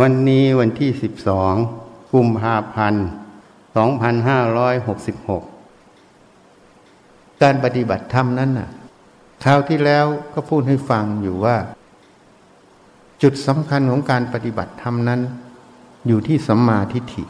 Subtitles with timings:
[0.00, 1.54] วันนี้วันที่สิบสอง
[2.12, 3.06] กุมภาพันธ์
[3.76, 5.42] สองพันห้าร้อยหกสิบหก
[7.42, 8.70] การปฏิบัติธรรมนั้นน่ะ
[9.44, 11.56] คราวที่แล้วก็พูดให้ฟังอยู่ว่า
[13.22, 15.20] จุดสำคัญของการปฏิบัติธรรมนั้น
[16.06, 17.24] อยู่ที่สัมมาทิฏฐิ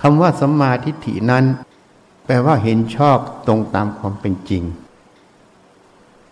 [0.00, 1.44] คำว่าสัมมาทิฏฐินั้น
[2.26, 4.62] แปลว่าเห็นชอบตรงตามความเป็นจริง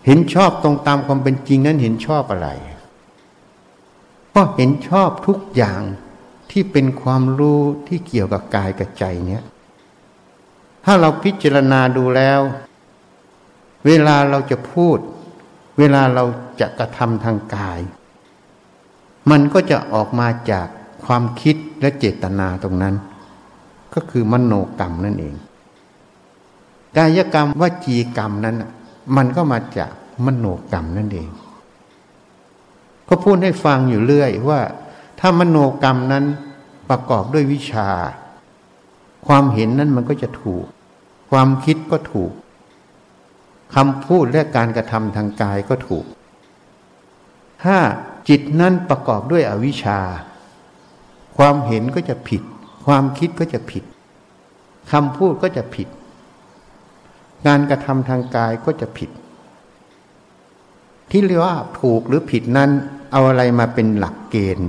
[0.06, 2.50] เห็นชอบตรงตามความเป็นจริงนั้นเห็นชอบอะไร
[4.34, 5.82] ก็เห็นชอบทุกอย่าง
[6.50, 9.42] ที่เป็นความรู้ที่เกี่ยวกับกายกับใจเนี้ย
[10.84, 12.40] ถ้าเราพิจารณาดูแล้ว
[13.86, 14.98] เวลาเราจะพูด
[15.78, 16.24] เวลาเรา
[16.60, 17.80] จะกระทำทางกาย
[19.30, 20.66] มันก็จะออกมาจาก
[21.04, 22.94] ความคิดและเจตนาตรงนั้น
[23.94, 25.34] ก็คือมโนกรรมนั่นเอง
[26.96, 28.56] กายกรรมวจีกรรมนั้น
[29.16, 29.90] มันก็มาจาก
[30.26, 31.28] มโนกรรมนั่นเอง
[33.08, 34.60] ก็พูดให้ฟังอยู่เรื่อยว่า
[35.20, 36.24] ถ้ามโนกรรมนั้น
[36.88, 37.88] ประกอบด้วยวิชา
[39.26, 40.64] ความเห็นนั้นมันก็จะถูก
[41.30, 42.32] ความคิดก็ถูก
[43.74, 46.04] คำพูดและการกระทำทางกายก็ถูก
[47.64, 47.78] ถ้า
[48.28, 50.00] จิตนั้นประกอบด้วยอวิชชา
[51.36, 52.42] ความเห็นก็จะผิด
[52.86, 53.84] ความคิดก็จะผิด
[54.92, 55.88] คำพูดก็จะผิด
[57.46, 59.10] การกระทำทางกายก็จะผิด
[61.10, 62.70] ที่เรียกว่าถูกหรือผิดนั้น
[63.12, 64.68] เอาอะไรมาเป็นหลักเกณฑ์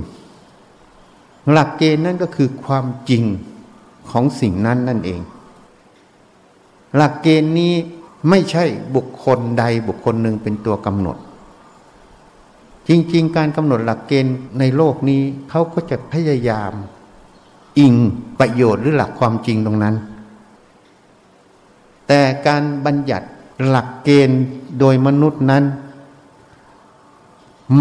[1.52, 3.24] หลักเกณฑ์นั่นก็คือความจริง
[4.10, 5.20] ของสิ่งนั้นนั่นเอง
[6.96, 7.74] หลักเกณฑ์นี้
[8.28, 8.64] ไม่ใช่
[8.96, 11.16] บุคคลใดบุคคลหนึ่งเป็นตัวกำหนด
[12.88, 16.72] จริง ๆ การกำหนดหลักเกณฑ์ในโลกนี้เขาก็จะพยายาม
[17.78, 17.94] อิง
[18.40, 19.94] ประโยชน์หรือหลักความจริงตรงนั้น
[22.08, 23.26] แต่การบัญญัติ
[23.68, 24.40] หลักเกณฑ์
[24.80, 25.64] โดยมนุษย์นั้น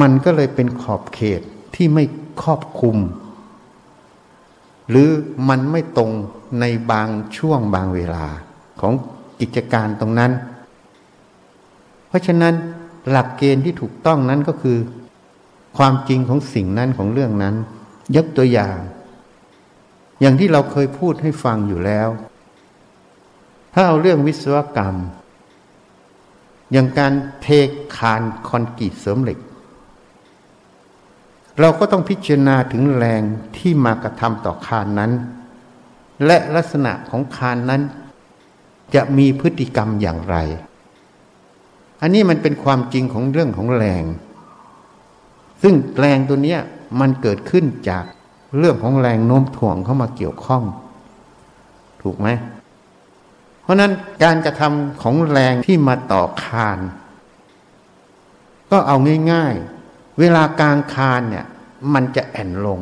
[0.02, 1.42] มันก็เลยเป็นขอบเขต
[1.76, 2.04] ที่ไม่
[2.42, 2.98] ครอบคุม
[4.90, 5.10] หรือ
[5.50, 6.12] มันไม่ตรง
[6.60, 8.26] ในบางช่วงบางเวลา
[8.82, 8.94] ของ
[9.40, 10.32] กิจการตรงนั้น
[12.08, 12.54] เพราะฉะนั้น
[13.10, 14.78] หลักเกณฑ์ที่ถูกต้องนั้นก็คือ
[15.78, 17.56] ความจริงของสิ่งนั้นของเรื่องนั้น
[18.16, 18.78] ยกตัวอย่าง
[20.22, 22.10] อย่างที่เราเคยพูดให้ฟังอยู่แล้ว
[23.74, 24.96] ถ้าเอาเรื่องวิศวกรรม
[26.72, 27.48] อย่างการเท
[27.98, 29.40] คานคอนกรีตเสริมเหล็ก
[31.60, 33.22] เราก็ต้องพิจารณาถึงแรง
[33.58, 35.12] ที่มากระทำต่อคานนั้น
[36.26, 37.82] และลักษณะของคานนั้น
[38.96, 40.36] จะมีพฤติกรรมอย่างไร
[42.02, 44.04] อันนี้มันเป็นความจริงของเรื่องของแรง
[45.62, 46.60] ซึ่งแรงตัวเนี้ย
[47.00, 48.04] มันเกิดขึ้นจาก
[48.58, 50.64] เรื่องของแรงโน้มถ่วงเข้ามาเกี่ยวข้อง
[52.02, 52.28] ถูกไหม
[53.62, 53.92] เพราะนั้น
[54.24, 56.80] การกระทำของแรงที่มาต่อคาน
[58.72, 58.98] ก็เอา
[59.34, 59.56] ง่าย
[60.20, 61.46] เวลากลางคานเนี่ย
[61.94, 62.80] มันจะแอ่นลง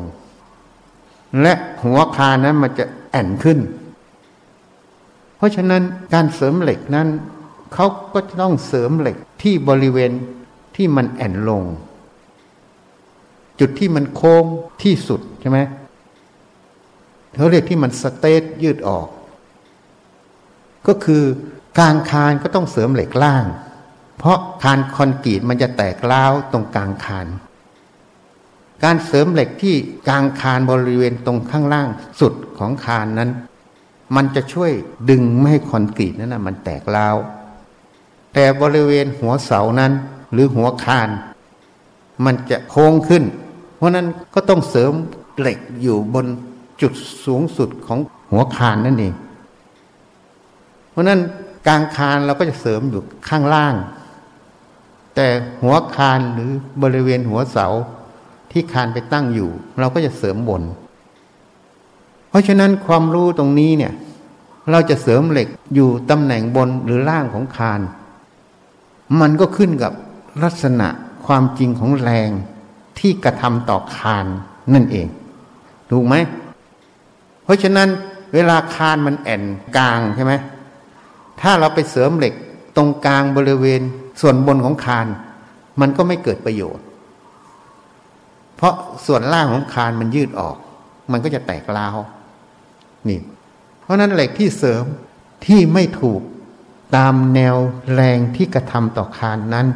[1.42, 1.52] และ
[1.84, 3.58] หัวคานนั้นมันจะแอ่นขึ้น
[5.36, 5.82] เพราะฉะนั้น
[6.12, 7.08] การเสริมเหล็กนั้น
[7.74, 10.12] เขาก็จะต้องเสริมเหล็กที่บริเวณ
[10.76, 11.62] ที่มันแอ่นลง
[13.60, 14.44] จุดที่มันโค้ง
[14.82, 15.58] ที่สุดใช่ไหม
[17.36, 19.08] เขาเรียกที่มันสเตทยืดออก
[20.86, 21.22] ก็คือ
[21.78, 23.44] กลางคานก็ต้องเสริมเหล็กล่าง
[24.18, 27.26] เพราะคานคอนกรีตมันจะแตกล้าวตรงกลางคาน
[28.82, 29.74] การเสริมเหล็กที่
[30.08, 31.88] กลางคานบริเวณตรงข้างล่าง
[32.20, 33.30] สุดของคานนั้น
[34.16, 34.72] มันจะช่วย
[35.10, 37.16] ดึงไม่ให้คอนกรีตนั้นนะมันแตกล้าว
[38.34, 39.92] แต่บริเวณหัวเสานั้น
[40.32, 41.08] หรือหัวคาน
[42.24, 43.24] มันจะโค้งขึ้น
[43.76, 44.92] เพราะนั้นก็ต้องเสริม
[45.40, 46.26] เหล็กอยู่บน
[46.80, 46.92] จุด
[47.26, 47.98] สูงสุดของ
[48.32, 49.14] หัวคานนั่นเอง
[50.90, 51.20] เพราะนั้น
[51.66, 53.74] กลางคานเราก็จะเสริมอยู่ข้างล่าง
[55.14, 55.26] แต่
[55.62, 56.50] หัวคานหรือ
[56.82, 57.66] บริเวณหัวเสา
[58.50, 60.62] ที่คานไปตั้งอยู่ เราก็จะเสริมบน
[62.28, 63.92] เพราะฉะนั้นความรู้ตรงนี้เนี่ย
[64.70, 67.80] เราจะเสริมเหล็กอยู่ตำแหน่งบนหรือล่างของคาน
[69.20, 69.92] มันก็ขึ้นกับ
[70.44, 70.88] ลักษณะ
[71.26, 72.30] ความจริงของแรง
[72.98, 74.26] ที่กระทำต่อคาน
[74.74, 75.06] นั่นเอง
[75.90, 76.14] ถูกไหม
[77.44, 77.88] เพราะฉะนั้น
[78.34, 79.42] เวลาคานมันแอน
[79.76, 80.32] กลางใช่ไหม
[81.40, 82.34] ถ้าเราไปเสริมเหล็ก
[82.76, 83.80] ตรงกลางบริเวณ
[84.20, 85.06] ส่วนบนของคาน
[85.80, 86.84] มันก็ไม่เกิดประโยชน์
[88.56, 88.74] เพราะ
[89.06, 90.56] ส่วนล่างของคานมันยืดออก
[91.12, 91.96] มันก็จะแตกล้าว
[93.08, 93.20] นี่
[93.80, 94.84] เพราะนั้นเหล็กที่เสริม
[95.46, 96.20] ที่ไม่ถูก
[96.96, 97.56] ตามแนว
[97.94, 99.66] แรงที่กระทำต่อคานนั้น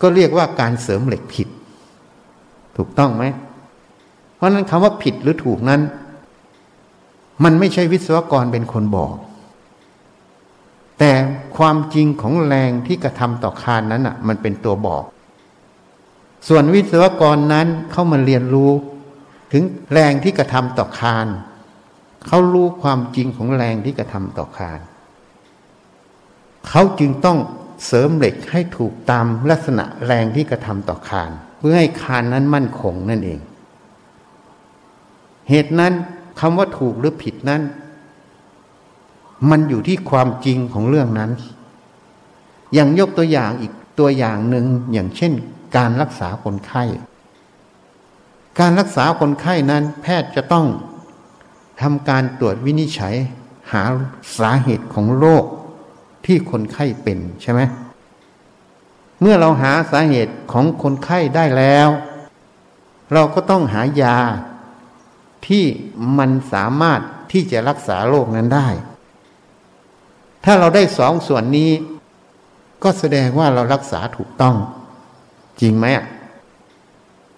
[0.00, 1.48] ก็เรียกว่าการเสริมเหล็กผิด
[2.76, 3.24] ถูกต้องไหม
[4.34, 5.80] เพราะนั้นคำว่าผิดหรือถูกนั้น
[7.44, 9.14] มันไม่ใช่วิศวกรเป็นคนบอก
[10.98, 11.12] แต่
[11.56, 15.04] ความจริงของแรงที่กระทำต่อคานนั้นอะ มันเป็นตัวบอก
[16.48, 18.72] ส่วนวิศวกรนั้นเข้ามาเรียนรู้
[19.52, 19.62] ถึง
[19.92, 21.26] แรงที่กระทำต่อคาน
[22.26, 24.80] เขารู้ความจริงของแรงที่กระทำต่อคาน
[26.68, 27.38] เขาจึงต้อง
[27.86, 33.40] เสริมเหล็กให้ถูกตามลักษณะแรงที่กระทำต่อคาน เพื่อให้คานนั้นมั่นคงนั่นเอง
[35.48, 35.92] เหตุนั้น
[36.40, 37.62] คำว่าถูกหรือผิดนั้น
[39.50, 41.30] มันอยู่ที่ความจริงของเรื่องนั้น
[42.74, 45.32] อย่างยกตัวอย่างอีกตัวอย่างหนึ่งอย่างเช่น
[45.76, 46.84] การรักษาคนไข้
[48.60, 50.66] การรักษาคนไข้นั้น แพทย์จะต้อง
[51.80, 53.14] ทำการตรวจวินิจฉัย
[53.72, 53.82] หา
[54.38, 55.44] สาเหตุของโรค
[56.26, 57.60] ที่คนไข้เป็นใช่ไหม
[59.20, 61.88] เมื่อเราหาสาเหตุของคนไข้ได้แล้ว
[63.12, 64.18] เราก็ต้องหายา
[65.46, 65.64] ที่
[66.18, 67.00] มันสามารถ
[67.32, 68.68] ที่จะรักษาโรคนั้นได้
[70.44, 71.70] ถ้าเราได้สองส่วนนี้
[72.82, 74.54] ก็แสดงว่าเรารักษาถูกต้อง
[75.60, 76.06] จริงไหมอะ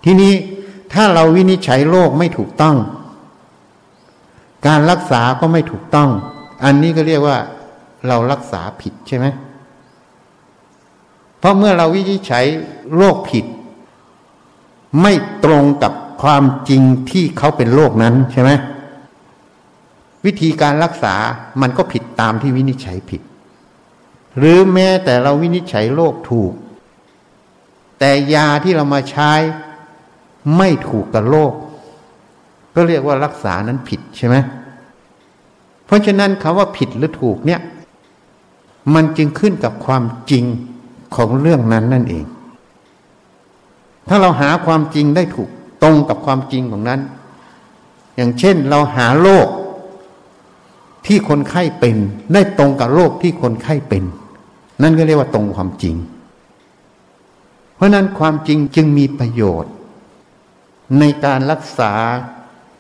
[0.04, 0.32] ทีนี้
[0.92, 2.76] ถ้าเราวินิจฉัยโรคไม่ถูกต้อง
[4.66, 6.10] การรักษาก็ไม่ถูกต้อง
[6.64, 7.38] อันนี้ก็เรียกว่า
[8.08, 9.26] เรารักษาผิดใช่ไหม
[11.38, 12.44] เพราะเมื่อเราวินิจฉัย
[12.96, 13.44] โรคผิด
[15.02, 15.12] ไม่
[15.44, 15.92] ตรงกับ
[16.22, 18.50] ความจริงที่เขาเป็นโรคนั้นใช่ไหม
[20.26, 21.14] วิธีการรักษา
[21.60, 23.22] มันก็ผิดตามที่วินิจฉัยผิด
[24.38, 26.52] หรือแม้แต่เราวินิจฉัยโรคถูก
[27.98, 29.32] แต่ยาที่เรามาใช้
[30.56, 31.52] ไม่ถูกกับโรค
[32.74, 34.36] ก็เรียกว่ารักษานั้นผิดใช่ไหม
[35.86, 37.60] เพราะฉะนั้นคำว่าผิดหรือถูกเนี่ย
[38.94, 40.44] มันจึงขึ้นกับความจริง
[41.14, 42.24] ของเรื่องนั้นนั่นเอง
[44.08, 45.48] ถ้าเราหาความจริงได้ถูก
[45.82, 47.00] ตรงกับความจริงของนั้น
[48.16, 49.48] อย่างเช่นเราหาโรค
[51.06, 51.96] ที่คนไข้เป็น
[52.32, 54.04] ได้ตรงกับโรคที่คนไข้เป็น
[54.82, 55.96] นั่นก็เรียกว่าตรงความจริง
[57.74, 59.72] เพราะนั้นความจริงจึงมีประโยชน์
[60.98, 61.92] ในการรักษา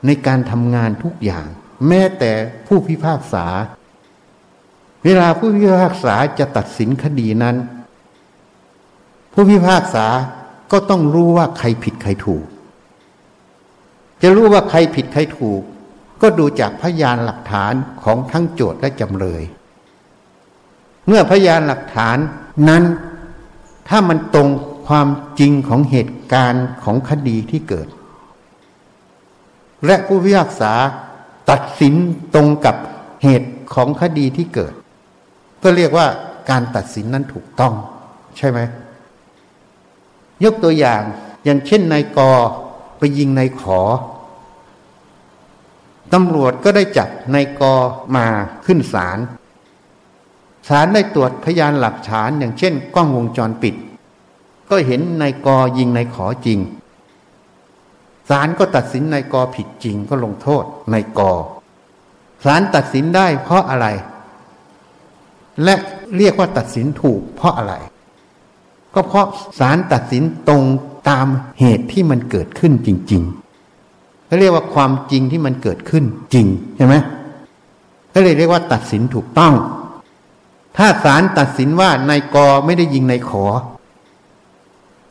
[0.06, 1.46] ในการทำงานทุกอย่าง
[1.88, 2.32] แม้แต่
[2.66, 3.46] ผู้พิพากษา
[5.04, 7.56] เวลาผู้พิพากษาจะตัดสินคดีนั้น
[9.32, 10.06] ผู้พิพากษา
[10.72, 12.44] ก็ต้องรู้ว่าใครผิดใครถูก
[14.22, 15.62] จะรู้ว่าใครผิดใครถูก
[16.22, 19.42] ก็ดูจากพยานหลักฐานของทั้งโจทย์และจำเลย
[21.06, 22.16] เมื่อพยานหลักฐาน
[22.68, 22.84] นั้น
[23.88, 24.48] ถ้ามันตรง
[24.86, 25.08] ความ
[25.40, 27.88] จริงของเหตุการณ์ของคดีที่เกิด
[29.86, 30.72] และผู้พิพากษา
[31.50, 31.94] ตัดสิน
[32.34, 32.76] ตรงกับ
[33.22, 34.72] เหตุของคดีที่เกิด
[35.62, 36.06] ก็เรียกว่า
[36.50, 37.74] การตัดสินนั้นถูกต้อง
[38.36, 38.58] ใช่ไหม
[40.44, 41.02] ยกตัวอย่าง
[41.44, 42.18] อย่างเช่นนายก
[42.98, 43.80] ไปยิงนายขอ
[46.12, 47.62] ตำรวจก็ได้จับนายก
[48.16, 48.26] มา
[48.66, 49.18] ขึ้นศาล
[50.68, 53.74] ศาลได้ตรวจพยานหลักฐานอย่างเช่น กล้องวงจรปิด
[54.68, 55.48] ก็เห็นนายก
[55.78, 56.58] ยิงนายขอจริง
[58.30, 61.20] ศาลก็ตัดสินนายกผิดจริงก็ลงโทษนายก
[62.44, 63.86] ศาลตัดสินได้เพราะอะไร
[65.64, 65.74] และ
[66.16, 67.74] เรียกว่าตัดสินถูกเพราะอะไร
[68.94, 69.26] ก็เพราะ
[69.58, 70.62] ศาลตัดสินตรง
[71.08, 71.26] ตาม
[71.60, 73.49] เหตุที่มันเกิดขึ้นจริง ๆ
[74.30, 76.04] เขาเรียกว่าความจริงที่มันเกิดขึ้น
[76.34, 76.46] จริง
[76.76, 76.94] ใช่ไหม
[78.14, 79.54] ก็เลยเรียกว่าตัดสินถูกต้อง
[80.76, 82.36] ถ้าศาลตัดสินว่านายก
[82.66, 83.44] ไม่ได้ยิงนายขอ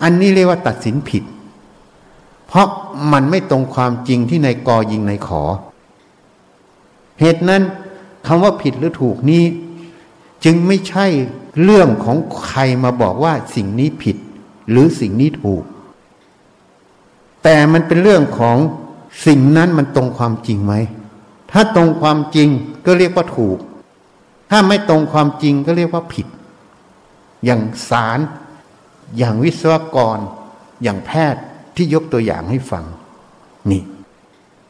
[0.04, 1.24] อันนี้เรียกว่าตัดสินผิด
[2.48, 2.68] เพราะ
[3.14, 5.42] มันไม่ตรงความจริงที่นายกยิงนายขอ
[7.20, 7.62] เหตุนั้น
[8.28, 9.44] คำว่าผิดหรือถูกนี้
[10.44, 11.06] จึงไม่ใช่
[11.64, 14.18] เรื่องของใครมาบอกว่าสิ่งนี้ผิด
[14.70, 15.64] หรือสิ่งนี้ถูก
[17.44, 18.58] แต่มันเป็นเรื่องของ
[19.26, 20.74] สิ่งนั้นมันตรงความจริงไหม
[21.52, 22.50] ถ้าตรงความจริง
[22.86, 23.58] ก็เรียกว่าถูก
[24.50, 26.28] ถ้าไม่ตรงความจริงก็เรียกว่าผิด
[27.46, 28.20] อย่างศาล
[29.18, 30.18] อย่างวิศวกร
[30.84, 31.42] อย่างแพทย์
[31.76, 32.86] ที่ยกตัวอย่างให้ฟัง
[33.72, 33.84] นี่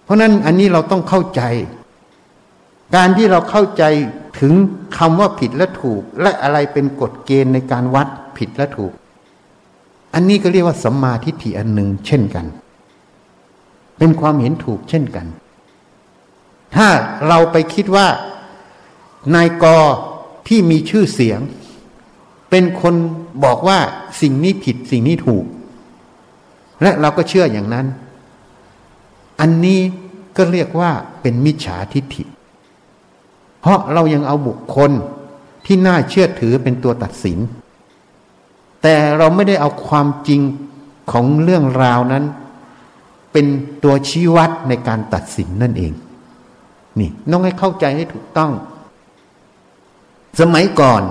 [0.03, 1.41] เพราะนั้นอันนี้เราต้องเข้าใจ
[2.96, 3.84] การที่เราเข้าใจ
[4.39, 4.53] ถึง
[4.98, 8.94] คำว่าผิดและถูก และอะไรเป็นกฎเกณฑ์ในการวัดผิดและถูก
[10.13, 12.46] อันนี้ก็เรียกว่าสัมมาทิฏฐิอันหนึ่งเช่นกัน
[14.00, 15.27] เป็นความเห็นถูกเช่นกัน
[16.75, 16.88] ถ้า
[17.27, 18.08] เราไปคิดว่า
[19.36, 19.65] นายก
[20.48, 21.39] ที่มีชื่อเสียง
[22.50, 22.96] เป็นคน
[23.44, 23.79] บอกว่า
[24.22, 25.46] สิ่งนี้ผิดสิ่งนี้ถูก
[26.82, 27.86] และเราก็เชื่ออย่างนั้น
[29.39, 29.79] อันนี้
[30.38, 30.91] ก็เรียกว่า
[31.22, 32.24] เป็นมิจฉาทิฏฐิ
[33.60, 34.91] เพราะเรายังเอาบุคคล
[35.65, 37.39] ที่น่าเชื่อถือเป็นตัวตัดสิน
[38.82, 40.41] แต่เราไม่ได้เอาความจริง
[41.12, 42.24] ของเรื่องราวนั้น
[43.31, 43.45] เป็น
[43.83, 45.93] ตัวชี้วัดในการตัดสินนั่นเอง
[47.00, 48.51] นี่ต้องให้เข้าใจให้ถูกต้อง
[50.39, 51.01] สมัยก่อน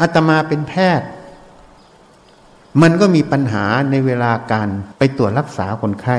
[0.00, 1.08] อาตมาเป็นแพทย์
[2.82, 4.68] มันก็มีปัญหาในเวลาการ
[4.98, 6.18] ไปตรวจรักษาคนไข้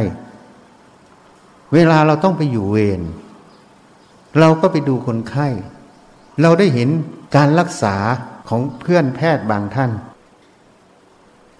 [1.74, 3.02] เวลาเราต้องไปอยู่เวร
[4.40, 5.48] เราก็ไปดูคนไข้
[6.42, 6.90] เราได้เห็น
[7.36, 7.96] การรักษา
[8.50, 9.92] ของเพื่อนแพทย์บางท่าน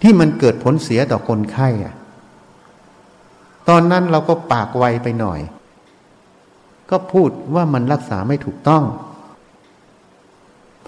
[0.02, 1.94] ที่มันเกิดผลเสียต่อคนไข้อะ
[3.68, 5.40] ตอนนั้นเราก็ปากไวไปหน่อย
[6.90, 8.84] ก็พูดว่ามันรักษาไม่ถูกต้อง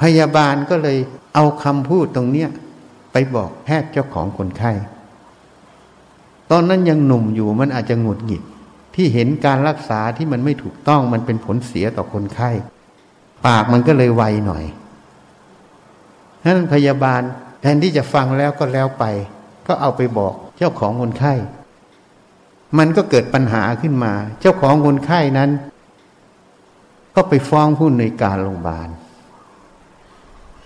[0.00, 0.98] พยาบาลก็เลย
[1.34, 2.48] เอาคำพูดตรงเนี้ย
[3.12, 4.72] ไปบอกแพทย์เจ้าของคนไข้
[6.50, 8.42] ตอนนั้นยังหนุ่มอยู่มันอาจจะหงุดหงิด
[8.94, 12.50] ที่เห็นการรักษาที่มันไม่ถูกต้องมันเป็นผลเสียต่อคนไข้
[13.46, 14.64] ปากมันก็เลยไวหน่อย
[16.44, 17.20] นั้นพยาบาล
[17.60, 19.04] แทนที่จะฟังแล้วก็แล้วไป
[19.66, 21.34] ก็เอาไปบอกเจ้าของคนไข้
[22.76, 25.50] มันก็เกิดปัญหาขึ้นมา เจ้าของคนไข้นั้น
[27.14, 28.88] ก็ไปฟ้องผู้ในการโรงพยาบาล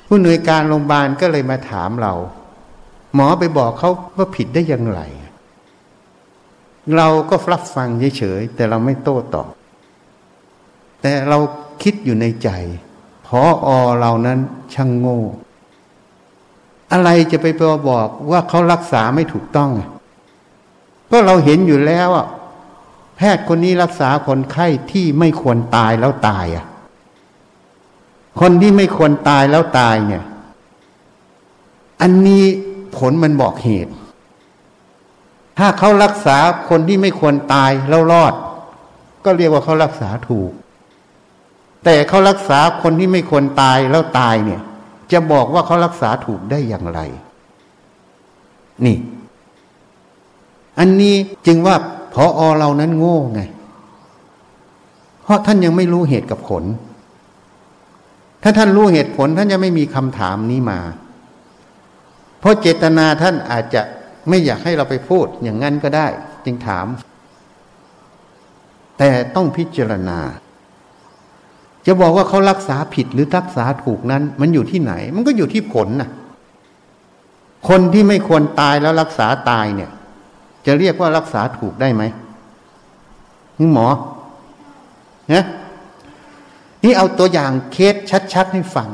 [0.07, 2.15] ผู้หน่วยการโรงพยาบาลก็เลยมาถามเรา
[3.15, 5.01] หมอไปบอกเขาว่าผิดได้อย่างไร
[6.97, 9.49] เราก็รับฟังเฉยๆแต่เราไม่โต้ตอบ
[11.01, 11.39] แต่เรา
[11.83, 12.49] คิดอยู่ในใจ
[13.27, 13.69] พออ
[14.01, 14.39] เรานั้น
[14.75, 15.21] ช่างโง่
[16.93, 17.47] อะไรจะไป
[17.89, 19.71] บอกว่าเขารักษาไม่ถูกต้อง
[21.13, 22.27] ก็เราเห็นอยู่แล้วอะ
[23.17, 26.67] แพทย์คนนี้รักษาคนไข้ที่ไม่ควรตายแล้วตายอะ
[28.41, 30.25] คนที่ไม่ควรตายแล้วตายเนี่ย
[32.01, 32.45] อันนี้
[32.97, 33.93] ผลมันบอกเหตุ
[35.59, 36.37] ถ้าเขารักษา
[36.69, 38.35] คนที่ไม่ควรตายแล้วรอด
[39.25, 40.51] ก็เรียกว่าเขารักษาถูก
[41.85, 44.61] แต่เขารักษาคนที่ไม่ควรตายแล้วตายเนี่ย
[45.13, 47.01] จะบอกว่าเขารักษาถูกได้อย่างไร
[48.85, 48.97] นี่
[50.79, 51.15] อันนี้
[51.47, 51.77] จึงว่า
[52.15, 53.41] พออเรานั้นโง่ไง
[55.23, 56.65] เพราะท่านยังไม่รู้เหตุกับผล
[58.43, 60.81] ถ้าท่านรู้เหตุผลท่านจะไม่มีคำถามนี้มา
[62.41, 63.83] เพราะเจตนาท่านอาจจะ
[64.29, 66.07] ไม่อยากให้เราไปพูดอย่างนั้นก็ได้
[66.45, 66.87] จึงถาม
[68.99, 70.19] แต่ต้องพิจารณา
[71.87, 76.11] จะบอกว่าเขารักษาผิดหรือรักษาถูกนั้น มันอยู่ที่ไหน มันก็อยู่ที่ผลนะ
[77.69, 79.91] คนที่ไม่ควรตายแล้วรักษาตายเนี่ย
[80.67, 82.03] จะเรียกว่ารักษาถูกได้ไหม
[83.59, 83.87] นี่หมอ
[85.33, 85.45] นะ
[86.85, 87.95] นี่เอาตัวอย่างเคส
[88.33, 88.89] ชัดๆให้ฟัง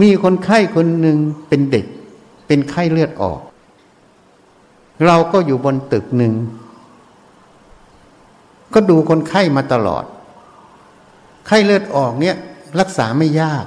[0.00, 1.18] มีคนไข้คนหนึ่ง
[1.48, 1.86] เป็นเด็ก
[2.46, 3.40] เป็นไข้เลือดออก
[5.06, 6.34] เราก็อยู่บนตึกหนึ่ง
[8.74, 10.04] ก็ดูคนไข้มาตลอด
[11.46, 12.36] ไข้เลือดออกเนี่ย
[12.80, 13.64] รักษาไม่ยาก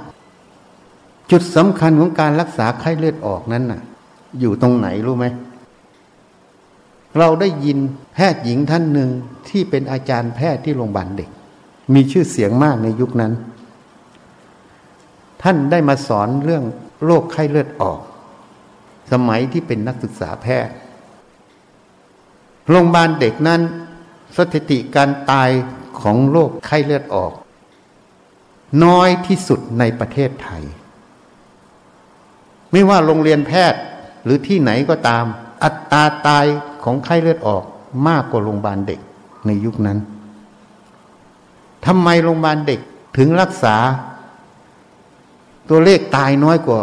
[1.30, 3.80] จุดสำคัญของการรักษาไข้เลือดออกนั้นน่ะ
[4.40, 5.26] อยู่ตรงไหนรู้ไหม
[7.18, 7.78] เราได้ยิน
[8.14, 9.10] แพทย์หญิงท่านหนึ่ง
[9.48, 11.30] ที่เป็นอาจารย์แพทย์ที่โรงพยาบาลเด็ก
[11.94, 13.32] มีชื่อเสียงมากในยุคนั้น
[15.42, 16.64] ท่านได้มาสอนเรื่อง
[17.04, 18.00] โรคไข้เลือดออก
[19.12, 20.74] สมัยที่เป็นนักศึกษาแพทย์
[22.68, 23.60] โรงพยาบาลเด็กนั้น
[24.36, 25.50] สถิติการตาย
[26.00, 27.32] ของโรคไข้เลือดออก
[28.84, 30.62] น้อยที่สุดในประเทศไทย
[32.72, 33.80] ไม่ว่าโรงเรียนแพทย์
[34.24, 35.24] หรือที่ไหนก็ตาม
[35.64, 36.46] อัตราตาย
[36.82, 37.64] ของไข้เลือดออก
[38.08, 39.00] มากกว่าโรงพยาบาลเด็ก
[39.46, 39.98] ในยุคนั้น
[41.86, 42.80] ทำไมโรงพยาบาลเด็ก
[43.16, 43.76] ถึงรักษา
[45.68, 46.80] ตัวเลขตายน้อยกว่า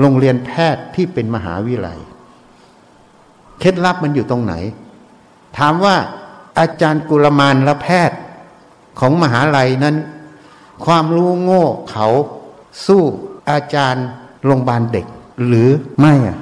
[0.00, 1.98] โรงเรียนแพทย์ที่เป็นมหาวิทยาลัย
[3.60, 4.54] เคล็ดลับมันอยู่ตรงไหน
[5.58, 5.96] ถามว่า
[6.58, 8.18] อาจารย์กุลมานและแพทย์
[9.00, 9.96] ของมหาลัยนั้น
[10.84, 12.08] ความรู้โง่เขา
[12.86, 13.02] สู้
[13.50, 14.06] อาจารย์
[14.44, 15.06] โรงพยาบาลเด็ก
[15.46, 15.68] หรือ
[16.00, 16.38] ไม่อะ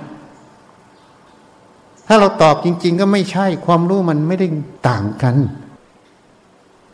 [2.07, 4.47] ถ้าเราตอบจริง ๆ ก็ไม่ใช่ความรู้มันไม่ได้
[4.89, 5.37] ต่างกัน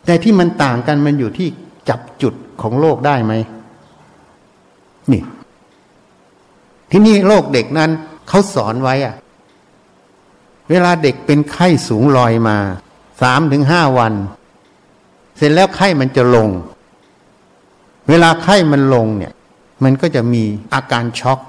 [0.05, 1.47] แต่ที่มันต่างกันมันอยู่ที่
[1.89, 3.33] จับจุดของโลกได้ไหม
[5.11, 5.21] นี่
[6.91, 7.91] ที่นี่โลกเด็กนั้น
[8.27, 9.15] เขาสอนไว้อะ
[10.69, 12.57] เวลาเด็กเป็นไข้สูงลอยมา
[13.21, 14.13] สามถึงห้าวัน
[15.37, 16.49] เสร็จแล้วไข้มันจะลง
[18.09, 19.33] เวลาไข้มันลงเนี่ย
[19.83, 21.39] มันก็จะมีอาการช็อก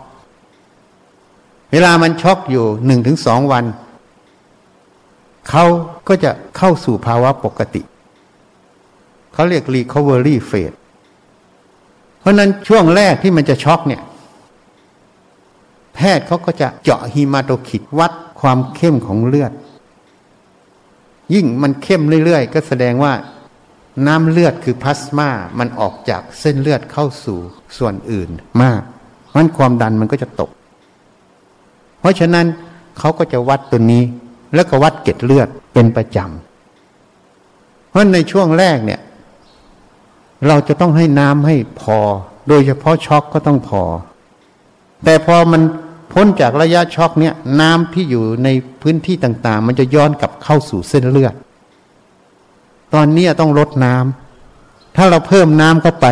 [1.72, 3.64] เวลามันช็อกอยู่หนึ่งถึงสองวัน
[5.48, 5.64] เขา
[6.08, 7.82] ก็จะเข้าสู่ภาวะปกติ
[9.32, 10.76] เขาเรียก recovery phase
[12.20, 14.02] เพราะนั้นช่วงแรกที่มันจะช็อกเนี่ย
[15.94, 19.52] แพทย์เขาก็จะเจาะฮีมาโตคิดวัดความเข้มของเลือด
[21.34, 23.12] ยิ่งมันเข้มเรื่อยๆ ก็แสดงว่า
[24.06, 27.38] น้ำเลือดคือพลาสมา มันออกจากเส้นเลือดเข้าสู่
[27.78, 28.30] ส่วนอื่น
[28.62, 28.82] มาก
[29.34, 30.50] มันความดันมันก็จะตก
[32.02, 32.46] เพราะฉะนั้น
[32.98, 34.02] เขาก็จะวัดตัวนี้
[34.54, 39.00] แล้วก็วัดเกล็ดเลือดเป็นประจำ เพราะในช่วงแรกเนี่ย
[40.46, 41.98] เราจะต้องให้น้ำให้พอ
[42.48, 43.82] โดยเฉพาะช็อกก็ต้องพอ
[45.04, 45.62] แต่พอมัน
[46.12, 48.48] พ้นจากระยะช็อกเนี่ยน้ำที่อยู่ใน
[48.82, 51.34] พื้นที่ต่างๆ มันจะย้อนกลับเข้าสู่เส้นเลือด
[52.94, 56.06] ตอนนี้ต้องลดน้ำถ้าเราเพิ่มน้ำเข้าไป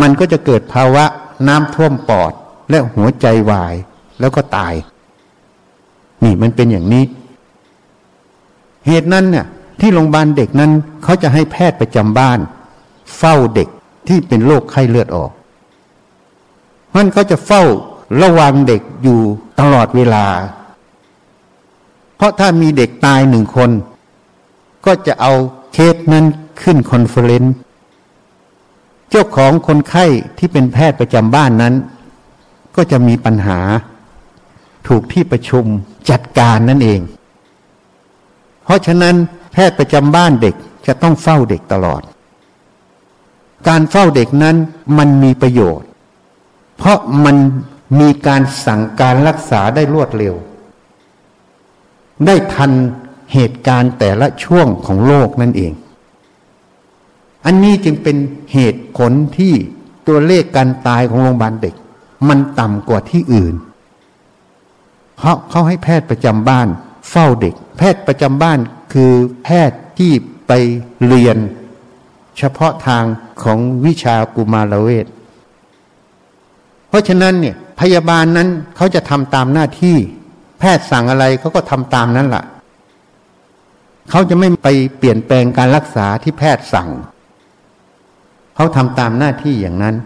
[0.00, 1.04] มันก็จะเกิดภาวะ
[1.48, 2.32] น้ำท่วมปอด
[2.70, 3.74] และหัวใจวาย
[4.20, 4.74] แล้วก็ตาย
[6.24, 7.04] นี่มันเป็นอย่างนี้
[8.86, 9.46] เหตุนั้นเนี่ย
[9.80, 10.70] ที่โรงพยาบาลเด็กนั้น
[11.02, 12.38] เขาจะให้แพทย์ประจำบ้าน
[13.16, 13.68] เฝ้าเด็ก
[14.08, 15.30] ที่เป็นโรคไข้เลือดออก
[16.96, 17.62] มันก็จะเฝ้า
[18.22, 19.20] ระวังเด็กอยู่
[19.60, 20.26] ตลอดเวลา
[22.16, 23.70] เพราะถ้ามีเด็กตายหนึ่งคน
[24.86, 25.32] ก็จะเอา
[25.72, 26.24] เคสนั้น
[26.62, 27.54] ขึ้น conference
[29.10, 30.04] เจ้าของคนไข้
[30.38, 31.74] ที่เป็นแพทย์ประจำบ้านนั้น
[32.76, 33.58] ก็จะมีปัญหา
[34.88, 35.64] ถูกที่ประชุม
[36.10, 37.00] จัดการนั่นเอง
[38.64, 39.14] เพราะฉะนั้น
[39.52, 40.54] แพทย์ประจำบ้านเด็ก
[40.86, 42.02] จะต้องเฝ้าเด็กตลอด
[43.68, 44.56] การเฝ้าเด็กนั้น
[44.98, 45.88] มันมีประโยชน์
[46.76, 47.36] เพราะมัน
[48.00, 50.34] มีการสั่งการรักษาได้รวดเร็ว
[52.26, 52.72] ได้ทัน
[53.32, 55.72] เหตุการณ์แต่ละช่วงของโลกนั่นเอง
[57.46, 58.16] อันนี้จึงเป็น
[58.52, 59.54] เหตุผลที่
[60.06, 61.74] ตัวเลขการตายของโรงพยาบาลเด็ก
[62.28, 63.54] มันต่ำกว่าที่อื่น
[65.22, 66.68] เพราเขาให้แพทย์ประจำบ้าน
[67.10, 68.58] เฝ้าเด็ก แพทย์ประจำบ้าน
[68.92, 69.12] คือ
[69.44, 70.12] แพทย์ที่
[70.48, 70.52] ไป
[71.06, 71.38] เรียน
[72.38, 73.04] เฉพาะทาง
[73.42, 75.06] ของวิชากุมารเวช
[76.88, 79.96] เพราะฉะนั้นเนี่ยพยาบาลนั้นเขาจะทำตามหน้าที่
[80.60, 82.44] แพทย์สั่งอะไรเขาก็ทำตามนั้นละ่ะ
[84.10, 86.88] เขาจะไม่ไปเปลี่ยนแปลงการรักษาที่แพทย์สั่ง
[88.54, 89.96] เขาทำตามหน้าที่อย่างนั้น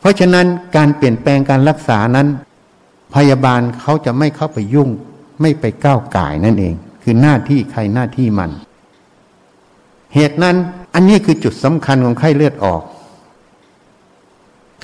[0.00, 2.28] เพราะฉะนั้นการเปลี่ยนแปลงการรักษานั้น
[3.14, 4.88] พยาบาลเขาจะไม่เข้าไปยุ่ง
[5.40, 8.50] ไม่ไปก้าวไก่นั่นเอง คือหน้าที่ใครหน้าที่มัน
[10.14, 10.56] เหตุนั้น
[10.94, 12.82] อันนี้คือจุดสำคัญของไข้เลือดออก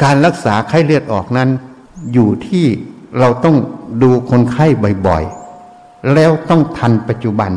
[0.03, 1.49] การรักษาไข้เลือดออกนั้น
[2.13, 2.67] อยู่ที่
[3.19, 3.57] เราต้อง
[4.03, 4.67] ดูคนไข้
[5.07, 7.53] บ่อยๆ แล้วต้องทันปัจจุบัน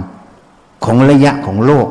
[0.86, 1.88] ของระยะของโรค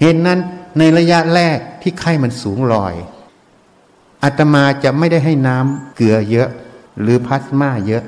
[0.00, 0.38] เหตุนั้น
[0.78, 2.94] ในระยะแรกที่ไข้มันสูงลอย
[4.22, 6.48] อาตมาจะไม่ได้ให้น้ำเกลือเยอะ
[7.00, 8.04] หรือพลาสมาเยอะ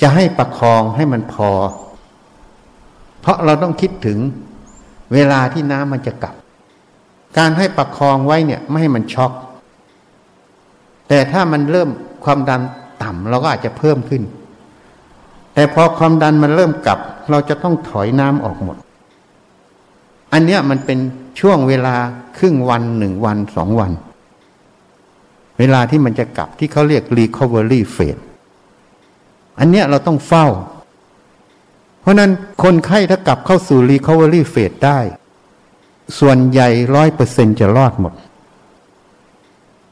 [0.00, 1.50] จะให้ประคองให้มันพอ
[3.20, 4.18] เพราะเราต้องคิดถึง
[5.12, 6.34] เวลาที่น้ำมันจะกลับ
[7.38, 9.32] การให้ประคองไว้เนี่ยไม่ให้มันช็อก
[11.08, 11.88] แต่ถ้ามันเริ่ม
[12.24, 12.62] ความดัน
[13.02, 14.22] ต่ำเราก็อาจจะเพิ่มขึ้น
[15.54, 16.98] แต่พอความดันมันเริ่มกลับ
[17.30, 18.76] เราจะต้องถอยน้ำออกหมด
[20.32, 20.98] อันเนี้ยมันเป็น
[21.40, 21.94] ช่วงเวลา
[22.38, 23.90] ครึ่งวันหนึ่งวันสองวัน
[25.60, 28.22] เวลาที่มันจะกลับที่เขาเรียก recovery phase
[29.58, 30.46] อันเนี้ยเราต้องเฝ้า
[32.00, 32.30] เพราะนั้น
[32.62, 35.00] คนไข้ถ้ากลับเข้าสู่ recovery phase ได้
[36.18, 38.12] ส่วนใหญ่ร้อยเปอร์เซ็นจะรอดหมด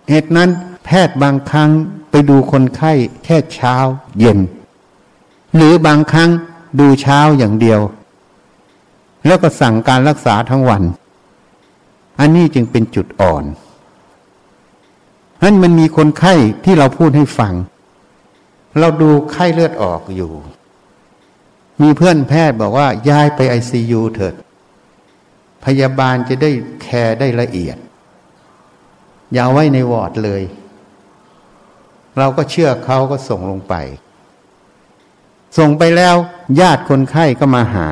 [0.09, 0.51] เหตุนั้น
[0.85, 1.71] แพทย์บางครั้ง
[2.11, 2.93] ไปดูคนไข้
[3.25, 3.77] แค่เช้า
[4.19, 4.39] เย็น
[5.57, 6.31] หรือบางครั้ง
[6.81, 7.81] ดูเช้าอย่างเดียว
[9.27, 10.83] แล้วก็สั่งการรักษาทั้งวัน
[12.21, 13.45] อันนี้จึงเป็นจุดอ่อน
[15.43, 17.55] นั้นมันมีคนไข้ที่เราพูดให้ฟัง
[18.81, 20.33] เราดูไข้เลือดออกอยู่
[21.83, 24.35] มีเพื่อนแพทย์บอกว่าย้ายไปไอซียูเถิด
[25.65, 26.51] พยาบาลจะได้
[26.83, 27.77] care ได้ละเอียด
[29.33, 30.43] อย่าไว้ในวอร์ดเลย
[32.19, 33.75] เราก็เชื่อเขาก็ส่งลงไป
[35.59, 36.17] ส่งไปแล้ว
[36.61, 37.89] ญาติคนไข้ก็มาหา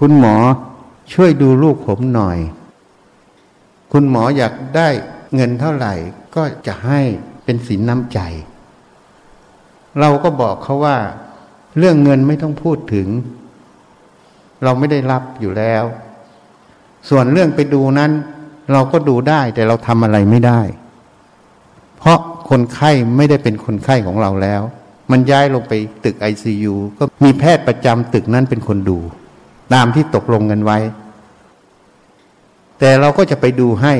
[0.00, 0.36] คุณหมอ
[1.12, 2.38] ช่วยดูลูกผมหน่อย
[3.92, 4.88] คุณหมออยากได้
[5.34, 5.94] เงินเท่าไหร่
[6.36, 7.00] ก็จะให้
[7.44, 8.18] เป็นสินน้ำใจ
[10.00, 10.96] เราก็บอกเขาว่า
[11.78, 13.08] เรื่องเงินไม่ต้องพูดถึง
[14.64, 15.84] เราไม่ได้รับอยู่แล้ว
[17.08, 18.12] ส่วนเรื่องไปดูนั้น
[18.72, 20.60] เราก็ดูได้แต่เราทำอะไรไม่ได้
[21.98, 22.18] เพราะ
[22.50, 24.62] คนไข้ไม่ได้เป็นคนไข้ของเราแล้ว
[25.10, 25.72] มันย้ายลงไป
[26.04, 28.98] ตึกไอซียูก็มีแพทย์ประจำตึกนั้นเป็นคนดู
[29.74, 30.78] ตามที่ตกลงกันไว้
[32.78, 33.94] แต่เราก็จะไปดูให้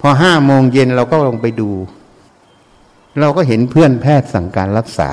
[0.00, 1.70] พอห้าโมงเย็นเราก็ลงไปดู
[3.20, 5.10] เราก็เห็นเพื่อนแพทย์สั่งการรักษา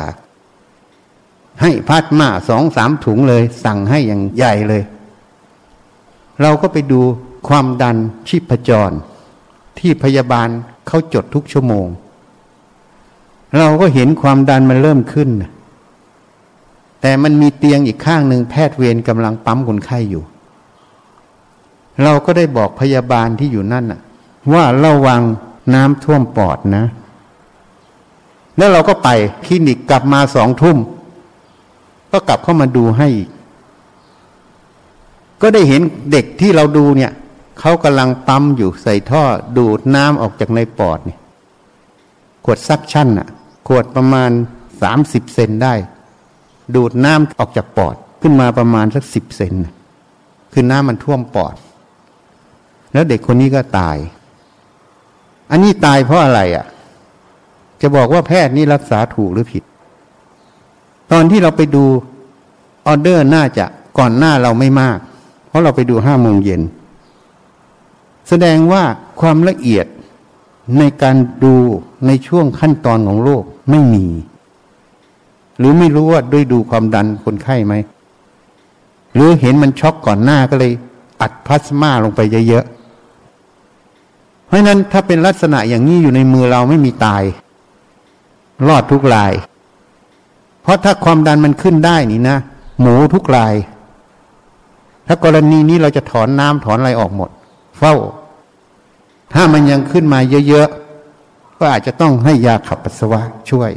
[1.62, 4.84] ให้พัดมาสองสามถุงเลย สั่งให้อย่างใหญ่เลย
[6.42, 7.02] เราก็ไปดู
[7.48, 8.92] ความดันชีพจร
[9.80, 10.48] ที่พยาบาล
[10.88, 11.88] เขาจดทุกชั่วโมง
[13.58, 15.30] เราก็เห็นความดันมันเริ่มขึ้น
[17.02, 20.24] แต่มันมีเตียงอีกข้างหนึ่งแพทย์เวรกำลังปั๊มคนไข้อยู่
[22.04, 24.02] เราก็ได้บอกพยาบาลที่อยู่นั่นอะ
[24.54, 25.22] ว่าระวัง
[25.74, 26.86] น้ำท่วมปอดนะ
[28.58, 29.10] แล้วเราก็ไป
[29.46, 30.78] คลินิกกลับมาสองทุ่ม
[32.12, 33.30] ก็กลับเข้ามาดูให้อีก
[35.42, 35.82] ก็ได้เห็น
[36.12, 37.12] เด็กที่เราดูเนี่ย
[37.60, 39.24] เขากำลังปั๊มอยู่ใส่ท่อ
[39.58, 41.20] ดูดน้ำออกจากในปอดเนี่ย
[42.46, 43.28] ขวดซักชั่นอะ
[43.68, 44.32] ขวดประมาณ
[44.82, 45.74] สามสิบเซนได้
[46.76, 49.54] ดูดน้ำออกจากปอดขึ้นมาประมาณสักสิบเซน
[50.54, 51.56] คือน้ำมันท่วมปอด
[52.94, 53.98] แล้วเด็กคนนี้ก็ตาย
[55.52, 56.66] อันนี้ตายเพราะอะไรอะ
[57.82, 59.64] จะบอกว่าแพทย์นี่รักษาถูกหรือผิด
[61.12, 61.86] ตอนที่เราไปดู
[62.88, 63.66] ออเดอร์น่าจะ
[63.98, 64.98] ก่อนหน้าเราไม่มาก
[65.48, 66.62] เพราะเราไปดูห้าโมงเย็น
[68.30, 68.84] แสดงว่า
[69.20, 69.86] ความละเอียด
[70.78, 71.56] ในการดู
[72.08, 74.06] ในช่วงขั้นตอนของโรคไม่มี
[75.58, 77.74] หรือไม่รู้ว่าด้วยดูความดันคนไข้ไหม
[79.14, 80.72] หรือเห็นมันช็อกก่อนหน้าก็เลย
[81.22, 82.85] อัดพลาสมาลงไปเยอะๆ
[84.56, 87.24] ราะนั้นถ้าเป็นลักษณะอย่างนี้อยู่ในมือเราไม่มีตาย
[88.68, 89.34] รอดทุกราย
[90.62, 92.38] เพราะถ้าความดันมันขึ้นได้นี่นะ
[92.80, 93.56] หมูทุกราย
[95.08, 97.30] ถ้ากรณีนี้เราจะถอนน้ำถอนอะไรออกหมด
[97.78, 97.96] เฝ้า
[99.34, 103.72] ถ้ามันยังขึ้นมาเยอะๆ ก็อาจจะต้องให้ยาขับปัสสาวะช่วย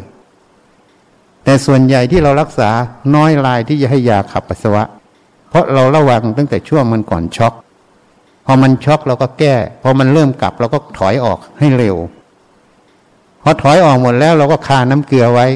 [1.44, 2.70] แต่ส่วนใหญ่ที่เรารักษา
[3.14, 4.82] น้อยรายที่จะให้ยาขับปัสสาวะ
[5.48, 7.54] เพราะเราระวังตั้งแต่ช่วงมันก่อนช็อก
[8.50, 11.96] พอมันช็อกเราก็แก้ พอมันเริ่มกลับ เราก็ถอยออกให้เร็ว
[13.42, 15.46] พอถอยออกหมดแล้วเราก็คาน้ำเกลือไว้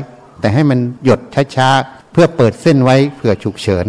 [0.41, 1.21] แต่ให้มันหยด
[1.57, 3.87] ช้าๆเพื่อเปิดเส้นไว้เผื่อฉุกเฉิน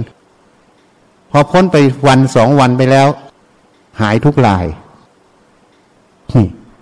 [1.31, 3.07] พอพ้นไปวันสองวันไปแล้ว
[4.01, 4.65] หายทุกราย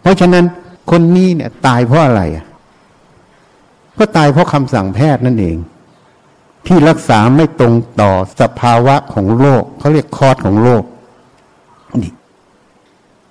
[0.02, 0.46] เพราะฉะนั้น
[0.92, 2.22] คนนี้เนี่ยตายเพราะอะไร
[3.98, 5.58] ก็ตายเพราะคำสั่งแพทย์นั่นเอง
[6.66, 10.84] ที่รักษาไม่ตรงต่อสภาวะของโรคเขาเรียกคอร์สของโรค
[12.04, 12.12] นี่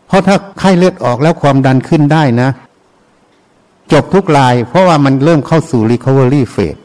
[0.07, 2.51] เพราะถ้าไข้เลือดออกแล้วความดันขึ้นได้นะ
[3.93, 6.81] จบทุกราย เพราะว่ามันเริ่มเข้าสู่ recovery phase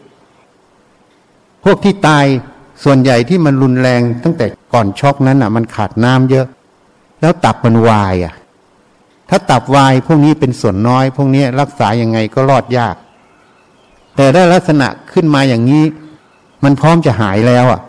[1.63, 2.25] พวกที่ตาย
[2.83, 6.45] ส่วนใหญ่ที่มันรุนแรงตั้งแต่ก่อนช็อกนั้นอะ มันขาดน้ำเยอะ
[7.21, 8.33] แล้วตับมันวายอะ
[9.29, 12.95] ถ้าตับวายพวกนี้เป็นส่วนน้อย พวกนี้รักษายังไงก็รอดยาก
[14.15, 15.83] แต่ได้ลักษณะขึ้นมาอย่างนี้
[16.63, 17.81] มันพร้อมจะหายแล้วอะ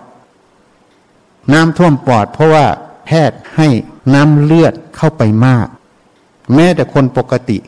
[1.52, 2.66] น้ำท่วมปอดเพราะว่า
[3.06, 3.68] แพทย์ให้
[4.14, 5.66] น้ำเลือดเข้าไปมาก
[6.54, 7.58] แม้แต่คนปกติ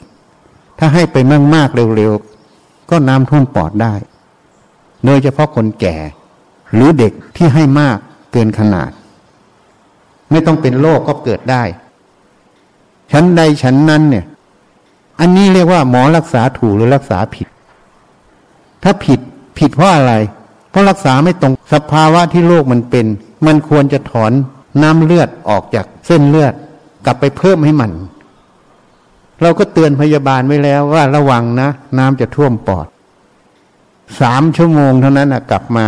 [0.79, 1.17] ถ้าให้ไป
[1.55, 3.95] มากๆเร็วๆ ก็น้ำท่วมปอดได้
[5.05, 5.97] โดยเฉพาะคนแก่
[6.75, 7.99] หรือเด็กที่ให้มาก
[8.33, 8.91] เกินขนาด
[10.31, 11.63] ไม่ต้องเป็นโรคกก็เกิดได้
[13.13, 14.25] ชั้นใดชั้นนั้นเนี่ย
[15.21, 17.49] อันนี้เรียกว่าหมอรักษาถูกหรือรักษาผิด
[18.83, 19.21] ถ้าผิด
[19.59, 20.13] ผิดเพราะอะไร
[20.71, 23.07] เพราะรักษาไม่ตรงสภาวะที่โรคมันเป็น
[23.47, 24.33] มันควรจะถอน
[24.83, 26.55] น้ำเลือดออกจากเส้นเลือด
[27.05, 27.93] กลับไปเพิ่มให้มัน
[29.43, 32.87] เราก็เตือนพยาบาลไว้แล้วว่าระวังนะ น้ำจะท่วมปอด
[34.21, 35.87] สามชั่วโมงเท่านั้นนะกลับมา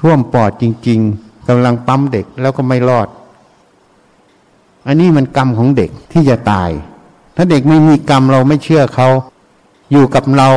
[0.00, 3.08] ท่วมปอดจริง ๆกำลังปั๊มเด็กแล้วก็ไม่รอด
[4.86, 6.70] อันนี้มันกรรมของเด็กที่จะตาย
[7.36, 9.08] ถ้าเด็กไม่มีกรรมเราไม่เชื่อเขา
[9.92, 10.50] อยู่กับเรา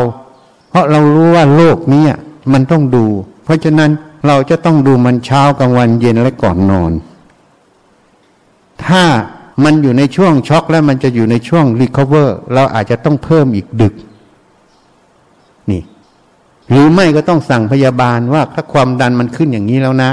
[0.70, 2.04] เพราะเรารู้ว่าโลกนี้
[2.54, 3.06] มันต้องดู
[3.44, 3.92] เพราะฉะนั้น
[4.28, 6.92] เราจะต้องดูมันเช้ากลางวันเย็นและก่อนนอน
[8.86, 9.04] ถ้า
[9.64, 13.94] มันอยู่ในช่วงช็อกแล้วมันจะอยู่ในช่วงรีคอเวอร์เราอาจจะต้องเพิ่มอีกดึก
[15.72, 15.82] นี่
[16.70, 20.12] หรือไม่ก็ต้องสั่งพยาบาลว่าถ้าความดันมันขึ้นอย่างนี้แล้วนะ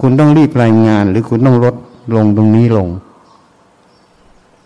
[0.00, 1.74] คุณต้องรีบรายงาน หรือคุณต้องลด
[2.16, 2.88] ลงตรงนี้ลง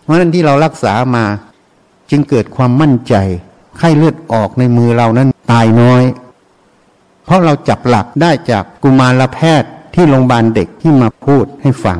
[0.01, 1.25] เพราะนั้นที่เรารักษามา
[2.09, 3.15] จึงเกิดความมั่นใจ
[3.77, 6.03] ไข้เลือดออกในมือเรานั้นตายน้อย
[7.25, 11.99] เพราะเราจับหลักได้จากกุมารแพทย์ที่โรงพยาบาลเด็กที่มาพูดให้ฟัง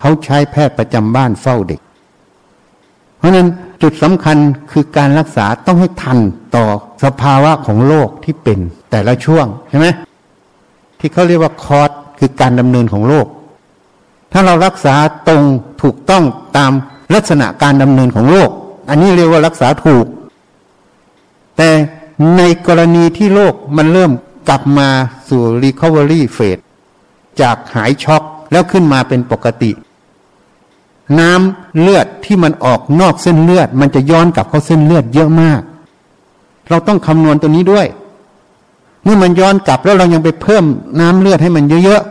[0.00, 1.80] เขาใช้แพทย์ประจำบ้านเฝ้าเด็ก
[3.18, 3.48] เพราะนั้น
[3.82, 4.36] จุดสำคัญ
[4.70, 6.18] คือการรักษาต้องให้ทัน
[6.56, 6.64] ต่อ
[7.04, 8.58] สภาวะของโรคที่เป็น
[8.90, 9.86] แต่ละช่วงใช่ไหม
[10.98, 13.26] ที่เขาเรียกว่าคอร์สคือการดำเนินของโรค
[14.32, 14.94] ถ้าเรารักษา
[15.28, 15.42] ตรง
[15.82, 16.24] ถูกต้อง
[16.56, 16.72] ตาม
[17.14, 18.50] ลักษณะการดำเนินของโรค
[18.88, 20.06] อันนี้เรียกว่ารักษาถูก
[21.56, 21.68] แต่
[22.36, 24.12] ในกรณีที่โรคมันเริ่ม
[24.48, 24.88] กลับมา
[25.28, 26.62] สู่ recovery phase
[27.40, 29.70] จากหายช็อกแล้วขึ้นมาเป็นปกติ
[31.20, 35.60] น้ำเลือดที่มันออกนอกเส้นเลือด มันจะย้อนกลับเข้าเส้นเลือดเยอะมาก
[36.68, 37.86] เราต้องคำนวณตัวนี้ด้วย
[39.04, 40.64] เมื่อมันย้อนกลับแล้วเรายังไปเพิ่ม
[41.00, 42.02] น้ำเลือดให้มันเยอะ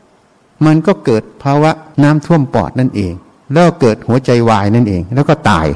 [0.00, 1.70] ๆ มันก็เกิดภาวะ
[2.02, 3.12] น้ำท่วมปอดนั่นเอง
[3.52, 5.66] แล้วเกิดหัวใจวายนั่นเอง แล้วก็ตาย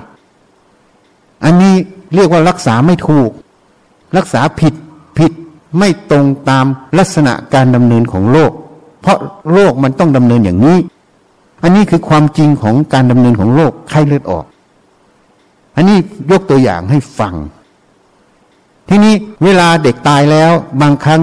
[1.45, 1.75] อันนี้
[2.15, 3.31] เรียกว่ารักษาไม่ถูก
[4.17, 4.75] รักษาผิด
[5.19, 5.33] ผิด
[5.79, 6.67] ไม่ตรงตาม
[6.99, 8.53] ลักษณะการดำเนินของโลก
[9.03, 9.19] เพราะ
[9.53, 10.79] โลกมันต้องดำเนินอย่างนี้
[11.63, 14.45] อันนี้คือความจริงของการดำเนินของโลกไข้เลือดออก
[15.77, 15.99] อันนี้
[16.31, 17.35] ยกตัวอย่างให้ฟัง
[18.89, 21.21] ทีนี้เวลาเด็กตายแล้วบางครั้ง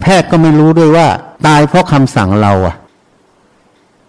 [0.00, 1.08] แพทย์ก็ไม่รู้ด้วยว่า
[1.46, 2.76] ตายเพราะคำสั่งเราอะ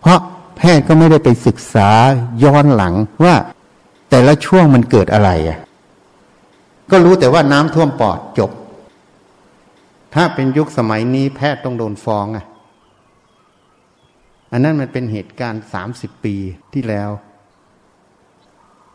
[0.02, 0.20] เพราะ
[0.58, 1.90] แพทย์ก็ไม่ได้ไปศึกษา
[2.44, 3.36] ย้อนหลังว่า
[4.10, 5.58] แต่ละช่วงมันเกิดอะไรอะ
[6.94, 8.52] ก็รู้แต่ว่าน้ำท่วมปอดจบ
[10.14, 12.46] ถ้าเป็นยุคสมัยนี้แพทย์ต้องโดนฟ้องอะ
[14.52, 16.36] อันนั้นมันเป็นเหตุการณ์สามสิบปี
[16.74, 17.10] ที่แล้ว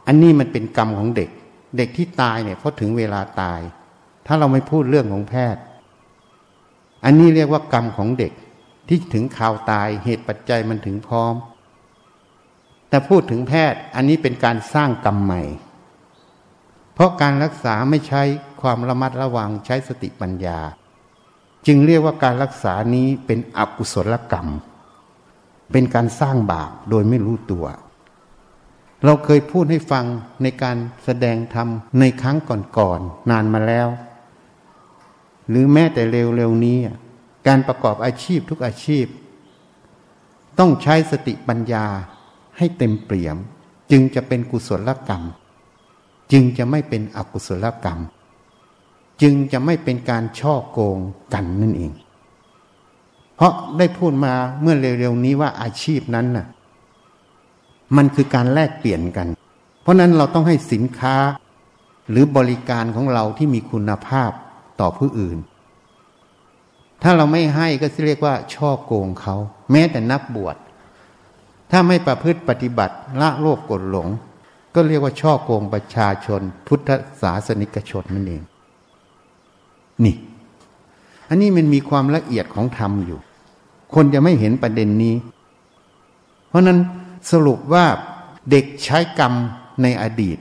[0.06, 1.30] อันนี้มันเป็นกรรมของเด็ก
[1.76, 3.60] เด็กที่ตายเนี่ยเพราะถึงเวลาตาย
[4.26, 5.62] ถ้าเราไม่พูดเรื่องของแพทย์
[7.04, 8.32] อันนี้เรียกว่ากรรมของเด็ก
[8.88, 11.34] ที่ถึงข่าวตายเหตุปัจจัยมันถึงพร้อม
[12.88, 15.42] แต่พูดถึงแพทย์อันนี้เป็นการสร้างกรรมใหม่
[16.98, 18.22] เพราะการรักษาไม่ใช้
[18.60, 20.58] ความระมัดระวังใช้สติปัญญา
[21.66, 24.48] จึงเรียกว่าการรักษานี้เป็นอกุศลกรรม
[25.72, 27.66] เป็นการสร้างบาปโดยไม่รู้ตัว
[29.04, 30.04] เราเคยพูดให้ฟัง
[30.42, 31.68] ในการแสดงธรรม
[32.00, 33.88] ในครั้งก่อนๆนนานมาแล้ว
[35.48, 36.78] หรือแม้แต่เร็วๆนี้
[37.46, 39.06] การประกอบอาชีพทุกอาชีพ
[40.58, 41.86] ต้องใช้สติปัญญา
[42.56, 43.36] ให้เต็มเปี่ยม
[43.90, 45.24] จึงจะเป็นกุศลกรรม
[46.32, 48.00] จึงจะไม่เป็นอกุศลกรรม
[49.22, 50.98] จึงจะไม่เป็นการช่อโกง
[51.34, 51.92] กันนั่นเอง
[53.36, 56.46] เพราะได้พูดมาเมื่อเร็วๆนี้ว่าอาชีพนั้นน่ะ
[57.96, 59.28] มันคือการแลกเปลี่ยนกัน
[59.82, 61.16] เพราะนั้นเราต้องให้สินค้า
[62.10, 64.30] หรือบริการของเราที่มีคุณภาพ
[64.80, 65.38] ต่อผู้อื่น
[67.02, 69.36] ถ้าเราไม่ให้ก็เรียกว่าช่อโกงเขา
[69.70, 70.56] แม้แต่นักบวช
[71.70, 74.08] ถ้าไม่ประพฤติปฏิบัติละโลภกดหลง
[74.74, 78.42] ก็เรียกว่าช่อโกงประชาชน พุทธศาสนิกชนนั่นเอง
[80.04, 80.16] นี่
[81.28, 83.18] อันนี้มันมีความละเอียดของธรรมอยู่
[83.94, 85.14] คนจะไม่เห็นประเด็นนี้
[86.48, 86.78] เพราะนั้น
[87.30, 87.84] สรุปว่า
[88.50, 89.32] เด็กใช้กรรม
[89.82, 90.38] ในอดีต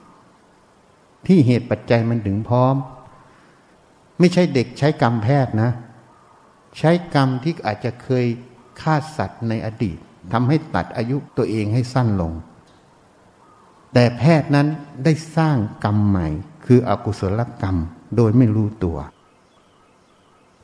[1.27, 2.75] ที่เหตุปัจจัยมันถึงพร้อม
[4.19, 5.71] ไม่ใช่เด็กใช้กรรมแพทย์นะ
[6.77, 8.25] ใช้กรรมที่อาจจะเคย
[8.81, 9.97] ฆ่าสัตว์ในอดีต
[10.33, 12.33] ทำให้ตัดอายุตัวเองให้สั้นลง
[13.99, 14.67] แต่แพทย์นั้น
[15.03, 16.27] ได้สร้างกรรมใหม่
[16.65, 17.77] คืออกุศลกรรม
[18.15, 18.97] โดยไม่รู้ตัว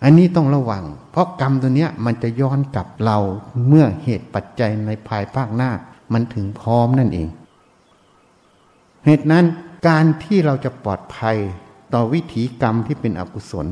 [0.03, 3.17] อันนี้ต้องระวัง เพราะกรรมตัวนี้มันจะย้อนกลับเรา
[3.67, 5.71] เมื่อเหตุปัจจัยในภายภาคหน้า
[6.13, 7.27] มันถึงพร้อมนั่นเอง
[9.05, 9.45] เหตุนั้น
[9.87, 11.37] การที่เราจะปลอดภัย
[11.93, 13.67] ต่อวิถีกรรมที่เป็นอกุศล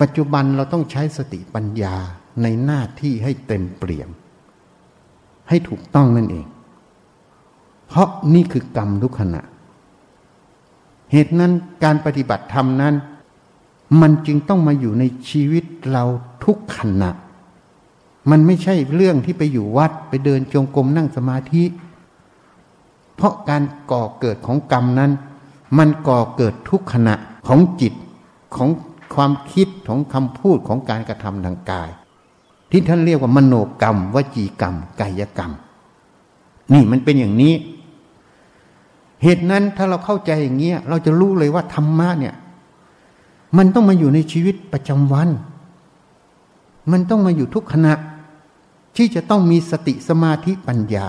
[0.00, 1.94] ปัจจุบันเราต้องใช้สติปัญญา
[2.42, 4.10] ในหน้าที่ให้เต็มเปี่ยม
[5.48, 6.46] ให้ถูกต้องนั่นเอง
[7.92, 9.42] เพราะนี่คือกรรมทุกขณะ
[11.12, 11.52] เหตุนั้น
[11.84, 12.94] การปฏิบัติธรรมนั้น
[14.00, 16.04] มันจึงต้องมาอยู่ในชีวิตเรา
[16.44, 17.10] ทุกขณะ
[18.30, 21.64] มันไม่ใช่เรื่องที่ไปอยู่วัดไปเดินจงกรมนั่งสมาธิ
[23.16, 25.10] เพราะการก่อเกิดของกรรมนั้น
[25.78, 27.14] มันก่อเกิดทุกขณะ
[27.48, 27.94] ของจิต
[28.56, 28.68] ของ
[29.14, 31.90] ความคิดของคำพูดของการกระทำทางกาย
[32.70, 35.52] ที่ท่านเรียกว่ามโนกรรม วจีกรรม กายกรรม
[36.72, 37.54] นี่มันเป็นอย่างนี้
[39.22, 42.34] เหตุนั้นถ้าเราเข้าใจอย่างเงี้ยเราจะรู้เลยว่าธรรมะเนี่ย
[43.56, 45.28] มันต้องมาอยู่ในชีวิตประจำวัน
[46.92, 47.94] มันต้องมาอยู่ทุกขณะ
[48.96, 51.08] ที่จะต้องมีสติสมาธิปัญญา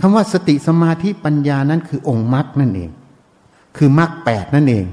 [0.00, 2.90] คำว่าสติสมาธิปัญญานั้นคือองค์มรรคนั่นเอง
[3.76, 4.86] คือมรรคแปดนั่นเอง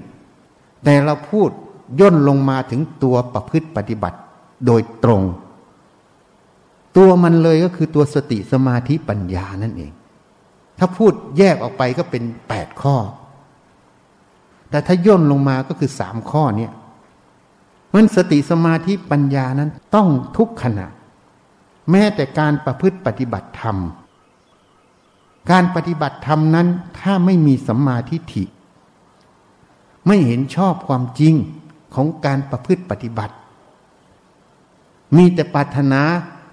[0.83, 1.49] แต่เราพูด
[1.99, 4.17] ย่นลงมาถึงตัวประพฤติปฏิบัติ
[4.65, 5.23] โดยตรง
[6.97, 9.91] ตัวมันเลยก็คือตัวสติสมาธิปัญญานั่นเอง
[10.79, 12.95] ถ้าพูดแยกออกไปก็เป็นแปดข้อ
[14.69, 16.71] แต่ถ้าย่นลงมาก็คือสามข้อเนี่ย
[17.93, 20.87] มันสติสมาธิปัญญานั้นต้องทุกขณะ
[21.91, 23.77] แม้แต่การประพฤติปฏิบัติธรรม
[25.51, 26.67] การปฏิบัติธรรมนั้น
[26.99, 28.43] ถ้าไม่มีสัมมาทิฏฐิ
[30.07, 31.33] ไม่เห็นชอบความจริง
[31.95, 33.35] ของการประพฤติปฏิบัติ
[35.17, 36.01] มีแต่ปรารถนา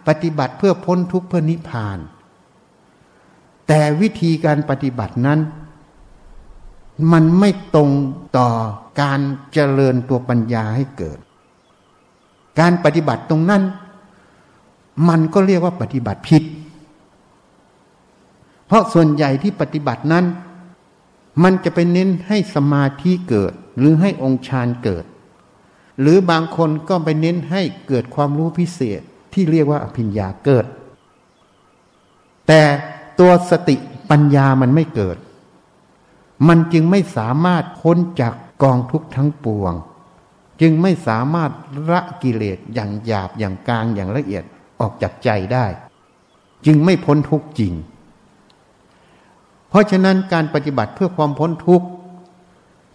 [0.08, 1.98] ปฏิบัติเพื่อพ้นทุกข์เพื่อนิพพาน
[3.72, 5.40] แต่วิธีการปฏิบัตินั้น
[7.12, 7.90] มันไม่ตรง
[8.36, 8.48] ต่อ
[9.00, 9.20] การ
[9.52, 11.18] เจริญตัวปัญญาให้เกิด
[12.60, 13.62] การปฏิบัติตรงนั้น
[15.08, 16.42] มันก็เรียกว่าปฏิบัติผิด
[18.66, 20.24] เพราะส่วนใหญ่ที่ปฏิบัตินั้น
[21.42, 25.04] มันจะไปเน้นให้สมาธิเกิด หรือให้องค์ฌานเกิด
[26.00, 29.00] หรือบางคนก็ไปเน้นให้เกิดความรู้พิเศษ
[29.32, 30.66] ที่เรียกว่าอภิญญาเกิด
[32.48, 32.62] แต่
[33.20, 33.76] ตัวสติ
[34.10, 35.16] ปัญญามันไม่เกิด
[36.48, 39.72] มันจึงไม่สามารถพ้นจากกองทุกข์ทั้งปวง
[40.60, 41.50] จึงไม่สามารถ
[41.90, 44.44] ละกิเลสอย่างหยาบอย่างกลางอย่างละเอียด
[44.80, 45.66] ออกจากใจได้
[46.66, 47.72] จึงไม่พ้นทุกข์จริง
[49.68, 51.86] เพราะฉะนั้นการปฏิบัติเพื่อความพ้นทุกข์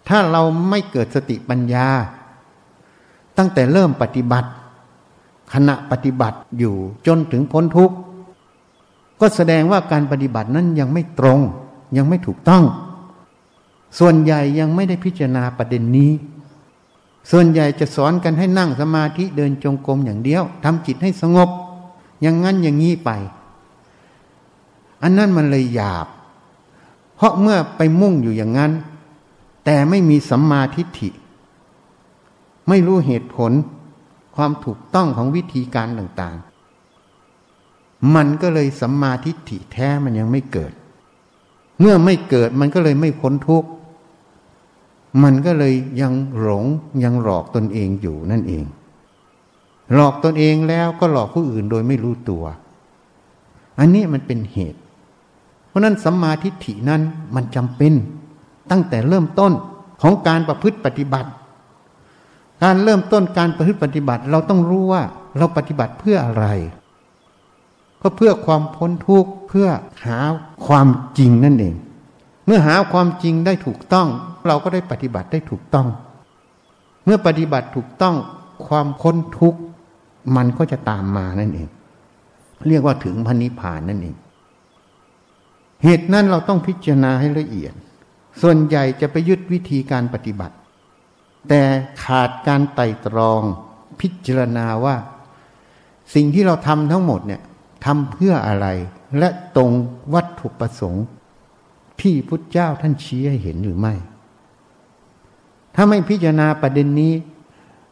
[0.08, 1.88] ถ้าเราไม่เกิดสติปัญญา
[3.38, 4.50] ตั้งแต่เริ่มปฏิบัติ
[5.52, 7.96] ขณะปฏิบัติอยู่จนถึงพ้นทุกข์
[9.20, 11.40] ก็แสดงว่าการปฏิบัตินั้นยังไม่ตรง
[11.96, 12.64] ยังไม่ถูกต้อง
[13.98, 16.12] ส่วนใหญ่ยังไม่ได้พิจารณาประเด็นนี้
[17.30, 21.48] ส่วนใหญ่จะสอนกันให้นั่งสมาธิเดินจงกรมอย่างเดียวทำจิตให้สงบ
[22.22, 23.10] อย่างนั้นอย่างนี้ไป
[25.02, 26.06] อันนั้นมันเลยหยาบ
[27.16, 28.72] เพราะเมื่อไปมุ่งอยู่อย่างนั้น
[29.64, 31.10] แต่ไม่มีสัมมาทิฏฐิ
[32.68, 33.52] ไม่รู้เหตุผล
[34.36, 36.36] ความถูกต้องของวิธีการต่าง
[38.14, 40.72] มันก็เลยสัมมาทิฏฐิแท้มันยังไม่เกิด
[41.80, 43.68] เมื่อไม่เกิดมันก็เลยไม่พ้นทุกข์
[45.22, 46.64] มันก็เลยยังหลง
[47.04, 48.64] ยังหลอกตนเองอยู่นั่นเอง
[49.94, 52.44] หลอกตนเองแล้วก็หลอกผู้อื่นโดยไม่รู้ตัว
[53.78, 54.80] อันนี้มันเป็นเหตุ
[55.68, 57.02] เพราะนั้นสัมมาทิฏฐินั้น
[57.34, 57.92] มันจำเป็น
[58.70, 59.52] ตั้งแต่เริ่มต้น
[60.02, 61.30] ของการประพฤติปฏิบัติ
[62.62, 65.02] การเริ่มต้นการประพฤติปฏิบัติ เราต้องรู้ว่า
[65.38, 66.46] เราปฏิบัติเพื่ออะไร
[68.02, 69.68] ก็เพื่อความพ้นทุกข์เพื่อ
[70.06, 70.18] หา
[70.66, 71.74] ความจริงนั่นเอง
[72.46, 74.08] เมื่อหาความจริงได้ถูกต้อง
[74.46, 75.88] เราก็ได้ปฏิบัติได้ถูกต้อง
[77.04, 78.16] เมื่อปฏิบัติถูกต้อง
[78.66, 79.60] ความพ้นทุกข์
[80.36, 81.68] มันก็จะตามมานั่นเอง
[82.68, 84.16] เรียกว่าถึงพันิพานนั่นเอง
[85.84, 87.72] เหตุนั้นเราต้องพิจารณาให้ละเอียด
[88.40, 90.56] ส่วนใหญ่จะไปยึดวิธีการปฏิบัติ
[91.48, 91.62] แต่
[92.04, 93.42] ขาดการไต่ตรอง
[94.00, 94.96] พิจารณาว่า
[96.14, 97.42] สิ่งที่เราทำทั้งหมดเนี่ย
[97.86, 98.66] ทำเพื่ออะไร
[99.18, 99.70] และตรง
[100.14, 101.04] วัตถุประสงค์
[102.00, 103.94] ที่พุทธเจ้าท่านชี้ให้เห็นหรือไม่
[105.74, 107.14] ถ้าไม่พิจารณาประเด็นนี้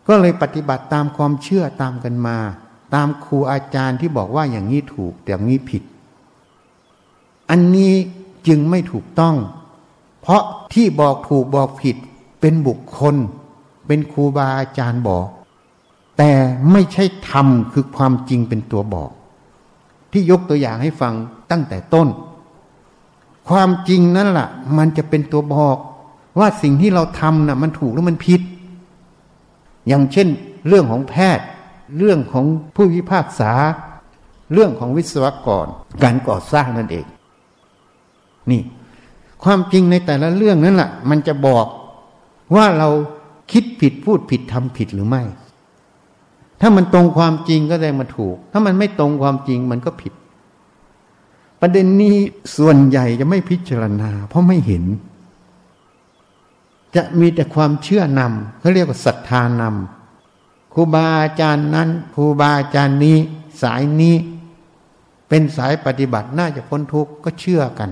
[0.06, 2.38] ก็เลยปฏิบัติตามความเชื่อตามกันมา
[2.94, 5.82] ตามครูอาจารย์ที่บอกว่าอย่างนี้ถูกอย่างนี้ผิด
[7.50, 7.94] อันนี้
[8.46, 9.34] จึงไม่ถูกต้อง
[10.20, 11.96] เพราะที่บอกถูกบอกผิด
[12.40, 13.16] เป็นบุคคล
[13.86, 15.26] เป็นครูบาอาจารย์บอก
[16.18, 16.30] แต่
[16.72, 19.10] ไม่ใช่ธรรมคือความจริงเป็นตัวบอก
[20.14, 21.14] ที่ยกตัวอย่างให้ฟัง
[21.50, 22.08] ตั้งแต่ต้น
[23.48, 24.48] ความจริงนั่นแหละ
[24.78, 25.78] มันจะเป็นตัวบอก
[26.38, 28.40] ว่าสิ่งที่เราทำนะ่ะ มันถูกหรือมันผิด
[29.88, 30.28] อย่างเช่น
[30.68, 31.46] เรื่องของแพทย์
[31.98, 33.52] เรื่องของผู้พิพากษา
[34.52, 35.66] เรื่องของวิศวกร
[36.02, 37.06] การก่อสร้างนั่นเอง
[38.50, 38.62] นี่
[39.44, 41.66] ความจริงในแต่ละเรื่องนั้นแหละมันจะบอก
[42.54, 42.88] ว่าเรา
[43.52, 45.22] คิดผิดพูดผิดทำผิดหรือไม่
[46.60, 50.12] ถ้ามันตรงความจริงก็ได้มาถูก ถ้ามันไม่ตรงความจริงมันก็ผิด
[51.60, 52.16] ประเด็นนี้
[52.56, 54.84] ส่วนใหญ่จะไม่พิจารณา เพราะไม่เห็น
[56.96, 63.18] จะมีแต่ความเชื่อนำเขาเรียกว่าศรัทธานำครูบาอาจารย์นั้นครูบาอาจารย์นี้
[63.62, 64.16] สายนี้
[65.28, 67.90] เป็นสายปฏิบัติน่าจะพ้นทุกข์ก็เชื่อกัน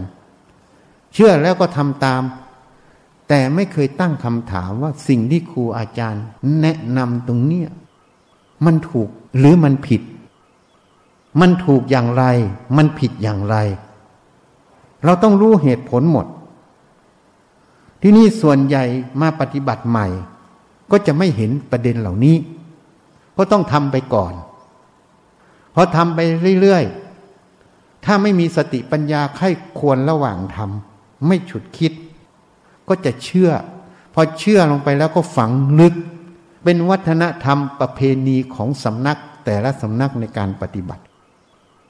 [1.14, 2.22] เชื่อแล้วก็ทำตาม
[3.28, 6.22] แต่ไม่เคยตั้งคำถามว่าสิ่งที่ครูอาจารย์
[6.60, 7.68] แนะนำตรงเนี้ย
[8.66, 10.02] มันถูกหรือมันผิด
[11.40, 12.24] มันถูกอย่างไร
[12.76, 13.56] มันผิดอย่างไร
[15.04, 16.26] เราต้องรู้เหตุผลหมด
[18.00, 18.84] ที่นี่ส่วนใหญ่
[19.20, 20.06] มาปฏิบัติใหม่
[20.90, 22.36] ก็จะไม่เห็นประเด็นเหล่านี้
[23.36, 24.32] ก็ต้องทำไปก่อน
[25.74, 26.18] พอทำไป
[26.60, 29.48] เรื่อยๆ ถ้าไม่มีสติปัญญาไข้
[29.78, 31.92] ควรระหว่างทำไม่ฉุดคิด
[32.88, 33.50] ก็จะเชื่อ
[34.14, 35.94] พอเชื่อลงไปแล้วก็ฝังลึก
[36.62, 41.02] เป็นวัฒนธรรมประเพณีของสำนักแต่ละสำนักในการปฏิบัติ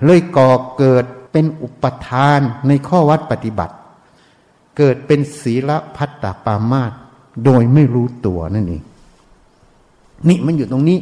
[0.04, 3.74] เลยก่อเกิดเป็นอุปทานในข้อวัดปฏิบัติ
[4.76, 6.92] เกิดเป็นศีลพัตตาปามาต
[7.44, 8.82] โดยไม่รู้ตัวนั่นเอง
[10.28, 10.98] นี่มันอยู่ตรงนี้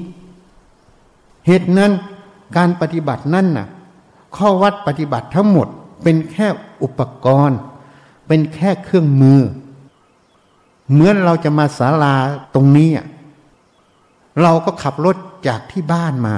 [1.46, 1.92] เหตุนั้น
[2.56, 3.68] การปฏิบัตินั่นน่ะ
[4.36, 5.68] ข้อวัดปฏิบัติทั้งหมด
[6.02, 6.46] เป็นแค่
[6.82, 7.58] อุปกรณ์
[8.26, 9.40] เป็นแค่เครื่องมือ
[10.90, 12.14] เหมือนเราจะมาศาลา
[12.54, 12.88] ตรงนี้
[14.42, 15.16] เราก็ขับรถ
[15.46, 16.36] จากที่บ้านมา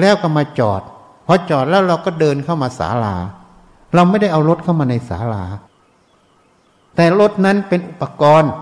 [0.00, 0.82] แล้วก็มาจอด
[1.26, 3.16] พอจอดแล้วเราก็เดินเข้ามาศาลา
[3.94, 5.44] เราไม่ได้เอารถเข้ามาในศาลา
[6.96, 8.52] แต่รถนั้นเป็นอุปกรณ์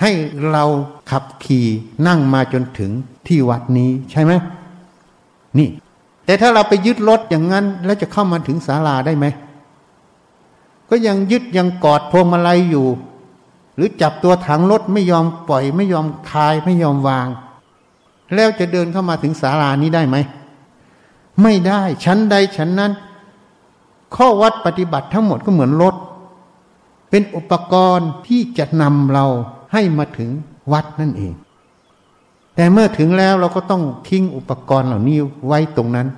[0.00, 0.10] ให้
[0.52, 0.64] เรา
[1.10, 1.66] ขับขี่
[2.06, 2.90] นั่งมาจนถึง
[3.26, 4.32] ที่วัดนี้ใช่ไหม
[5.58, 5.68] นี่
[6.26, 9.26] แต่ถ้าเราไปยึดรถอย่างนั้น แล้วจะเข้ามาถึงศาลาได้ไหม
[10.90, 12.86] ก็ยังยึดยังกอดพวงมาลัยอยู่
[13.76, 17.26] หรือจับตัวถังรถไม่ยอมปล่อยไม่ยอมคายไม่ยอมวาง
[18.34, 20.16] แล้วจะเดินเข้ามาถึงศาลานี้ได้ไหม
[21.42, 22.92] ไม่ได้ ชั้นใดชั้นนั้น
[24.14, 25.94] ข้อวัดปฏิบัติทั้งหมดก็เหมือนรถ
[27.10, 29.26] เป็นอุปกรณ์ที่จะนำเรา
[29.72, 30.30] ให้มาถึง
[30.72, 31.32] วัดนั่นเอง
[32.54, 36.08] แต่เมื่อถึงแล้วเราก็ต้องทิ้งอุปกรณ์เหล่านี้ไว้ตรงนั้น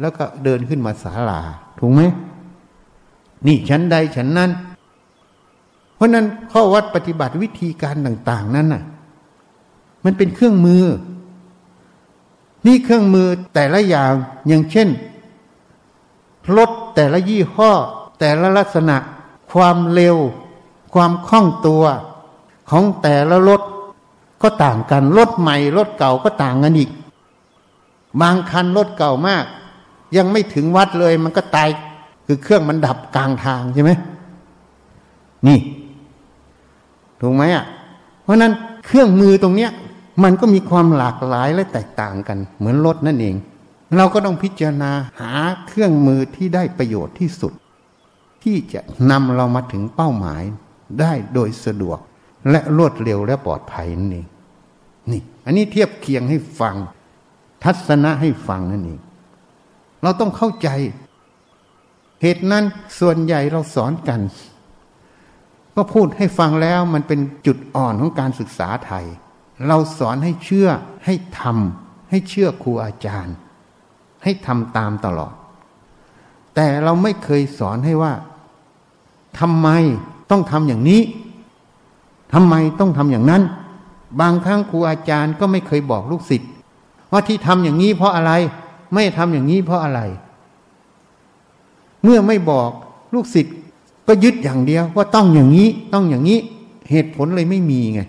[0.00, 1.40] แล้วก็เดินขึ้นมาศาลา
[1.78, 2.02] ถูกไหม
[3.46, 4.50] นี่ชั้นใดชั้นนั้น
[5.94, 8.82] เพราะนั้นข้อวัดปฏิบัติวิธีการต่าง ๆ นั้นน่ะ
[10.04, 10.84] มันเป็นเครื่องมือ
[12.66, 14.12] นี่เครื่องมือแต่ละอย่าง
[14.48, 14.88] อย่างเช่น
[16.56, 17.72] รถแต่ละยี่ห้อ
[18.18, 18.96] แต่ละลักษณะ
[19.52, 20.16] ความเร็ว
[20.94, 21.84] ความคล่องตัว
[22.70, 23.62] ของแต่ละรถ
[24.42, 26.90] ก็ต่างกันรถใหม่รถเก่าก็ต่างกันอีก
[28.20, 29.44] บางคันรถเก่ามาก
[30.16, 31.68] ยังไม่ถึงวัดเลยมันก็ตาย
[32.26, 33.90] คือเครื่องมันดับกลางทางใช่ไหม
[35.46, 35.58] นี่
[37.20, 37.64] ถูกไหมอะ
[38.22, 38.52] เพราะนั้น
[38.86, 39.70] เครื่องมือตรงเนี้ย
[40.22, 43.36] มันก็มีความหลากหลายและแตกต่างกัน เหมือนรถนั่นเอง
[43.96, 45.32] เราก็ต้องพิจารณาหา
[45.66, 47.52] เครื่องมือที่ได้ประโยชน์ที่สุด
[48.44, 50.42] ที่จะนำเรามาถึงเป้าหมาย
[51.00, 51.98] ได้โดยสะดวก
[52.50, 54.26] และรวดเร็วและปลอดภัยนั่นเอง
[55.10, 56.76] นี่ อันนี้เทียบเคียงให้ฟัง
[57.64, 59.00] ทัศนะให้ฟังนั่นเอง
[60.02, 60.68] เราต้องเข้าใจ
[62.22, 62.64] เหตุนั้น
[63.00, 64.20] ส่วนใหญ่เราสอนกัน
[65.76, 69.06] ก็พูดให้ฟังแล้วมันเป็นจุดอ่อนของการศึกษาไทย
[69.66, 70.68] เราสอนให้เชื่อ
[71.04, 73.34] ให้ทำให้เชื่อครูอาจารย์
[74.24, 75.34] ให้ทำตามตลอด
[76.54, 78.12] แต่เราไม่เคยสอนให้ว่า
[79.38, 79.68] ทำไม
[80.30, 81.02] ต้องทำอย่างนี้
[82.34, 83.42] ทำไมต้องทำอย่างนั้น
[84.20, 86.50] บางครั้งครูอาจารย์ก็ไม่เคยบอกลูกศิษย์
[87.12, 88.32] ว่าที่ทำอย่างนี้เพราะอะไร
[88.92, 90.00] ไม่ทำอย่างนี้เพราะอะไร
[92.02, 92.70] เมื่อไม่บอก
[93.14, 93.54] ลูกศิษย์
[94.08, 96.38] ก็ยึดอย่างเดียวว่าต้องอย่างนี้ต้องอย่างนี้
[96.90, 98.00] เหตุผลเลยไม่มีไง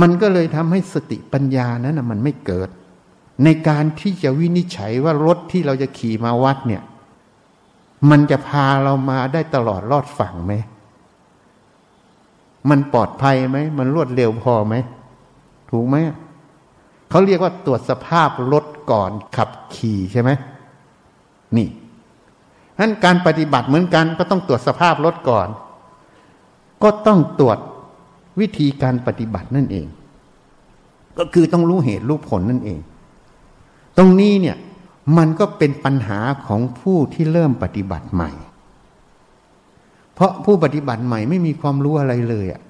[0.00, 2.68] มันก็เลยทำให้สติปัญญานั้นนะมันไม่เกิด
[3.44, 6.82] ในการที่จะวินิจฉัยว่ารถที่เราจะขี่มาวัดเนี่ย
[8.10, 10.54] มันจะพาเรามาได้ตลอดรอดฝั่งไหม
[12.70, 14.74] มันปลอดภัยไหม มันรวดเร็วพอไหม
[15.70, 15.96] ถูกไหม
[17.10, 20.30] เขาเรียกว่าตรวจสภาพรถก่อนขับขี่ใช่ไหม
[21.56, 21.68] นี่
[22.80, 25.48] นั้นการปฏิบัติเหมือนกันก็ต้องตรวจสภาพรถก่อน
[26.82, 27.58] ก็ต้องตรวจ
[28.40, 29.86] วิธีการปฏิบัตินั่นเอง
[31.18, 32.78] ก็คือต้องรู้เหตุรู้ผลนั่นเอง
[33.98, 34.56] ตรงนี้เนี่ย
[35.18, 38.30] มันก็เป็นปัญหาของผู้ที่เริ่มปฏิบัติใหม่
[40.14, 42.60] เพราะผู้ปฏิบัติใหม่ไม่มีความรู้อะไรเลยอะ่ะ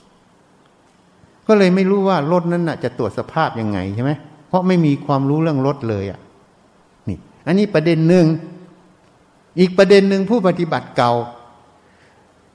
[1.46, 4.12] ก็เลยไม่รู้ว่ารถนั้นน่ะ จะตรวจสภาพยังไงใช่ไหม
[4.48, 6.18] เพราะไม่มีความรู้เรื่องรถเลยอะ่ะ
[7.08, 8.26] นี่ อันนี้ประเด็นหนึ่ง
[9.58, 11.12] อีกประเด็นหนึ่งผู้ปฏิบัติเก่า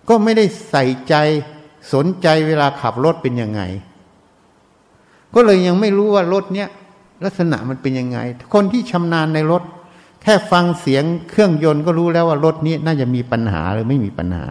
[0.09, 1.15] ก็ไม่ได้ใส่ใจ
[1.93, 3.61] สนใจเวลาขับรถเป็นยังไง
[5.33, 6.69] ก็เลยยังไม่รู้ว่ารถเนี้ย
[7.25, 8.19] ลักษณะมันเป็นยังไง
[8.53, 9.63] คนที่ชำนาญในรถ
[10.21, 14.47] แค่ฟังเสียงเครื่องยนต์ก็รู้แล้วว่ารถนี้น่าจะมีปัญหาหรือไม่มีปัญหา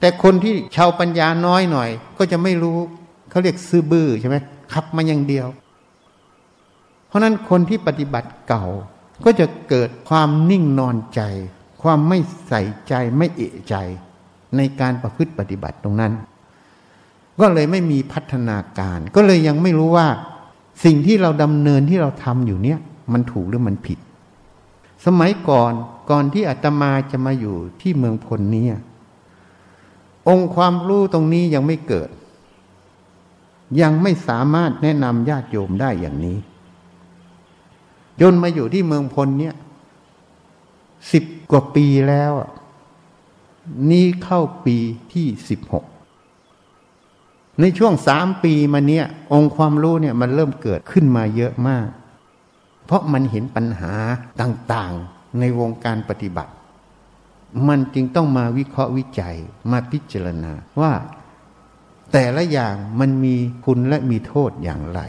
[0.00, 2.78] แต่คนที่ชาวปัญญาน้อยหน่อย ก็จะไม่รู้
[3.30, 4.36] เขาเรียกซื้อบื้อใช่ไหม
[4.72, 5.46] ขับมาอย่างเดียว
[7.08, 8.64] เพราะนั้นคนที่ปฏิบัติเก่า
[9.24, 11.20] ก็จะเกิดความนิ่งนอนใจ
[11.82, 12.18] ความไม่
[12.48, 13.76] ใส่ใจไม่เอะใจ
[14.56, 16.12] ในการประพฤติปฏิบัติตรงนั้น
[17.40, 20.08] ก็เลยไม่มีพัฒนาการ ก็เลยยังไม่รู้ว่า
[20.84, 22.78] สิ่งที่เราดำเนินที่เราทำอยู่เนี่ย
[23.12, 23.98] มันถูกหรือมันผิด
[25.06, 25.72] สมัยก่อน
[26.10, 28.66] ก่อนที่อาตมาจะมาอยู่ที่เมืองพลนี้
[30.28, 32.10] องค์ความรู้ตรงนี้ยังไม่เกิด
[33.80, 36.38] ยังไม่สามารถแนะนำญาติโยมได้อย่างนี้
[38.20, 39.54] จนมาอยู่ที่เมืองพลเนี่ย
[41.12, 42.32] สิบกว่าปีแล้ว
[43.90, 44.76] นี่เข้าปี
[45.12, 45.84] ที่สิบหก
[47.60, 51.88] ในช่วงสามปีมาเนี้ยองค์ความรู้เนี่ยมันเริ่มเกิดขึ้นมาเยอะมาก
[52.84, 53.92] เพราะมันเห็นปัญหา
[54.40, 56.52] ต่างๆในวงการปฏิบัติ
[57.68, 59.36] มันจึงต้องมาวิเคราะห์วิจัย
[59.70, 60.92] มาพิจารณาว่า
[62.12, 63.34] แต่ละอย่างมันมี
[63.64, 65.00] คุณและมีโทษอย่างไร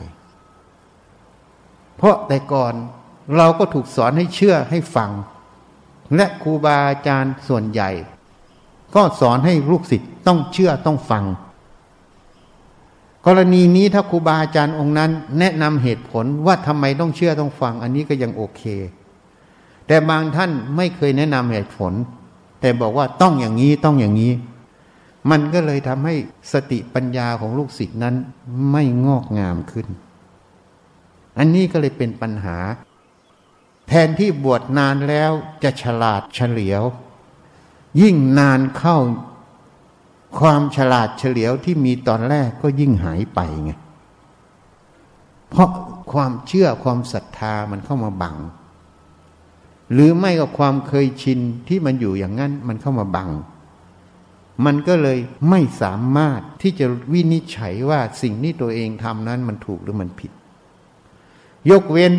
[1.96, 2.74] เพราะแต่ก่อน
[3.38, 5.12] เราก็ถูกสอนให้เชื่อให้ฟัง
[6.16, 7.90] และครูบาอาจารย์ส่วนใหญ่
[8.96, 11.24] ก็สอนให้ลูกศิษย์ต้องเชื่อต้องฟัง
[13.26, 18.62] กรณีนี้ถ้าครูบาอาจารย์องค์นั้น แนะนำเหตุผลว่าทำไมต้องเชื่อต้องฟัง อันนี้ก็ยังโอเค
[19.88, 21.94] แต่บางท่านไม่เคยแนะนำเหตุผล
[22.62, 24.34] แต่บอกว่าต้องอย่างนี้ต้องอย่างนี้
[25.32, 26.16] มันก็เลยทำให้
[26.54, 28.16] สติปัญญาของลูกศิษย์นั้น
[28.72, 29.88] ไม่งอกงามขึ้น
[31.38, 32.58] อันนี้ก็เลยเป็นปัญหา
[33.88, 35.32] แทนที่บวชนานแล้ว
[35.64, 36.84] จะฉลาดเฉลียว
[38.02, 38.98] ยิ่งนานเข้า
[40.40, 43.72] ความฉลาดเฉลียวที่มีตอนแรกก็ยิ่งหายไปไง
[45.50, 45.70] เพราะ
[46.14, 48.36] ความเชื่อความศรัทธามันเข้ามาบัง
[49.94, 53.30] หรือไม่ก็ความเคยชินที่มันอยู่อย่างนั้นมันเข้ามาบัง
[54.66, 55.20] มันก็เลย
[55.50, 60.32] ไม่สามารถที่จะวินิจฉัยว่าสิ่งที่ตัวเองทำนั้นมันถูกหรือมันผิด
[61.72, 62.14] ยกเว้น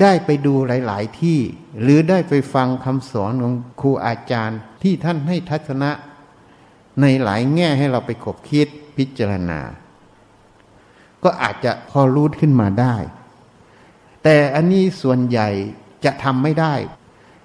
[0.00, 1.38] ได้ไปดูหลาย ๆ ที่
[1.82, 5.90] หรือได้ไปฟังคำสอนของครูอาจารย์ ที่ท่านให้ทัศนะ
[7.00, 9.60] ในหลายแง่ให้เราไปขบคิดพิจารณา
[11.24, 12.96] ก็อาจจะพอรู้ขึ้นมาได้
[14.22, 15.48] แต่อันนี้ส่วนใหญ่
[16.04, 16.74] จะทำไม่ได้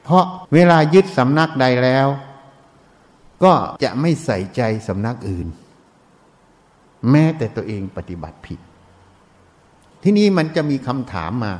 [0.03, 0.23] เพราะ
[0.53, 2.07] เวลายึดสำนักใดแล้ว
[3.43, 5.47] ก็จะไม่ใส่ใจสำนักอื่น
[7.11, 8.59] แม้แต่ตัวเองปฏิบัติผิด
[10.03, 11.53] ที่นี้มันจะมีคำถามมา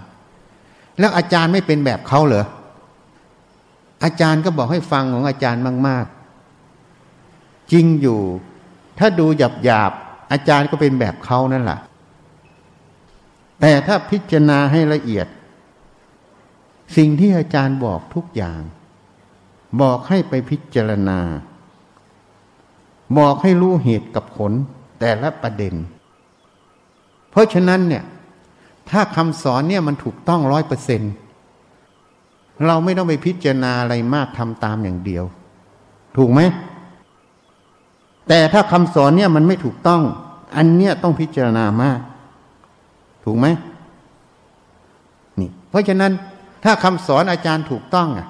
[0.99, 2.45] แล้วอาจารย์ไม่เป็นแบบเขาเหรอ
[4.03, 6.05] อาจารย์ก็บอกให้ฟังของอาจารย์มาก
[6.87, 8.21] ๆ จริงอยู่
[8.99, 9.91] ถ้าดูหยาบหยาบ
[10.31, 11.79] อาจารย์ก็เป็นแบบเขานั่นแหละ
[13.61, 15.27] แต่ถ้าพิจารณาให้ละเอียด
[16.97, 18.61] สิ่งที่อาจารย์บอกทุกอย่าง
[19.81, 21.19] บอกให้ไปพิจารณา
[23.17, 24.51] บอกให้รู้เหตุกับผล
[24.99, 25.73] แต่ละประเด็น
[27.31, 28.03] เพราะฉะนั้นเนี่ย
[28.89, 31.13] ถ้าคำสอนเนี่ยมันถูกต้องร้อยเปอร์เซ็นต์
[32.67, 35.23] เราไม่ต้องไปพิจารณาอะไรมากทำตามอย่างเดียว
[36.17, 36.41] ถูกไหม
[38.27, 40.01] แต่ถ้าคำสอนเนี่ยมันไม่ถูกต้อง
[40.55, 41.99] อันเนี้ยต้องพิจารณามาก
[43.25, 43.47] ถูกไหม
[45.39, 46.11] นี่เพราะฉะนั้น
[46.63, 48.27] ถ้าคำสอนอาจารย์ถูกต้องอะ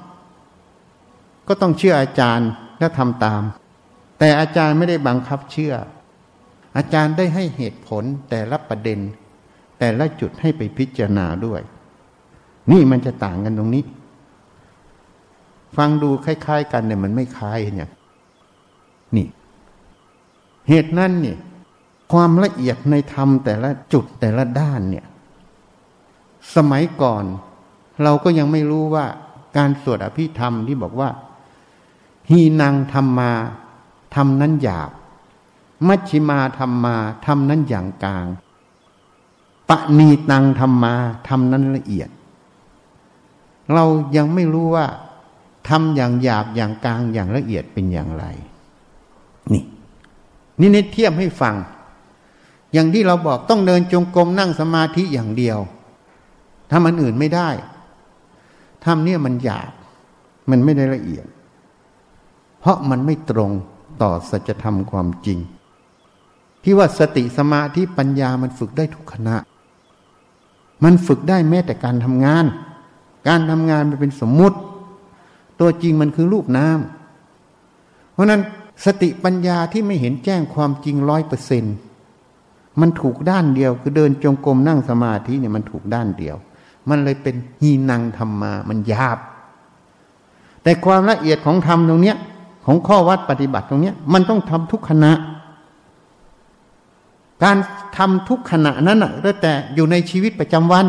[1.47, 2.49] ก็ต้องเชื่ออาจารย์
[2.79, 3.41] และทำตาม
[4.19, 5.73] แต่อาจารย์ไม่ได้บังคับเชื่อ
[6.77, 8.99] อาจารย์ได้ให้เหตุผลแต่ละประเด็น
[9.79, 11.61] แต่ละจุดให้ไปพิจารณาด้วย
[12.71, 13.83] นี่มันจะต่างกันตรงนี้
[15.77, 17.89] ฟังดูคล้ายๆ กันเนี่ยมันไม่คล้ายเนี่ย
[19.15, 19.27] นี่
[20.69, 21.37] เหตุนั้นเนี่ย
[22.13, 25.05] ความละเอียดในธรรมแต่ละจุดแต่ละด้านเนี่ย
[26.55, 27.23] สมัยก่อน
[28.03, 29.05] เราก็ยังไม่รู้ว่า
[29.57, 31.09] การสวดอภิธรรมที่บอกว่า
[32.29, 33.31] ฮีนางธรรมมา
[34.15, 34.91] ทำนั้นหยาบ
[35.87, 36.95] มัชชิมาธรรมมา
[37.25, 38.25] ทำนั้นอย่างกลาง
[39.69, 40.93] ปณีตังธรรมมา
[41.27, 42.09] ทำนั้นละเอียด
[43.73, 44.85] เรายังไม่รู้ว่า
[45.69, 48.25] ทำอย่างหยาบอย่างกลางอย่างละเอียดเป็นอย่างไร
[49.53, 49.63] นี่
[50.59, 51.55] นี่เนเทียบให้ฟัง
[52.73, 55.59] อย่างที่เราบอกต้องเดินจงกรมนั่งสมาธิอย่างเดียว
[56.71, 57.49] ทำอันอื่นไม่ได้
[58.85, 59.71] ทำเนี่ยมันหยาบ
[60.49, 61.25] มันไม่ได้ละเอียด
[62.59, 63.51] เพราะมันไม่ตรง
[64.01, 65.39] ต่อสัจธรรมความจริง
[66.63, 69.37] ที่ว่าสติสมาธิปัญญามันฝึกได้ทุกขณะ
[70.83, 72.45] มันฝึกได้แม้แต่การทำงาน
[73.27, 74.57] การทำงานมันเป็นสมมุติ
[75.59, 78.41] ตัวจริงมันคือรูปน้ำเพราะนั้น
[78.85, 81.75] สติปัญญาที่ไม่เห็นแจ้งความจริงร้อยเปอร์เซ็นต์
[82.81, 86.35] มันถูกด้านเดียว คือเดินจงกรมนั่งสมาธิเนี่ยมันถูกด้านเดียว
[86.89, 89.17] มันเลยเป็นหีนังธรรมา มันยาบ
[90.63, 92.17] แต่ความละเอียดของธรรมตรงเนี้ย
[92.65, 95.11] ของข้อวัดปฏิบัติตรงเนี้ย มันต้องทำทุกขณะ
[97.43, 97.57] การ
[97.97, 100.87] ทำทุกขณะนั้นอะแต่อยู่ในชีวิตประจำวัน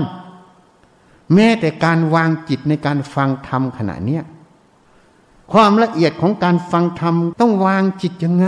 [1.35, 4.23] แม้แต่การวางจิตในการฟังธรรมขณะเนี้ย
[5.53, 8.47] ความละเอียดของการฟังธรรมต้องวางจิตยังไง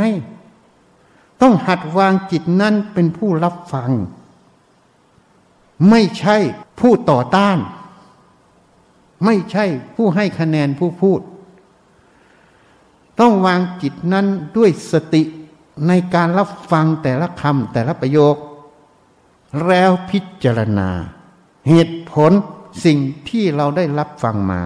[1.42, 3.90] ต้องหัดวางจิตนั้นเป็นผู้รับฟัง
[5.90, 6.36] ไม่ใช่
[6.80, 7.58] ผู้ต่อต้าน
[9.24, 9.64] ไม่ใช่
[9.96, 11.20] ผู้ให้คะแนนผู้พูด
[13.20, 14.26] ต้องวางจิตนั้น
[14.56, 15.22] ด้วยสติ
[15.88, 18.36] ในการรับฟังแต่ละคำแต่ละประโยค
[19.66, 20.90] แล้วพิจารณา
[21.68, 22.32] เหตุผล
[22.84, 22.98] สิ่ง
[23.28, 24.60] ที่เราได้รับฟังมา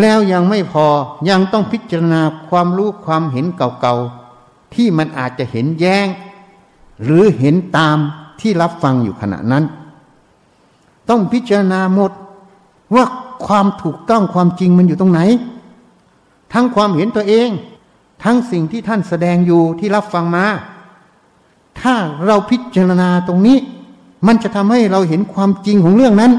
[0.00, 0.86] แล้วยังไม่พอ
[1.28, 6.06] ยังต้องพิจารณาความรู้ความเห็นเก่าๆ ที่มันอาจจะเห็นแย้ง
[7.02, 7.96] หรือเห็นตาม
[8.40, 9.64] ที่รับฟังอยู่ขณะนั้น
[11.08, 12.12] ต้องพิจารณาหมด
[12.94, 13.04] ว่า
[13.46, 15.20] ความถูกต้องความจริงมันอยู่ตรงไหน
[16.52, 17.48] ทั้งความเห็นตัวเอง
[18.24, 20.46] ทั้งสิ่งที่ท่านแสดงอยู่ที่รับฟังมา
[21.80, 21.94] ถ้า
[22.26, 23.58] เราพิจารณาตรงนี้
[24.26, 26.32] มันจะทำให้เราเห็นความจริงของเรื่องนั้น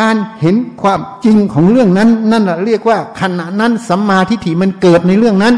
[0.00, 5.54] การเห็นความจริงของเรื่องนั้น นั่นแหละเรียกว่าขณะนั้นสัมมาทิฏฐิมันเกิดในเรื่องนั้น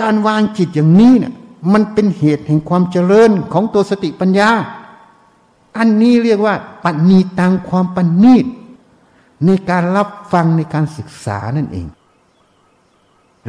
[0.00, 1.34] การวางจิตอย่างนี้เนี่ย
[1.72, 4.50] มันเป็นเหตุแห่งความเจริญของตัวสติปัญญา
[5.76, 6.54] อันนี้เรียกว่า
[6.84, 8.46] ปัญญีตังความปัญญีต
[9.46, 11.86] ในการรับฟังในการศึกษานั่นเอง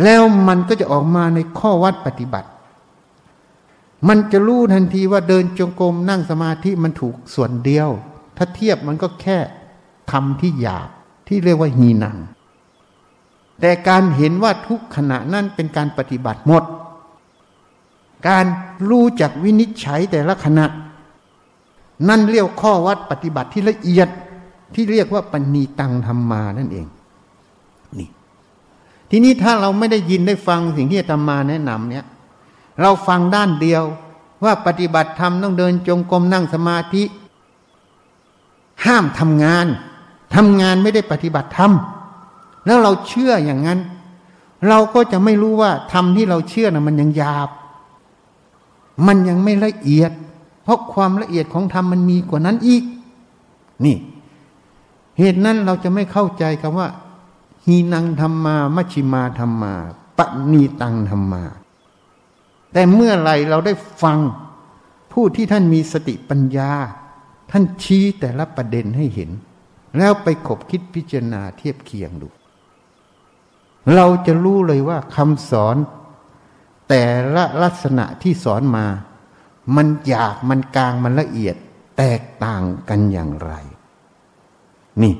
[0.03, 2.49] แล้วมันก็จะออกมาในข้อวัดปฏิบัติ
[4.07, 7.89] มันจะรู้ทันทีว่าเดินจงกรมนั่งสมาธิมันถูกส่วนเดียว
[8.37, 9.37] ถ้าเทียบมันก็แค่
[10.11, 10.89] ทำที่หยาบ
[11.27, 12.17] ที่เรียกว่าหีนัง
[13.61, 16.63] แต่การเห็นว่าทุกขณะนั้นเป็นการปฏิบัติหมด
[18.27, 18.45] การ
[18.89, 20.65] รู้จักวินิจฉัยแต่ละขณะ
[22.09, 24.09] นั่นเรียกข้อวัดปฏิบัติที่ละเอียด
[24.73, 26.87] ที่เรียกว่าปณีตังธรรมานั่นเอง
[27.99, 28.09] นี่
[29.09, 32.05] ทีนี้ถ้าเราไม่ได้ยินได้ฟังสิ่งที่ธรรมาแนะนำเนี่ย
[32.81, 33.83] เราฟังด้านเดียว
[34.43, 37.03] ว่าปฏิบัติธรรมต้องเดินจงกรมนั่งสมาธิ
[38.85, 39.67] ห้ามทำงาน
[40.35, 41.71] ทำงานไม่ได้ปฏิบัติธรรม
[42.65, 43.79] แล้วเราเชื่ออย่างนั้น
[44.67, 47.49] เราก็จะไม่รู้ว่าธรรมที่เราเชื่อนะ่ะมันยังหยาบ
[49.07, 50.11] มันยังไม่ละเอียด
[50.63, 52.83] เพราะความละเอียดของธรรมมันมีกว่านั้นอีก
[53.85, 53.97] นี่
[55.19, 56.87] เหตุนั้นเราจะไม่เข้าใจคำว่า
[57.65, 59.73] หีนังธรรมา มัชชิมาธรรมา
[60.17, 60.19] ป
[60.51, 61.43] ณีตังธรรมา
[62.73, 63.73] แต่เมื่อไรเราได้
[64.03, 64.19] ฟัง
[65.11, 66.71] ผู้ที่ท่านมีสติปัญญา
[67.55, 69.31] ท่านชี้แต่ละประเด็นให้เห็น
[69.97, 72.27] แล้วไปขบคิดพิจารณาเทียบเคียงดู
[73.95, 75.77] เราจะรู้เลยว่าคำสอน
[76.89, 77.03] แต่
[77.35, 78.85] ละลักษณะที่สอนมา
[79.75, 81.55] มันหยาบมันกลางมันละเอียด
[81.97, 83.53] แตกต่างกันอย่างไร
[85.01, 85.13] นี่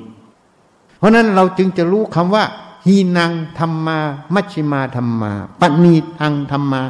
[0.97, 2.43] เพราะนั้นเราจึงจะรู้คำว่า
[2.85, 3.99] ฮีนังธรรมา
[4.33, 6.81] มัชชิมาธรรมาปณีทังธรรมา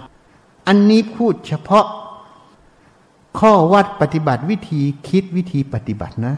[0.67, 1.85] อันนี้พูดเฉพาะ
[3.39, 6.33] ข้อวัดปฏิบัติวิธีคิดวิธีปฏิบัตินะ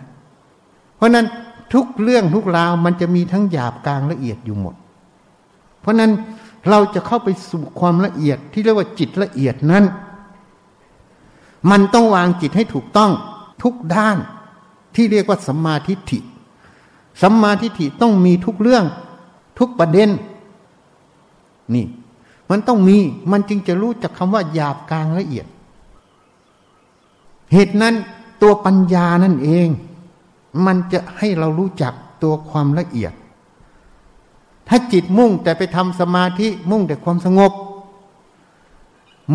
[0.96, 1.26] เพราะนั้น
[1.74, 4.76] ทุกเรื่องทุกราวมันจะมีทั้งหยาบกลางละเอียดอยู่หมด
[5.82, 6.12] เพราะนั้น
[6.70, 9.84] เราจะเข้าไปสู่ความละเอียดที่เรียกว่าจิตละเอียดนั้น
[11.72, 13.12] มันต้องวางจิตให้ถูกต้อง
[13.64, 14.18] ทุกด้าน
[14.96, 16.20] ที่เรียกว่าสัมมาทิฏฐิ
[17.22, 18.86] สัมมาทิฏฐิต้องมีทุกเรื่อง
[19.60, 20.10] ทุกประเด็น
[21.76, 21.86] นี่
[22.50, 22.98] มันต้องมี
[23.32, 25.46] มันจึงจะรู้จักคำว่าหยาบกลางละเอียด
[27.56, 27.96] เหตุนั้น
[28.42, 29.68] ตัวปัญญานั่นเอง
[30.66, 31.94] มันจะให้เรารู้จัก
[32.24, 33.14] ตัวความละเอียด
[34.68, 37.52] ถ้าจิตมุ่งแต่ไปทำสมาธิมุ่งแต่ความสงบ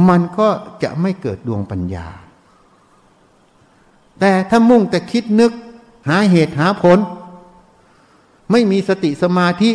[0.09, 0.49] มันก็
[0.83, 2.07] จะไม่เกิดดวงปัญญา
[4.21, 5.53] แต่ถ้ามุ่งแต่คิดนึก
[6.09, 6.99] หาเหตุหาผล
[8.51, 9.71] ไม่มีสติสมาธิ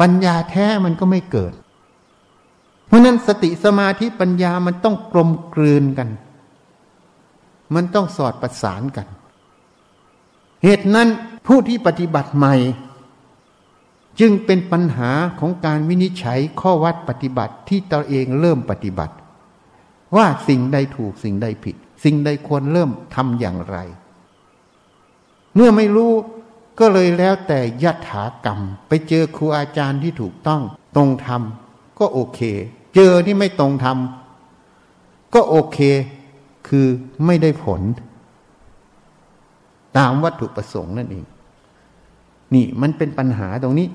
[0.00, 1.52] ปัญญาแท้มันก็ไม่เกิด
[2.86, 6.08] เพราะนั้นสติสมาธิปัญญามันต้องกลมกลืนกัน
[7.74, 9.06] มันต้องสอดประสานกัน
[10.64, 11.08] เหตุนั้น
[11.46, 12.54] ผู้ที่ปฏิบัติใหม่
[14.20, 19.14] จึงเป็นปัญหาของการวินิจฉัยข้อวัดปฏิบัติที่ตัวเองเริ่มปฏิบัติ
[20.16, 23.76] ว่าสิ่งใดถูกสิ่งใดผิด สิ่งใดควรเริ่มทำอย่างไร
[25.54, 26.12] เมื่อไม่รู้
[26.80, 30.62] ก็เลยแล้วแต่ยถากรรม ไปเจอครูอาจารย์ที่ถูกต้อง
[30.96, 31.42] ตรงธรรม
[31.98, 32.40] ก็โอเค
[32.94, 33.98] เจอที่ไม่ตรงธรรม
[35.34, 35.78] ก็โอเค
[36.68, 36.86] คือ
[37.26, 37.80] ไม่ได้ผล
[39.96, 41.24] ตามวัตถุประสงค์นั่นเอง
[42.54, 43.88] นี่มันเป็นปัญหาตรงนี้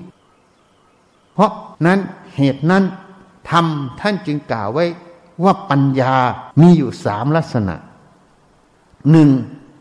[1.32, 1.52] เพราะ
[1.86, 1.98] นั้น
[2.36, 2.84] เหตุนั้น
[3.50, 3.66] ธรรม
[4.00, 4.84] ท่านจึงกล่าวไว้
[5.44, 6.14] ว่าปัญญา
[6.60, 7.76] มีอยู่สามลักษณะ
[9.10, 9.28] หนึ่ง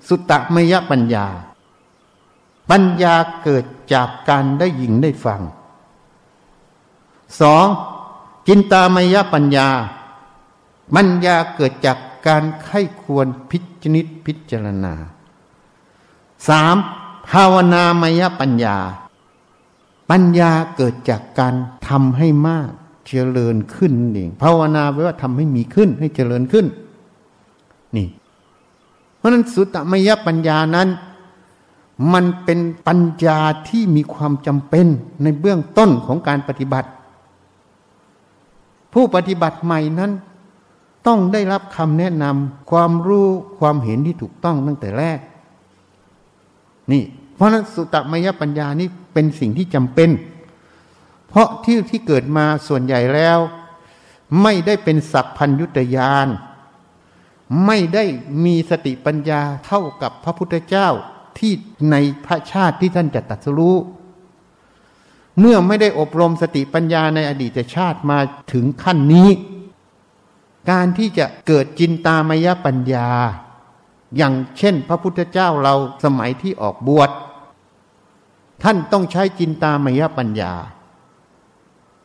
[0.08, 1.26] สุตตมยปัญญา
[2.72, 3.14] ปัญญา
[3.44, 5.42] เกิดจากการได้ยินได้ฟัง
[7.42, 7.66] สอง
[8.48, 9.68] จินตามยปัญญา
[10.96, 11.98] ปัญญาเกิดจาก
[12.28, 14.94] การไข้ควรพิจนิตพิจารณา
[16.48, 16.76] สาม
[17.30, 18.78] ภาวนามยปัญญา
[20.10, 21.54] ปัญญาเกิดจากการ
[21.88, 22.70] ทำให้มาก
[23.08, 26.66] เจริญขึ้นเองภาวนาแปลว่าทำให้มีขึ้นให้เจริญขึ้น
[27.96, 28.08] นี่
[29.18, 30.90] เพราะนั้นสุตตมยปัญญานั้น
[32.14, 34.86] มันเป็นปัญญาที่มีความจำเป็น
[35.24, 36.90] ในเบื้องต้นของการปฏิบัติ
[38.94, 40.12] ผู้ปฏิบัติใหม่นั้น
[41.08, 43.28] ต้องได้รับคำแนะนำความรู้
[43.60, 45.20] ความเห็นที่ถูกต้องตั้งแต่แรก
[46.92, 47.04] นี่
[47.36, 50.10] เพราะนั้นสุตมยปัญญานี่เป็นสิ่งที่จำเป็น
[51.30, 53.40] เพราะที่ที่เกิดมาส่วนใหญ่แล้ว
[54.42, 56.28] ไม่ได้เป็นสัพพัญยุตยาน
[57.66, 58.04] ไม่ได้
[58.46, 60.88] มีสติปัญญาเท่ากับพระพุทธเจ้า
[61.38, 61.52] ที่
[61.92, 61.96] ใน
[62.26, 63.76] พระชาติที่ท่านจะตัดสู้
[65.40, 68.20] เมื่อไม่ได้อบรมสติปัญญาในอดีตชาติมา
[68.52, 69.30] ถึงขั้นนี้
[70.70, 73.10] การที่จะเกิดจินตามยปัญญา
[74.18, 77.10] อย่างเช่น พระพุทธเจ้าเราสมัยที่ออกบวช
[78.64, 80.54] ท่านต้องใช้จินตามยปัญญา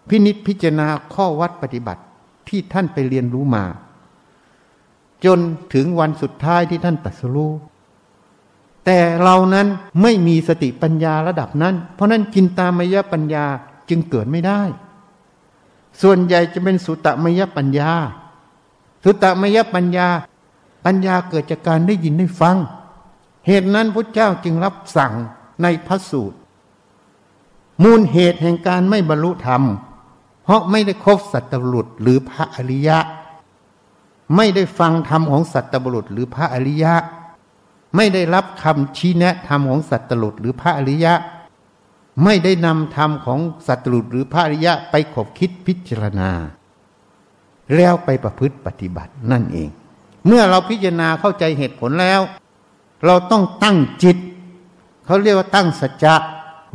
[0.09, 2.03] พินิษพิจารณาข้อวัดปฏิบัติ
[2.49, 3.65] ที่ท่านไปเรียนรู้มา
[5.25, 5.39] จน
[5.75, 7.53] ถึงวันสุดท้ายที่ท่านตัดสู้
[8.85, 9.67] แต่เรานั้น
[10.03, 13.45] ไม่มีสติปัญญาระดับนั้น เพราะนั้นกินตามยปัญญา
[13.89, 14.61] จึงเกิดไม่ได้
[16.03, 17.93] ส่วนใหญ่จะเป็นสุตตมยปัญญา
[19.05, 20.09] สุตมยปัญญา
[20.85, 22.57] ปัญญาเกิดจากการได้ยินได้ฟัง
[23.47, 25.13] เหตุนั้นพระเจ้าจึงรับสั่ง
[25.63, 26.39] ในพระสูตร
[27.83, 29.63] มูลเหตุแห่งการไม่บรรลุธรรม
[30.45, 32.99] เพราะไม่ได้คบสัตบุรุษหรือพระอริยะ
[34.37, 36.95] ไม่ได้ฟังธรรมของสัตบุรุษหรือพระอริยะ
[37.97, 41.15] ไม่ได้รับคำชี้แนะธรรมของสัตตลุดหรือพระอริยะ
[42.25, 46.31] ไม่ได้นำธรรมของสัตตลุดหรือพระอริยะไปขบคิดพิจารณา
[47.77, 49.69] แล้วไปประพฤติปฏิบัตินั่นเอง
[50.27, 52.21] เมื่อเราพิจารณาเข้าใจเหตุผลแล้ว
[53.07, 54.17] เราต้องตั้งจิต
[55.05, 56.15] เขาเรียกว่าตั้งสัจจะ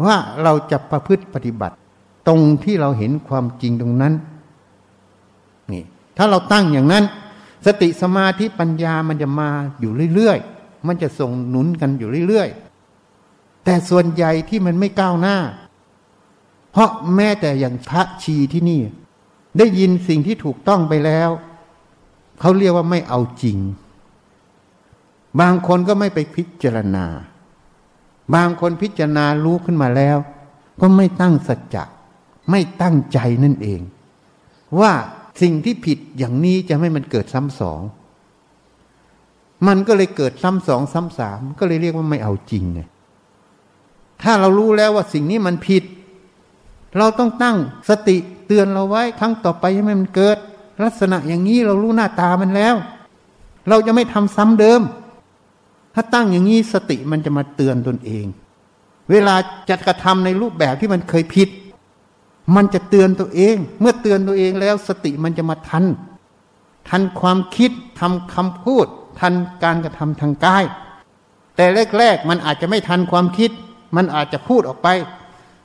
[0.06, 1.76] ว่าเราจะประพฤติปฏิบัติ
[2.28, 4.14] ตรงที่เราเห็นความจริงตรงนั้น
[5.72, 5.84] นี่
[6.18, 7.04] ถ้าเราตั้งอย่างนั้น
[7.66, 15.38] สติสมาธิปัญญามันจะมาอยู่เรื่อยๆ มันจะส่งหนุนกันอยู่เรื่อยๆ แต่ส่วนใหญ่ที่มันไม่ก้าวหน้า
[16.72, 18.82] เพราะแม้แต่อย่างพระชีที่นี่
[19.58, 21.30] ได้ยินสิ่งที่ถูกต้องไปแล้ว
[22.40, 23.58] เขาเรียกว่าไม่เอาจริง
[25.40, 27.06] บางคนก็ไม่ไปพิจารณา
[28.36, 30.18] บางคนพิจารณารู้ขึ้นมาแล้ว
[30.82, 31.84] ก็ไม่ตั้งสัจจะ
[32.52, 33.82] ไม่ตั้งใจนั่นเอง
[34.80, 34.92] ว่า
[35.42, 37.82] สิ่งที่ผิดอย่างนี้จะไม่มันเกิดซ้ำสอง
[39.68, 42.82] มันก็เลยเกิดซ้ำสองซ้ำสามก็เลยเรียกว่าไม่เอาจริงไง
[44.22, 45.84] ถ้าเรารู้แล้วว่าสิ่งนี้มันผิด
[46.98, 47.58] เราต้องตั้ง
[47.90, 48.18] สติ
[48.48, 50.38] เตือนเราไว้ครั้งต่อไปให้มันเกิด
[50.84, 52.76] ลักษณะอย่างนี้เรารู้หน้าตามันแล้ว
[53.70, 54.82] เราจะไม่ทำซ้ำเดิม
[55.94, 58.26] ถ้าตั้งอย่างนี้สติมันจะมาเตือนตนเอง
[59.12, 59.36] เวลา
[59.70, 61.50] จะกระทำในรูปแบบที่มันเคยผิด
[62.56, 65.86] มันจะเตือนตัวเอง เมื่อเตือนตัวเองแล้วสติมันจะมาทัน
[66.90, 68.88] ทันความคิดทำคำพูด
[69.20, 69.34] ทัน
[69.64, 70.64] การกระทำทางกาย
[71.56, 71.66] แต่
[71.98, 73.52] แรกๆมันอาจจะไม่ทันความคิด
[73.96, 74.88] มันอาจจะพูดออกไป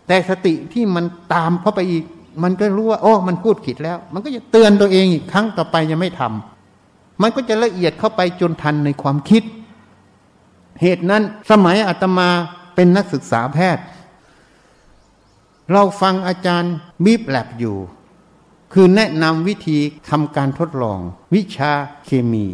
[0.07, 2.05] แต่สติที่มันตามเข้าไปอีก
[2.43, 9.43] มันก็รู้ว่าโอ้มันพูดผิดแล้ว มันก็จะเตือนตัวเองอีกครั้งต่อไปยังไม่ทำมันก็จะละเอียดเข้าไปจนทันในความคิด
[10.83, 12.29] เหตุนั้นสมัยอาตมา
[12.75, 13.85] เป็นนักศึกษาแพทย์
[15.73, 16.75] เราฟังอาจารย์
[17.05, 17.77] บีบแลบอยู่
[18.73, 19.79] คือแนะนำวิธี
[20.11, 21.01] ทำการทดลอง
[21.35, 21.73] วิชา
[22.05, 22.47] เคมี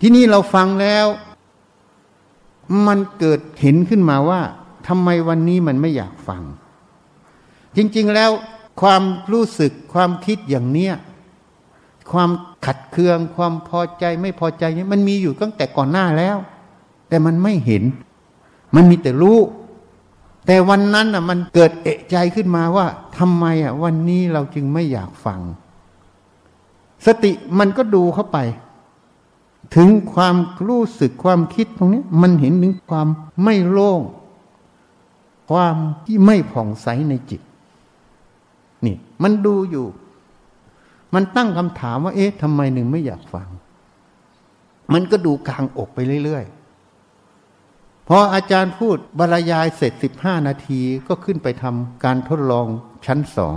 [0.00, 1.06] ที่นี่เราฟังแล้ว
[2.86, 4.40] มันเกิดเห็นขึ้นมาว่า
[4.88, 6.42] ทำไมวันนี้มันไม่อยากฟัง
[7.76, 8.30] จริง ๆ แล้ว
[8.80, 10.94] ความรู้สึกความคิดอย่างเนี้ย
[12.12, 12.30] ความ
[12.66, 16.36] ขัดเคือง ความพอใจไม่พอใจเนี่ยมันมีอยู่ตั้งแต่ก่อนหน้าแล้ว
[17.08, 17.82] แต่มันไม่เห็น
[18.74, 19.38] มันมีแต่รู้
[20.46, 22.86] แต่วันนั้นอะมันเกิดเอะใจขึ้นมาว่า
[23.18, 25.40] ทำไมอะวันนี้เราจึงไม่อยากฟัง
[27.06, 28.38] สติมันก็ดูเข้าไป
[29.76, 33.08] ถึงความรู้สึกความคิดตรงนี้ มันเห็นถึงความ
[33.42, 34.00] ไม่โล่ง
[35.50, 35.76] ความ
[36.06, 37.40] ที่ไม่ผ่องใสในจิต
[38.86, 39.86] นี่ มันดูอยู่
[41.14, 43.48] มันตั้งคำถามว่า เอ๊ะทำไมหนึ่งไม่อยากฟัง
[44.92, 52.66] มันก็ดูกลางอกไปเรื่อยๆ พออาจารย์พูดบรรยายเสร็จสิบห้านาทีก็ขึ้นไปทำการทดลอง
[53.06, 53.56] ชั้นสอง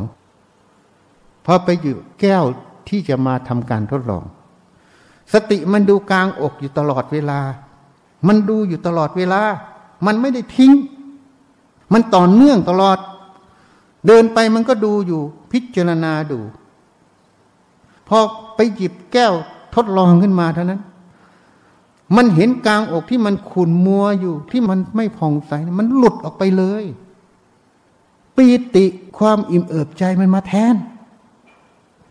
[1.46, 2.44] พอไปอยู่แก้ว
[2.90, 4.24] ที่จะมาทำการทดลอง
[5.34, 7.40] สติมันดูกลางอกอยู่ตลอดเวลา
[8.28, 9.42] มันดูอยู่ตลอดเวลา
[10.06, 10.74] มันไม่ได้ทิ้ง
[11.94, 12.98] มันต่อเนื่องตลอด
[14.08, 15.22] เดินไปมันก็ดูอยู่
[15.52, 16.40] พิจารณาดู
[18.08, 18.18] พอ
[18.56, 19.34] ไปหยิบแก้ว
[19.76, 20.82] ทดลองขึ้นมาเท่านั้น
[22.16, 26.84] มันเห็นกลางอกที่มันขุ่นมัวอยู่ ที่มันไม่ผ่องใส มันหลุดออกไปเลย
[28.36, 28.86] ปีติ
[29.18, 30.76] ความอิ่มเอิบใจมันมาแทน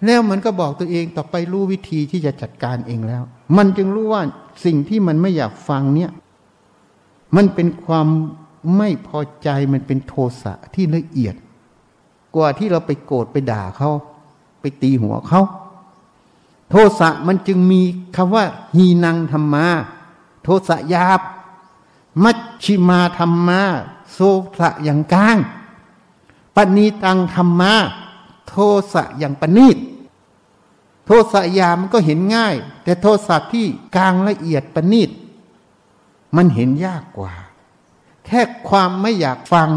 [0.04, 3.22] แล้วมันก็บอกตัวเองต่อไปรู้วิธีที่จะจัดการเองแล้ว
[3.56, 4.22] มันจึงรู้ว่า
[4.64, 6.10] สิ่งที่มันไม่อยากฟังเนี่ย
[7.36, 8.06] มันเป็นความ
[8.76, 11.34] ไม่พอใจมันเป็นโทสะที่ละเอียด
[12.34, 13.90] กว่าที่เราไปโกรธไปด่าเขา
[14.61, 15.42] ไปตีหัวเขา
[16.70, 17.82] โทสะมันจึงมี
[18.16, 18.44] คำว่า
[18.76, 19.66] หีนังธรรมา
[20.42, 21.20] โทสะยาบ
[22.22, 23.61] มัชชิมาธรรมา
[24.12, 24.20] โซ
[24.59, 25.38] สะอย่างกลาง
[26.54, 27.72] ปณีตังธรรมา
[28.48, 28.54] โท
[28.92, 29.78] สะอย่างปณีต
[31.06, 35.11] โทสะยามันก็เห็นง่าย แต่โทสะที่กลางละเอียดปณีต
[36.36, 37.32] มันเห็นยากกว่า
[38.28, 39.70] แค่ความไม่อยากฟัง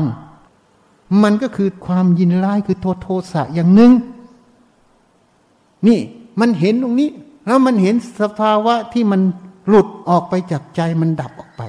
[1.23, 3.91] มันก็คือความยินร้ายคือโทโทสะอย่างหนึ่ง
[5.87, 5.99] นี่
[6.39, 7.09] มันเห็นตรงนี้
[7.45, 9.21] แล้วมันเห็นสภาวะที่มัน
[9.67, 11.63] หลุดออกไปจากใจมันดับออกไป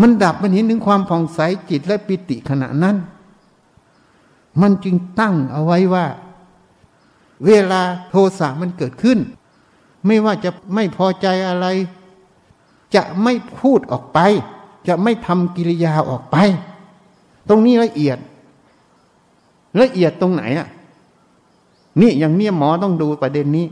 [0.00, 1.38] มันดับมันเห็นถึงความผ่องใส
[1.70, 2.96] จิตและปิติขณะนั้น
[4.60, 6.06] มันจึงตั้งเอาไว้ว่า
[7.46, 9.18] เวลาโทสะมันเกิดขึ้น
[10.06, 11.66] ไม่ว่าจะไม่พอใจอะไร
[12.94, 14.18] จะไม่พูดออกไป
[14.88, 16.36] จะไม่ทำกิริยาออกไป
[17.48, 18.18] ตรงนี้ละเอียด
[19.80, 20.68] ละเอียดตรงไหนอะ
[22.00, 23.66] นี่อย่างเนี้ยหมอต้องดูประเด็นนี้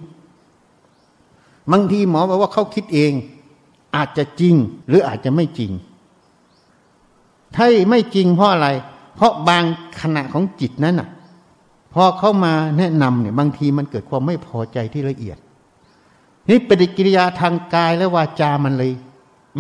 [1.73, 3.13] บางทีหมอบอกว่าเขาคิดเอง
[3.97, 4.55] อาจจะจริง
[4.89, 5.73] หรืออาจจะไม่จริง
[7.55, 8.69] ถ้าไม่จริงเพราะอะไร
[9.15, 9.65] เพราะบาง
[10.01, 11.09] ขณะของจิตนั้นน่ะ
[11.93, 15.39] พอเข้ามาแนะนำเนี่ย บางทีมันเกิดความไม่พอใจที่ละเอียด
[16.49, 18.93] นี่ปฏิกิริยาทางกายและวาจามันเลย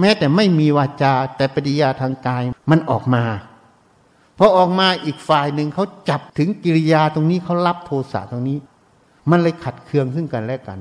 [0.00, 3.24] แม้แต่ไม่มีวาจา แต่ปฏิยาทางกายมันออกมา
[4.38, 8.58] พอออกมาอีกฝ่ายหนึ่งเขาจับถึงกิริยาตรงนี้เขารับโทสะตรงนี้
[9.30, 10.78] มันเลยขัดเคืองซึ่งกันและกัน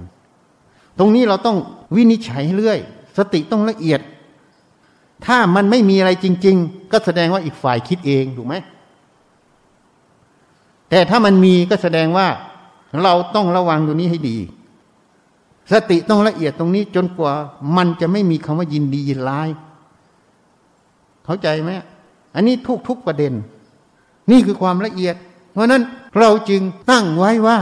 [0.99, 1.57] ตรงนี้เราต้อง
[1.95, 2.80] วินิจฉัยเรื่อย
[3.18, 4.01] สติต้องละเอียด
[5.26, 8.55] ถ้ามันไม่มีอะไรจริง ๆ ก็แสดงว่าอีกฝ่ายคิดเองถูกไหม
[10.89, 12.28] แต่ถ้ามันมีก็แสดงว่า
[13.03, 14.38] เราต้องระวังตรงนี้ให้ดี
[15.72, 17.34] สติต้องละเอียดตรงนี้จนกว่า
[17.78, 19.49] มันจะไม่มีคำว่ายินดียินร้าย
[21.26, 21.72] เข้าใจไหม
[22.36, 23.34] อันนี้ทุกทุกประเด็น
[24.32, 25.15] นี่คือความละเอียด
[25.51, 25.84] เพราะนั้น
[26.20, 27.57] เราจึงตั้งไว้ว่า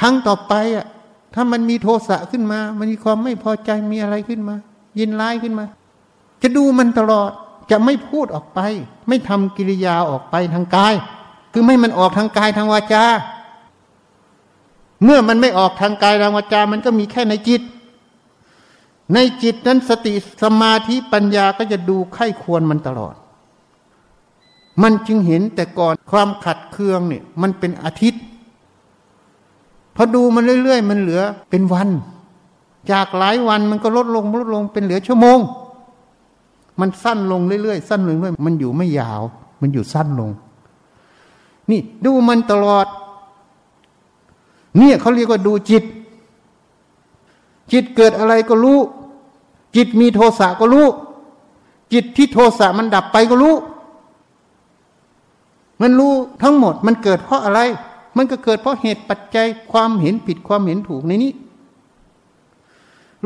[0.00, 0.86] ครั้งต่อไปอะ
[1.34, 4.56] ถ้ามันมีโทสะขึ้นมา มันมีความไม่พอใจมีอะไรขึ้นมา
[4.98, 5.66] ยินร้ายขึ้นมา
[6.42, 7.30] จะดูมันตลอด
[7.70, 8.60] จะไม่พูดออกไป
[9.08, 10.94] ไม่ทำกิริยาออกไปทางกาย
[11.52, 13.04] คือไม่มันออกทางกายทางวาจา
[15.04, 17.62] เมื่อมันไม่ออกทางกายทางวาจา มันก็มีแค่ในจิต
[19.14, 23.14] ในจิตนั้นสติสมาธิปัญญาก็จะดูไข้ควรมันตลอด
[24.82, 28.22] มันจึงเห็นแต่ก่อนความขัดเคืองเนี่ย มันเป็นอาทิตย์
[29.96, 31.88] พอดูมันเรื่อยๆ มันเหลือเป็นวัน
[32.92, 35.38] จากหลายวันมันก็ลดลงลดลงเป็นเหลือชั่วโมง
[36.80, 39.22] มันสั้นลงเรื่อยๆสั้นลงเรื่อยมันอยู่ไม่ยาว
[39.60, 40.30] มันอยู่สั้นลง
[41.70, 42.86] นี่ดูมันตลอด
[44.78, 45.84] เนี่ยเขาเรียกว่าดูจิต
[47.72, 48.78] จิตเกิดอะไรก็รู้
[49.76, 50.86] จิตมีโทสะก็รู้
[51.92, 53.54] จิตที่โทสะมันดับไปก็รู้
[55.80, 56.12] มันรู้
[56.42, 57.60] ทั้งหมดมันเกิดเพราะอะไร
[58.16, 61.32] มันก็เกิดเพราะเหตุปัจจัยความเห็นผิดความเห็นถูกในนี้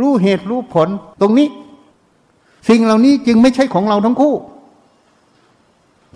[0.01, 0.89] รู้เหตุรู้ผล
[1.21, 1.49] ตรงนี้
[2.69, 4.35] สิ่งเหล่านี้จึงไม่ใช่ของเราทั้งคู่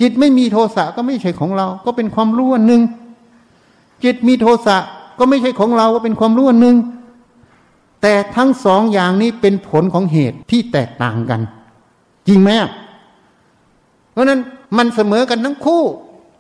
[0.01, 2.83] จิตไม่มีโทสะก็ไม่ใช่ของเรา ก็เป็นความรู้อันหนึ่ง
[4.05, 4.77] จิตมีโทสะ
[5.19, 6.77] ก็ไม่ใช่ของเราก็เป็นความรู้อันหนึ่ง
[8.03, 11.41] แต่ทั้งสองอย่างนี้เป็นผลของเหตุที่แตกต่างกัน
[12.29, 12.51] จริงไหม
[14.13, 14.41] เพราะนั้น
[14.77, 15.83] มันเสมอกันทั้งคู่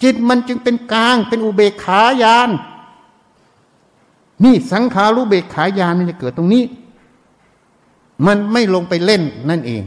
[0.03, 2.51] จิตมันจึงเป็นกลางเป็นอุเบกขายาน
[4.45, 6.65] นี่สังขารุเบกขายานมันจะเกิดตรงนี้
[8.27, 9.83] มันไม่ลงไปเล่นนั่นเอง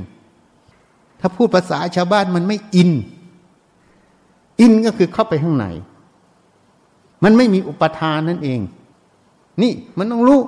[1.19, 2.91] ถ้าพูดภาษาชาวบ้านมันไม่อิน
[4.61, 5.65] อินก็คือเข้าไปข้างใน
[7.23, 8.59] มันไม่มีอุปทานนั่นเอง
[9.61, 10.41] นี่มันต้องรู้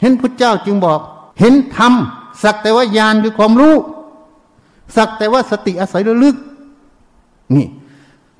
[0.00, 1.00] เห็นพระเจ้าจึงบอก
[1.40, 1.92] เห็นธรรม
[2.42, 3.74] สักแต่ว่ายานคือความรู้
[4.96, 6.36] สักแต่ว่าสติอาศัยระลึก
[7.56, 7.66] นี่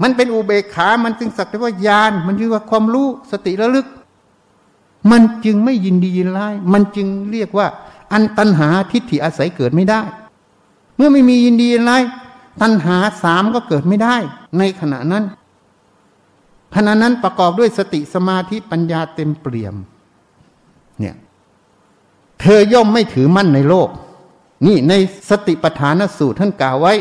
[0.02, 3.86] มันเป็นอุเบกขา มันจึงสักแต่ว่าญาณมันคือว่าความรู้ สติระลึก
[5.10, 7.66] มันจึงไม่ยินดียินร้าย มันจึงเรียกว่า
[8.12, 10.02] อันตัณหาทิฏฐิอาศัยเกิดไม่ได้
[10.96, 12.02] เมื่อไม่มียินดียินร้าย
[12.62, 14.16] ตัณหาสามก็เกิดไม่ได้
[14.58, 15.24] ในขณะนั้น
[16.74, 19.74] ขณะนั้นประกอบด้วยสติสมาธิปัญญาเต็มเปี่ยม
[20.98, 21.14] เนี่ย
[22.40, 23.88] เธอย่อมไม่ถือมั่นในโลก
[24.66, 24.92] นี่ใน
[25.30, 26.92] สติปัฏฐานสูตรท่านกล่าวไว้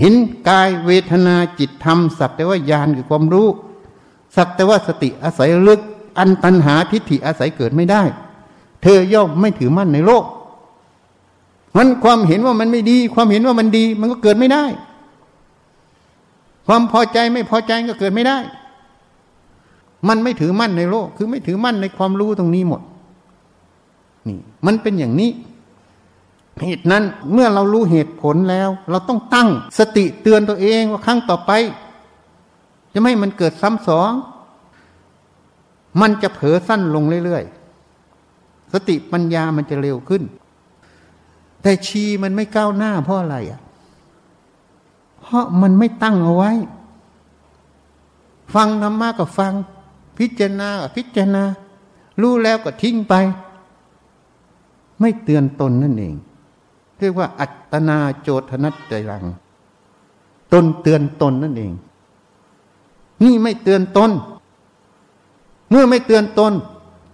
[0.00, 0.14] เห็น
[0.48, 3.48] กายเวทนาจิตธรรม สักแต่ว่าญาณคือความรู้
[4.36, 5.80] สักแต่ว่าสติอาศัยลึก
[6.18, 8.02] อันตัณหาทิฏฐิอาศัยเกิดไม่ได้
[8.82, 10.24] เธอย่อมไม่ถือมั่นในโลก
[11.76, 14.64] มันความเห็นว่ามันไม่ดี ความเห็นว่ามันดี มันก็เกิดไม่ได้
[16.66, 18.38] ความพอใจไม่พอใจก็เกิดไม่ได้
[20.08, 22.82] มันไม่ถือมั่นในโลก คือไม่ถือมั่นในความรู้ตรงนี้หมด
[24.28, 25.30] นี่ มันเป็นอย่างนี้
[26.62, 29.48] เหตุนั้นเมื่อเรารู้เหตุผลแล้ว เราต้องตั้ง
[29.78, 31.52] สติเตือนตัวเองว่าครั้งต่อไป
[32.92, 34.12] จะไม่มันเกิดซ้ำสอง
[36.00, 40.22] มันจะเผลอสั้นลงเรื่อยๆ สติปัญญามันจะเร็วขึ้น
[41.62, 43.60] แต่ชีมันไม่ก้าวหน้าเพราะอะไรอะ
[45.20, 46.52] เพราะมันไม่ตั้งเอาไว้
[48.54, 49.52] ฟังธรรมะก็ฟัง
[50.18, 51.44] พิจารณาพิจารณา
[52.20, 53.14] รู้แล้วก็ทิ้งไป
[55.00, 56.14] ไม่เตือนตนนั่นเอง
[56.98, 59.24] เรียกว่า อัตนาโจทนัตใจรัง
[60.52, 61.72] ตนเตือนตนนั่นเอง
[63.24, 64.10] นี่ไม่เตือนตน
[65.70, 66.52] เมื่อไม่เตือนตน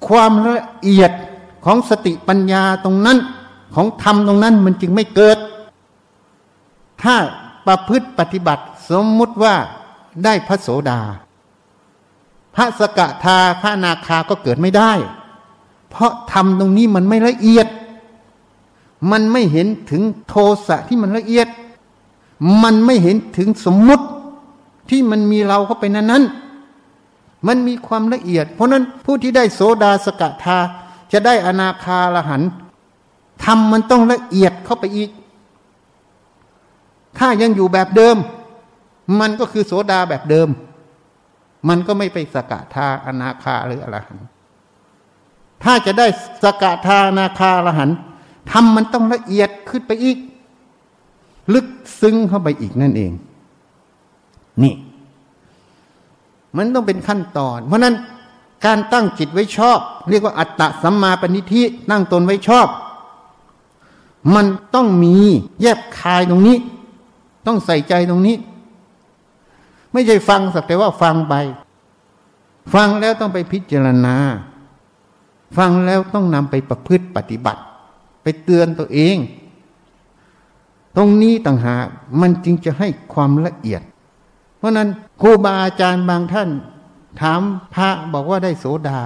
[0.07, 1.13] ความละเอียด
[1.65, 3.19] ของสติปัญญาตรงนั้น
[3.75, 5.39] ของธรรมตรงนั้นมันจึงไม่เกิด
[7.03, 7.17] ถ้า
[7.67, 9.55] ประพฤติปฏิบัติสมมุติว่า
[10.25, 11.01] ได้พระโสดา
[12.55, 14.93] พระสกทาพระนาคาก็เกิดไม่ได้
[15.91, 17.67] เพราะธรรมตรงนี้มันไม่ละเอียด
[19.11, 20.35] มันไม่เห็นถึงโท
[20.67, 21.49] สะที่มันละเอียด
[22.63, 24.07] มันไม่เห็นถึงสมมุติ
[24.91, 26.25] ที่มันมีเราเข้าไปนั้นนั้น
[27.47, 30.59] มันมีความละเอียด เพราะนั้นผู้ที่ได้โสดาสกทา
[31.13, 32.43] จะได้อนาคาละหัน
[33.45, 35.11] ทำมันต้องละเอียดเข้าไปอีก
[37.19, 38.17] ถ้ายังอยู่แบบเดิม
[39.21, 40.49] มันก็คือโสดาแบบเดิม
[41.69, 44.19] มันก็ไม่ไปสกทาอนาคาหรืออรหัน
[45.65, 46.07] ถ้าจะได้
[46.43, 47.91] สกทาอนาคาอรหัน
[48.51, 50.19] ทำมันต้องละเอียดขึ้นไปอีก
[51.55, 51.67] ลึก
[52.01, 53.13] ซึ้งเข้าไปอีกนั่นเอง
[54.63, 54.75] นี่
[56.57, 57.95] มันต้องเป็นขั้นตอน เพราะนั้น
[58.67, 59.79] การตั้งจิตไว้ชอบ
[60.11, 62.69] เรียกว่าอัตตะสัมมาปณิธิตั้งตนไว้ชอบ
[64.35, 65.17] มันต้องมี
[65.61, 66.57] แยบคายตรงนี้
[67.47, 68.37] ต้องใส่ใจตรงนี้
[69.93, 71.35] ไม่ใช่ฟังสักแต่ว่าฟังไป
[72.75, 74.17] ฟังแล้วต้องไปพิจารณา
[75.57, 77.61] ฟังแล้วต้องนำไปประพฤติปฏิบัติ
[78.23, 79.17] ไปเตือนตัวเอง
[80.97, 81.87] ตรงนี้ต่างหาก
[82.21, 83.83] มันจึงจะให้ความละเอียด
[84.59, 84.89] เพราะนั้น
[85.21, 86.49] ครูบาอาจารย์บางท่าน
[87.21, 87.41] ถาม
[87.75, 89.01] พระบอกว่าได้โสดา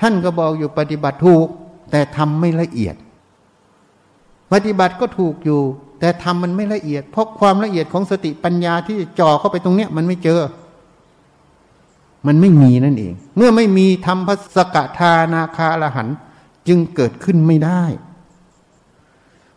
[0.00, 1.46] ท่านก็บอกอยู่ปฏิบัติถูก
[1.90, 2.96] แต่ทำไม่ละเอียด
[4.52, 5.60] ปฏิบัติก็ถูกอยู่
[6.04, 10.40] แต่ทำมันไม่ละเอียด เพราะความละเอียดของสติปัญญาที่จ่อเข้าไปตรงเนี้ยมันไม่เจอ
[12.26, 16.08] มันไม่มีนั่นเอง เมื่อไม่มีทำพสกทานาคาละหัน
[16.68, 17.82] จึงเกิดขึ้นไม่ได้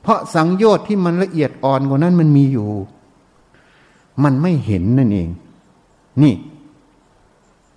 [0.01, 2.69] เพราะสังโยชน์ที่มันละเอียดอ่อนกว่านั้นมันมีอยู่
[4.23, 5.29] มันไม่เห็นนั่นเอง
[6.21, 6.33] นี่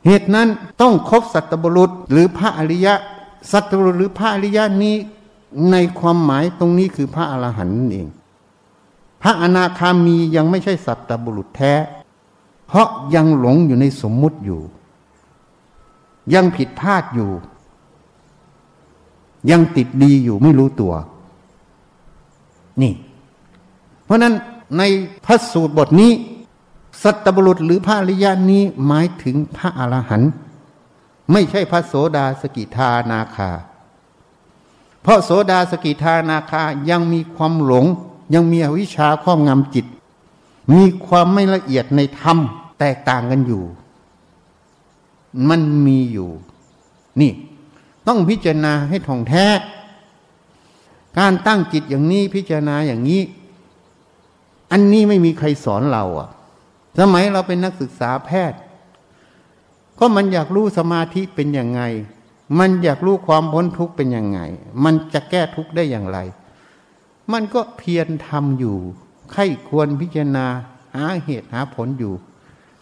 [0.06, 0.48] เหตุนั้น
[0.80, 2.94] ต้องครบสัตบุรุษหรือพระอริยะ
[3.52, 4.96] สัตบุรุษหรือพระอริยะนี้
[5.72, 8.08] ในความหมายตรงนี้คือพระอรหันต์นั่นเอง
[9.22, 11.74] พระอนาคามียังไม่ใช่สัตบุรุษแท้
[12.66, 14.60] เพราะยังหลงอยู่ในสมมุติอยู่
[16.34, 17.30] ยังผิดพลาดอยู่
[19.50, 20.94] ยังติดดีอยู่ไม่รู้ตัว
[22.82, 22.92] นี่
[24.04, 24.34] เพราะนั้น
[24.78, 24.82] ใน
[25.24, 26.12] พระสูตรบทนี้
[27.02, 30.30] สัตบุรุษหรือพระอริยานี้หมายถึงพระอรหันต์
[31.32, 33.50] ไม่ใช่พระโสดาสกิทานาคา
[35.02, 37.86] เพราะโสดาสกิทานาคายังมีความหลง
[38.34, 39.86] ยังมีอวิชชาครอบงำจิต
[40.74, 42.38] มีความไม่ละเอียดในธรรม
[42.78, 43.64] แตกต่างกันอยู่
[45.48, 46.30] มันมีอยู่
[47.20, 47.32] นี่
[48.06, 49.46] ต้องพิจารณาให้ท่องแท้
[51.18, 53.22] การตั้งจิตอย่างนี้พิจารณาอย่างนี้
[54.72, 56.28] อันนี้ไม่มีใครสอนเราอะ
[56.98, 58.60] สมัยเราเป็นนักศึกษาแพทย์
[59.98, 61.82] ก็มันอยากรู้สมาธิเป็นยังไง
[62.58, 64.40] มันอยากรู้ความพ้นทุกข์เป็นยังไง
[64.84, 66.18] มันจะแก้ทุกข์ได้อย่างไร
[67.32, 68.76] มันก็เพียรทำอยู่
[69.32, 70.46] ใครควรพิจารณา
[70.94, 72.12] หาเหตุหาผลอยู่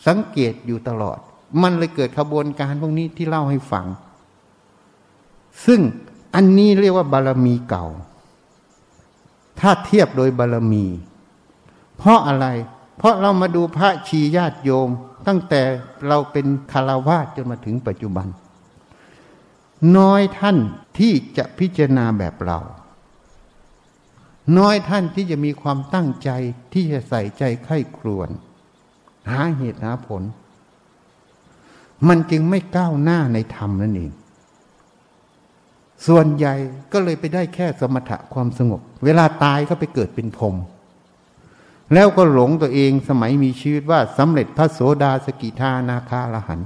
[0.06, 1.18] สังเกตอยู่ตลอด
[1.62, 3.86] มันเลยเกิดขบวนการพวกนี้ที่เล่าให้ฟัง
[5.66, 5.80] ซึ่ง
[6.34, 7.86] อันนี้เรียกว่าบารมีเก่า
[9.60, 10.86] ถ้าเทียบโดยบารมี
[11.96, 12.46] เพราะอะไร
[12.98, 14.88] เพราะเรามาดูพระชีญาติโยม
[15.26, 15.62] ตั้งแต่
[16.08, 18.26] เราเป็นคารวาสจนมาถึงปัจจุบัน
[19.96, 20.56] น้อยท่าน
[20.98, 22.58] ที่จะพิจารณาแบบเรา
[24.56, 26.30] น้อยท่านที่จะมีความตั้งใจ
[26.72, 28.28] ที่จะใส่ใจไข้ครวน
[29.30, 30.22] หาเหตุหาผล
[32.08, 34.12] มันจึงไม่ก้าวหน้าในธรรมนั่นเอง
[36.06, 36.54] ส่วนใหญ่
[36.92, 40.54] ก็เลยไปได้แค่สมถะความสงบ เวลาตายก็ไปเกิดเป็นพรม
[41.94, 46.60] แล้วก็หลงตัวเองสมัยมีชีวิตว่าสำเร็จพระโสดาสกิทานาคาละหัน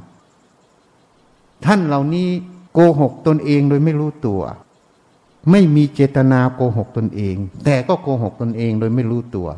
[1.64, 2.28] ท่านเหล่านี้
[2.72, 4.43] โกหกตนเองโดยไม่รู้ตัว
[5.51, 9.49] ไม่มีเจตนาโกหกตนเอง แต่ก็โกหกตนเองโดยไม่รู้ตัว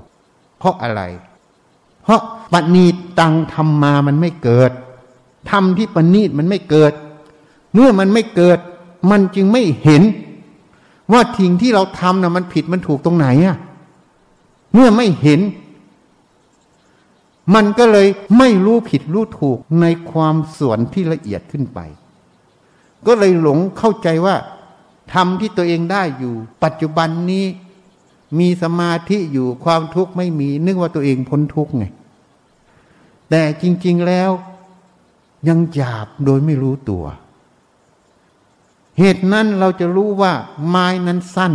[0.58, 1.02] เพราะอะไร
[2.02, 2.20] เพราะ
[2.52, 2.84] ปณี
[3.18, 4.70] ตังธรรมามันไม่เกิด
[5.50, 6.92] ธรรมที่ปณีตมันไม่เกิด
[7.74, 8.58] เมื่อมันไม่เกิด
[9.10, 10.02] มันจึงไม่เห็น
[11.12, 13.56] ว่าทิ้งที่เราทำนะ่ะมันผิดมันถูกตรงไหนอะ่ะ
[14.74, 15.40] เมื่อไม่เห็น
[17.54, 18.08] มันก็เลย
[18.38, 21.78] ไม่รู้ผิดรู้ถูกในความส่วนที่ละเอียดขึ้นไป
[23.06, 24.36] ก็เลยหลงเข้าใจว่า
[25.12, 26.34] ทำที่ตัวเองได้อยู่
[26.64, 27.44] ปัจจุบันนี้
[28.38, 31.84] มีสมาธิอยู่ความทุกข์ไม่มีนึกว่าตัวเองพ้นทุกข์ไง
[33.30, 34.30] แต่จริง ๆแล้ว
[35.48, 37.04] ยังหยาบโดยไม่รู้ตัว
[38.98, 40.32] เหตุนั้นเราจะรู้ว่า
[40.68, 41.52] ไม้นั้นสั้น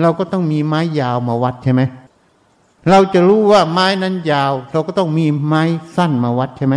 [0.00, 1.82] เราก็ต้องมีไม้ยาวมาวัดใช่ไหม
[2.90, 5.62] เราจะรู้ว่าไม้นั้นยาว เราก็ต้องมีไม้
[5.96, 6.76] สั้นมาวัดใช่ไหม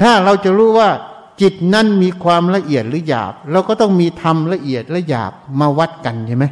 [0.00, 0.88] ถ้าเราจะรู้ว่า
[1.40, 6.44] จิตนั้นมีความละเอียดหรือหยาบ เราก็ต้องมีธรรมละเอียดและหยาบมาวัดกันใช่ไหม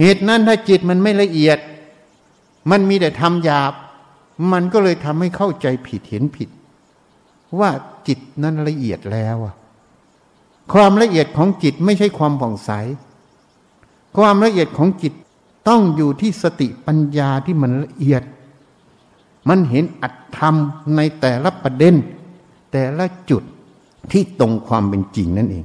[0.00, 1.58] เหตุนั้นถ้าจิตมันไม่ละเอียด
[2.70, 3.72] มันมีแต่ธรรมหยาบ
[4.52, 6.48] มันก็เลยทำให้เข้าใจผิดเห็นผิด
[7.58, 7.70] ว่า
[8.06, 9.36] จิตนั้นละเอียดแล้ว
[10.72, 12.70] ความละเอียดของจิตไม่ใช่ความผ่องใส
[14.16, 15.12] ความละเอียดของจิต
[15.68, 18.22] ต้องอยู่ที่สติปัญญาที่มันละเอียด
[19.48, 20.54] มันเห็นอัตธรรม
[20.96, 21.94] ในแต่ละประเด็น
[22.72, 23.42] แต่ละจุด
[24.12, 25.64] ที่ตรงความเป็นจริงนั่นเอง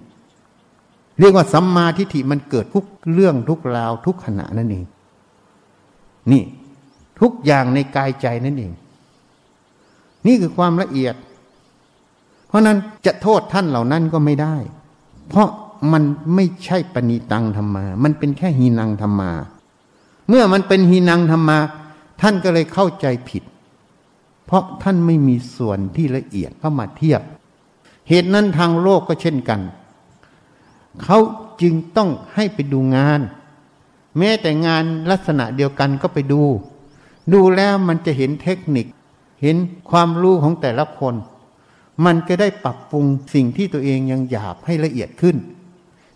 [1.20, 4.86] เรียกว่าสัมมาทิฏฐิมันเกิดทุกเรื่องทุกราวทุกขณะนั่นเอง
[6.32, 6.44] นี่
[7.22, 8.72] ทุกอย่างในกายใจนั่นเอง
[10.28, 11.16] นี่คือความละเอียด
[12.48, 14.56] เพราะนั้นจะโทษท่านเหล่านั้นก็ไม่ได้
[15.30, 15.50] เพราะ
[15.94, 16.04] มัน
[16.36, 19.32] ไม่ใช่ปณีตังธรรมา มันเป็นแค่หีนังธรรมา
[20.30, 21.58] เมื่อมันเป็นหีนังธรรมา
[22.22, 23.44] ท่านก็เลยเข้าใจผิด
[24.46, 27.22] เพราะท่านไม่มีส่วนที่ละเอียดเข้ามาเทียบ
[28.10, 29.62] เหตุนั้นทางโลกก็เช่นกัน
[31.04, 31.18] เขา
[31.62, 33.22] จึงต้องให้ไปดูงาน
[34.18, 36.42] แม้แต่งานลักษณะเดียวกันก็ไปดู
[37.34, 38.86] ดูแล้วมันจะเห็นเทคนิค
[39.42, 39.56] เห็น
[39.90, 41.16] ความรู้ของแต่ละคน
[42.06, 45.36] มันก็ได้ปรับปรุงสิ่งที่ตัวเองยังหยาบให้ละเอียดขึ้น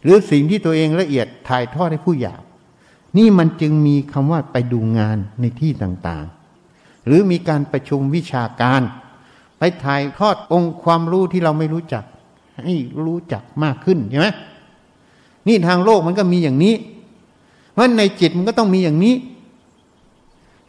[0.04, 2.44] หรือสิ่งที่ตัวเองละเอียดถ่ายทอดให้ผู้หยาบ
[3.18, 6.45] นี่มันจึงมีคำว่าไปดูงานในที่ต่างๆ
[7.06, 8.82] หรือมีการประชุมวิชาการ
[9.60, 12.04] ไปถ่ายทอดองค์ความรู้ที่เราไม่รู้จัก
[12.66, 12.76] ให้
[13.06, 14.28] รู้จักมากขึ้นใช่ไหม
[15.48, 16.76] นี่ทางโลกมันก็มีอย่างนี้
[17.72, 19.16] เพราะในจิตมันก็ต้องมีอย่างนี้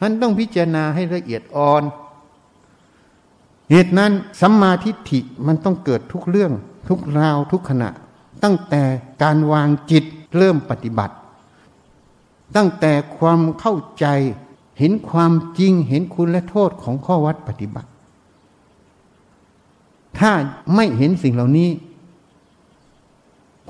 [0.01, 1.83] มันต้องพิจารณาให้ละเอียดอ่อน
[3.71, 6.53] เหตุนั้นสัมมาทิฏฐิมันต้องเกิดทุกเรื่อง
[6.89, 7.91] ทุกราวทุกขณะ
[8.43, 8.83] ตั้งแต่
[9.23, 10.05] การวางจิต
[10.37, 11.15] เริ่มปฏิบัติ
[12.57, 14.07] ตั้งแต่ความเข้าใจ
[14.79, 17.91] เห็นความจริงเห็นคุณและโทษของข้อวัดปฏิบัติ
[20.19, 20.33] ถ้า
[20.75, 21.69] ไม่เห็นสิ่งเหล่านี้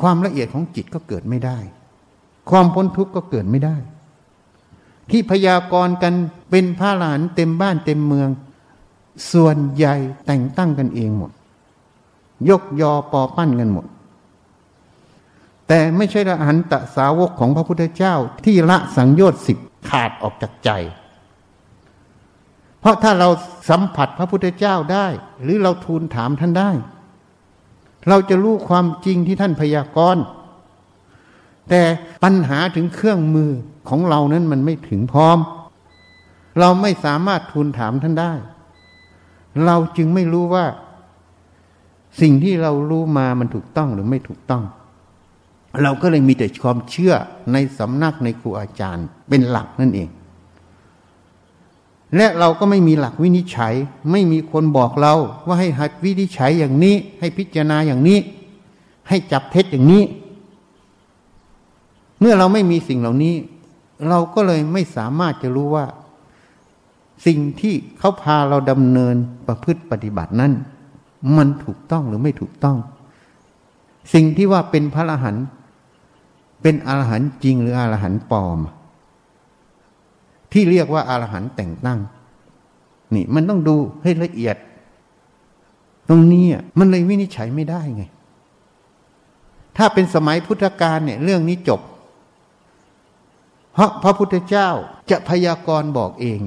[0.00, 1.58] ความละเอียดของจิตก็เกิดไม่ได้
[2.50, 3.76] ความพ้นทุกข์ก็เกิดไม่ได้
[5.10, 6.14] ที่พยากรณ์กัน
[6.50, 8.28] เป็นพระหลานเต็มบ้านเต็มเมือง
[9.32, 9.94] ส่วนใหญ่
[10.26, 11.30] แต่งตั้งกันเองหมด
[12.48, 13.86] ยกยอปอปั้นกันหมด
[15.68, 19.58] แต่ไม่ใช่ละหันตะสาวกของพระพุทธเจ้าที่ละสังโยชน์สิบ
[19.88, 20.70] ขาดออกจากใจ
[22.80, 23.28] เพราะถ้าเรา
[23.70, 25.06] สัมผัสพระพุทธเจ้าได้
[25.42, 26.70] หรือเราทูลถามท่านได้
[28.08, 30.22] เราจะรู้ความจริงที่ท่านพยากรณ์
[31.68, 31.82] แต่
[32.24, 33.50] ปัญหาถึงเครื่องมือ
[33.88, 35.38] ของเรานั้นมันไม่ถึงพร้อม
[36.60, 38.32] เราไม่สามารถทูลถามท่านได้
[39.64, 40.66] เราจึงไม่รู้ว่า
[42.20, 44.62] สิ่งที่เรารู้มามันถูกต้องหรือไม่ถูกต้อง
[45.82, 47.14] เราก็เลยมีแต่ความเชื่อ
[47.52, 50.08] ในสำนักในครูอาจารย์ เป็นหลักนั่นเอง
[52.16, 53.74] และเราก็ไม่มีหลักวินิจฉัย
[54.10, 55.14] ไม่มีคนบอกเรา
[55.46, 58.18] ว่าให้หัดวินิจฉัยอย่างนี้ ให้พิจารณาอย่างนี้
[59.08, 60.04] ให้จับเท็จอย่างนี้
[62.20, 63.34] เมื่อเราไม่มีสิ่งเหล่านี้
[64.08, 65.86] เราก็เลยไม่สามารถจะรู้ว่า
[67.26, 69.16] สิ่งที่เขาพาเราดำเนิน
[69.46, 70.52] ประพฤติปฏิบัตินั้น
[71.36, 72.76] มันถูกต้องหรือไม่ถูกต้อง
[74.14, 75.46] สิ่งที่ว่าเป็นพระอรหันต์
[76.68, 78.58] เป็นอรหันต์จริงหรืออรหันต์ปลอม
[80.52, 82.00] ที่เรียกว่าอารหันต์แต่งตั้ง
[83.14, 84.56] นี่มันต้องดูให้ละเอียด
[86.08, 86.44] ตรงนี้
[86.78, 88.04] มันเลยวินิจฉัยไม่ได้ไง
[89.76, 91.80] ถ้าเป็นสมัยพุทธกาลเนี่ย เรื่องนี้จบ
[93.72, 94.68] เพราะพระพุทธเจ้า
[95.10, 96.38] จะพยากรณ์บอกเอง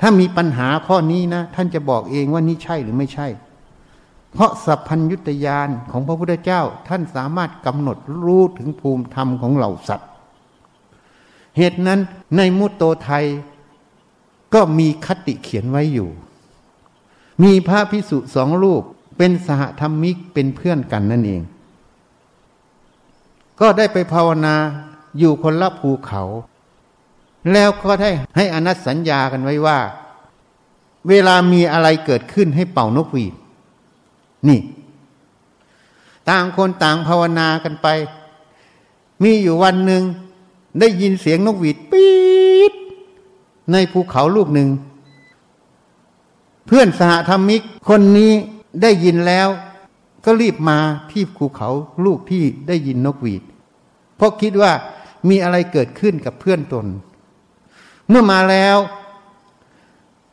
[0.00, 3.28] ถ้ามีปัญหาข้อนี้นะ ท่านจะบอกเองว่านี่ใช่หรือไม่ใช่
[4.32, 10.08] เพราะสัพพัญยุตยานของพระพุทธเจ้าท่านสามารถกำหนดรู้ถึงภูมิธรรมของเหล่าสัตว์
[11.56, 12.00] เหตุนั้น
[12.36, 13.24] ในมุตโตไทย
[14.54, 16.08] ก็มีคติเขียนไว้อยู่
[17.42, 18.82] มีพระพิสุสองรูป
[19.18, 21.42] เป็นสหธรรมิกเป็นเพื่อนกันนั่นเอง
[23.60, 24.54] ก็ได้ไปภาวนา
[25.18, 26.22] อยู่คนละภูเขา
[27.52, 29.78] แล้วก็ได้ให้อนัตสัญญากันไว้ว่า
[31.08, 33.34] เวลามีอะไรเกิดขึ้นให้เป่านกหวีด
[34.48, 34.60] นี่
[36.28, 37.88] ต่างคนต่างภาวนากันไป
[39.22, 40.02] มีอยู่วันหนึ่ง
[40.80, 42.72] ได้ยินเสียงนกหวีดปี๊ด
[43.72, 44.68] ในภูเขาลูกหนึ่ง
[46.66, 48.32] เพื่อนสหธรรมิกคนนี้
[48.82, 49.48] ได้ยินแล้ว
[50.24, 50.78] ก็รีบมา
[51.10, 51.70] ที่ภูเขา
[52.04, 53.42] ลูกที่ได้ยินนกหวีด
[54.16, 54.72] เพราะคิดว่า
[55.28, 56.86] มีอะไรเกิดขึ้นกับเพื่อนตน
[58.08, 58.76] เมื่อมาแล้ว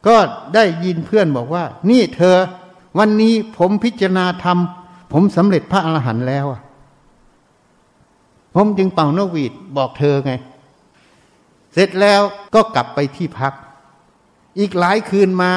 [0.07, 0.17] ก็
[0.55, 2.37] ได้ยินเพื่อนบอกว่า นี่เธอ
[2.97, 4.57] วันนี้ผมพิจารณาธรรม
[5.11, 6.45] ผมสำเร็จพระอรหันต์แล้ว
[8.55, 10.31] ผมจึงเป่านกหวีดบอกเธอไง
[11.73, 12.21] เสร็จแล้ว
[12.53, 13.53] ก็กลับไปที่พัก
[14.59, 15.51] อีกหลายคืนมา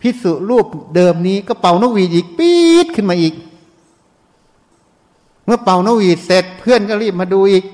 [0.00, 3.34] พิสุรูปเดิมนี้ก็เป่านกหวีดอีกปี๊ดขึ้นมาอีก
[5.44, 7.64] เมื่อเป่านกหวีดเสร็จเพื่อนก็รีบมาดูอีก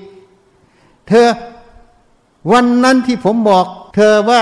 [1.07, 1.27] เธอ
[2.51, 3.65] วันนั้นที่ผมบอก
[3.95, 4.41] เธอว่า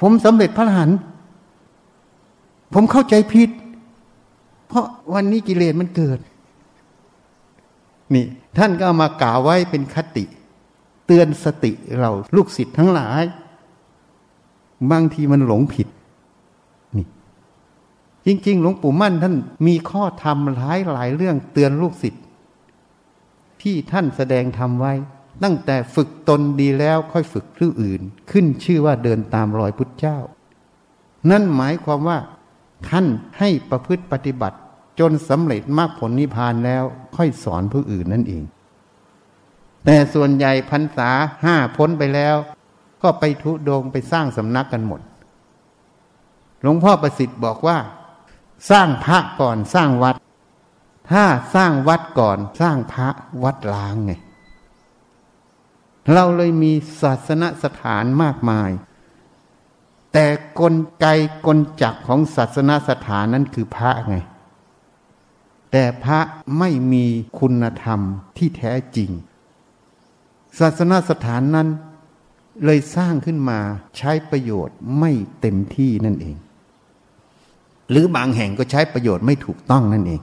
[0.00, 0.98] ผมสำเร็จพระอรหันต์
[2.72, 3.50] ผมเข้าใจผิด
[4.68, 6.18] เพราะวันนี้กิเลสมันเกิด
[8.14, 8.24] นี่
[8.58, 10.24] ท่านก็มากล่าวไว้เป็นคติ
[11.06, 13.24] เตือนสติเราลูกศิษย์ทั้งหลาย
[14.90, 15.88] บางทีมันหลงผิด
[16.96, 17.06] นี่
[18.26, 19.34] จริง ๆ หลวงปู่มั่นท่าน
[19.66, 22.24] มีข้อธรรมหลายหลายเรื่องเตือนลูกศิษย์
[23.62, 24.92] ที่ท่านแสดงธรรมไว้
[25.42, 30.18] ตั้งแต่ฝึกตนดีแล้วค่อยฝึกเรื่องอื่น ขึ้นชื่อว่าเดินตามรอยพุทธเจ้า
[31.30, 32.18] นั่นหมายความว่า
[32.88, 33.06] ท่าน
[33.38, 34.56] ให้ประพฤติปฏิบัติ
[35.00, 36.84] จนสำเร็จมรรคผลนิพพานแล้ว
[37.16, 38.44] ค่อยสอนผู้อื่นนั่นเอง
[39.84, 41.10] แต่ส่วนใหญ่พรรษา
[41.44, 42.36] ห้าพ้นไปแล้ว
[43.02, 45.00] ก็ไปทุดงไปสร้างสำนักกันหมด
[46.62, 47.78] หลวงพ่อประสิทธิ์บอกว่า
[48.70, 50.14] สร้างพระก่อนสร้างวัด
[51.10, 51.24] ถ้า
[51.54, 53.08] สร้างวัดก่อนสร้างพระ
[53.44, 54.12] วัดล้างไง
[56.12, 58.70] เราเลยมีศาสนสถานมากมาย
[60.12, 60.26] แต่
[60.60, 61.06] กลไก
[61.46, 64.16] กลจักของศาสนาสถานนั้นคือพระไง
[65.72, 66.18] แต่พระ
[66.58, 67.04] ไม่มี
[67.38, 68.00] คุณธรรม
[68.36, 69.10] ที่แท้จริง
[70.58, 71.68] ศาสนาสถานนั้น
[72.64, 73.58] เลยสร้างขึ้นมา
[73.96, 76.36] ใช้ประโยชน์ไม่เต็มที่นั่นเอง
[77.90, 80.20] หรือบางแห่งก็ใช้ประโยชน์ไม่ถูกต้องนั่นเอง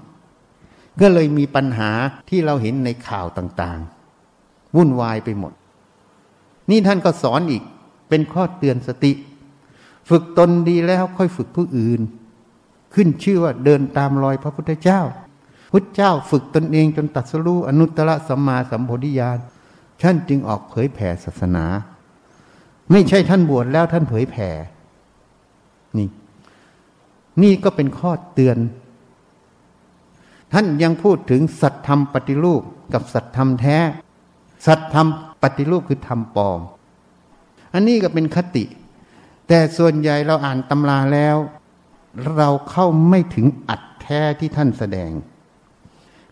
[1.02, 1.92] ก็เลยมีปัญหา
[2.30, 5.54] ที่เราเห็นในข่าวต่างๆ วุ่นวายไปหมด
[6.70, 7.64] นี่ท่านก็สอนอีก
[8.10, 9.12] เป็นข้อเตือนสติ
[10.10, 12.02] ฝึกตนดีแล้วค่อยฝึกผู้อื่น
[12.94, 15.02] ขึ้นชื่อว่าเดินตามรอยพระพุทธเจ้า
[15.72, 19.38] พุทธเจ้าฝึกตนเองจนตัดสู้อนุตตรสัมมาสัมโพธิญาณ
[20.02, 21.66] ท่านจึงออกเผยแผ่ศาสนา
[22.92, 24.50] ไม่ใช่ท่านบวชแล้วท่านเผยแผ่
[25.98, 26.08] นี่
[27.44, 28.58] นี่ก็เป็นข้อเตือน
[30.54, 32.62] ท่านยังพูดถึงสัตธรรมปฏิรูป
[32.94, 33.78] กับสัตธรรมแท้
[34.66, 35.08] สัตธรรม
[35.42, 36.60] ปฏิรูปคือธรรมปลอม
[37.74, 38.64] อันนี้ก็เป็นคติ
[39.48, 41.38] แต่ส่วนใหญ่เราอ่านตำราแล้ว
[42.36, 45.12] เราเข้าไม่ถึงอัดแท้ที่ท่านแสดง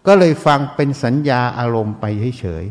[0.05, 2.05] ก็เลยฟังเป็นสัญญาอารมณ์ไป
[2.39, 2.65] เฉย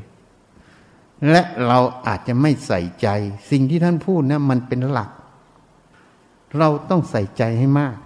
[0.61, 3.09] ๆและเราอาจจะไม่ใส่ใจ
[3.51, 5.11] สิ่งที่ท่านพูดนะมันเป็นหลัก
[6.59, 7.97] เราต้องใส่ใจให้มาก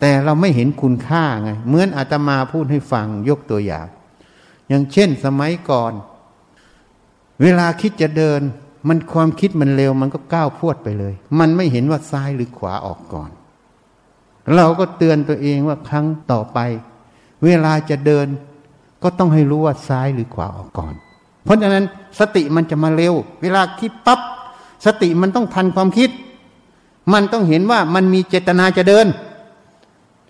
[0.00, 3.86] แต่เราไม่เห็นคุณค่าไง เหมือนอาตมาพูดให้ฟังยกตัวอย่าง
[4.68, 5.92] อย่างเช่นสมัยก่อน
[7.42, 8.40] เวลาคิดจะเดิน
[8.88, 13.30] มันความคิดมันเร็วมันก็ก้าวพวดไปเลย มันไม่เห็นว่าซ้ายหรือขวาออกก่อน
[14.54, 16.58] เราก็เตือนตัวเองว่าครั้งต่อไป
[17.44, 18.26] เวลาจะเดิน
[19.02, 20.94] ก็ต้องให้รู้ว่าซ้ายหรือขวาออกก่อน
[21.44, 21.84] เพราะฉะนั้น
[22.18, 24.20] สติมันจะมาเร็ว เวลาคิดปับ๊บ
[24.86, 26.10] สติมันต้องทันความคิด
[27.12, 29.06] มันต้องเห็นว่ามันมีเจตนาจะเดิน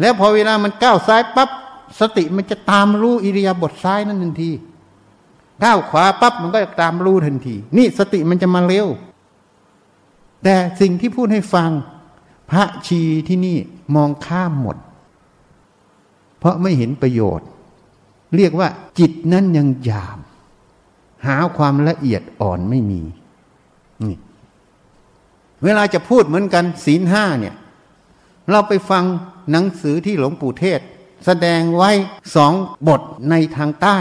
[0.01, 1.51] แล้วพอเวลามันก้าวซ้ายปับ๊บ
[2.01, 4.51] สติมันจะตามรู้อิริยาบถซ้ายนั่นทันที
[5.63, 8.87] ก้าวขวาปั๊บมันก็จะตามรู้ทันที นี่สติมันจะมาเร็ว
[10.43, 11.71] แต่สิ่งที่พูดให้ฟัง
[12.51, 13.57] พระชีที่นี่
[13.95, 14.77] มองข้ามหมด
[16.39, 17.47] เพราะไม่เห็นประโยชน์
[18.37, 18.69] เรียกว่า
[18.99, 20.19] จิตนั้นยังหยาบ
[21.27, 23.03] หาความละเอียดอ่อนไม่มี
[24.05, 24.19] นี่
[25.65, 27.55] เวลาจะพูดเหมือนกันศีลห้าเนี่ย
[28.51, 29.05] เราไปฟัง
[29.51, 30.81] หนังสือที่หลวงปู่เทศ
[31.25, 31.91] แสดงไว้
[32.35, 32.53] สอง
[32.89, 33.99] บทในทางใต้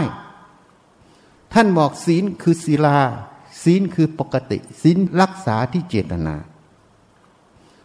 [1.54, 2.98] ท่านบอกศีลคือศีลา
[3.62, 6.34] ศีลคือปกติ ศีลรักษาที่เจตนา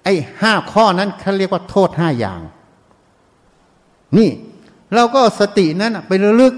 [0.04, 2.41] ไอ้ห้าข้อนั้นเขาเรียกว่าโทษห้าอย่าง
[4.18, 4.30] นี่
[4.94, 6.54] เราก็สตินั้นไประลึก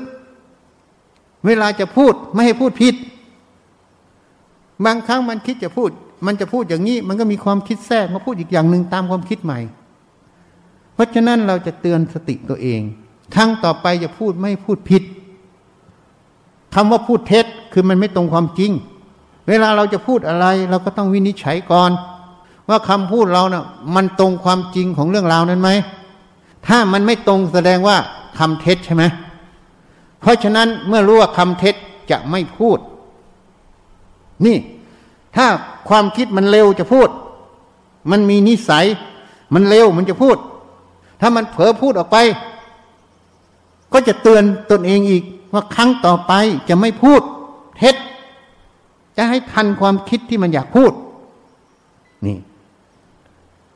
[1.46, 2.96] เวลาจะพูดไม่ให้พูดผิด
[4.86, 5.90] บางครั้งมันคิดจะพูด
[6.26, 9.60] มันจะพูดอย่างนี้ มันก็มีความคิดแทรกมาพูดอีกอย่างหนึ่งตามความคิดใหม่
[10.94, 12.82] เพราะฉะนั้นเราจะเตือนสติตัวเอง
[13.36, 15.04] ครั้งต่อไปจะพูดไม่พูดผิด
[16.74, 18.72] คำว่าพูดเท็จคือมันไม่ตรงความจริง
[19.48, 21.92] เวลาเราจะพูดอะไร เราก็ต้องวินิจฉัยก่อน
[22.70, 23.66] ว่าคำพูดเรานะ่ะ
[23.96, 25.70] มันตรงความจริงของเรื่องราวนั้นไหม
[26.68, 27.98] ถ้ามันไม่ตรงแสดงว่า
[28.40, 29.04] คำเท็จใช่ไหม
[30.22, 31.76] เพราะฉะนั้นเมื่อรู้ว่าคำเท็จ
[32.12, 32.80] จะไม่พูด
[34.46, 34.58] นี่
[35.36, 35.48] ถ้า
[35.90, 37.10] ความคิดมันเร็วจะพูด
[38.12, 38.86] มันมีนิสัย
[39.54, 40.38] มันเร็วมันจะพูด
[41.22, 42.18] ถ้ามันเผลอพูดออกไป
[43.94, 46.34] ก็จะเตือนตนเองอีก ว่าครั้งต่อไป
[46.70, 47.22] จะไม่พูด
[47.78, 47.96] เท็จ
[49.18, 50.92] จะให้ทันความคิดที่มันอยากพูด
[52.26, 52.38] นี่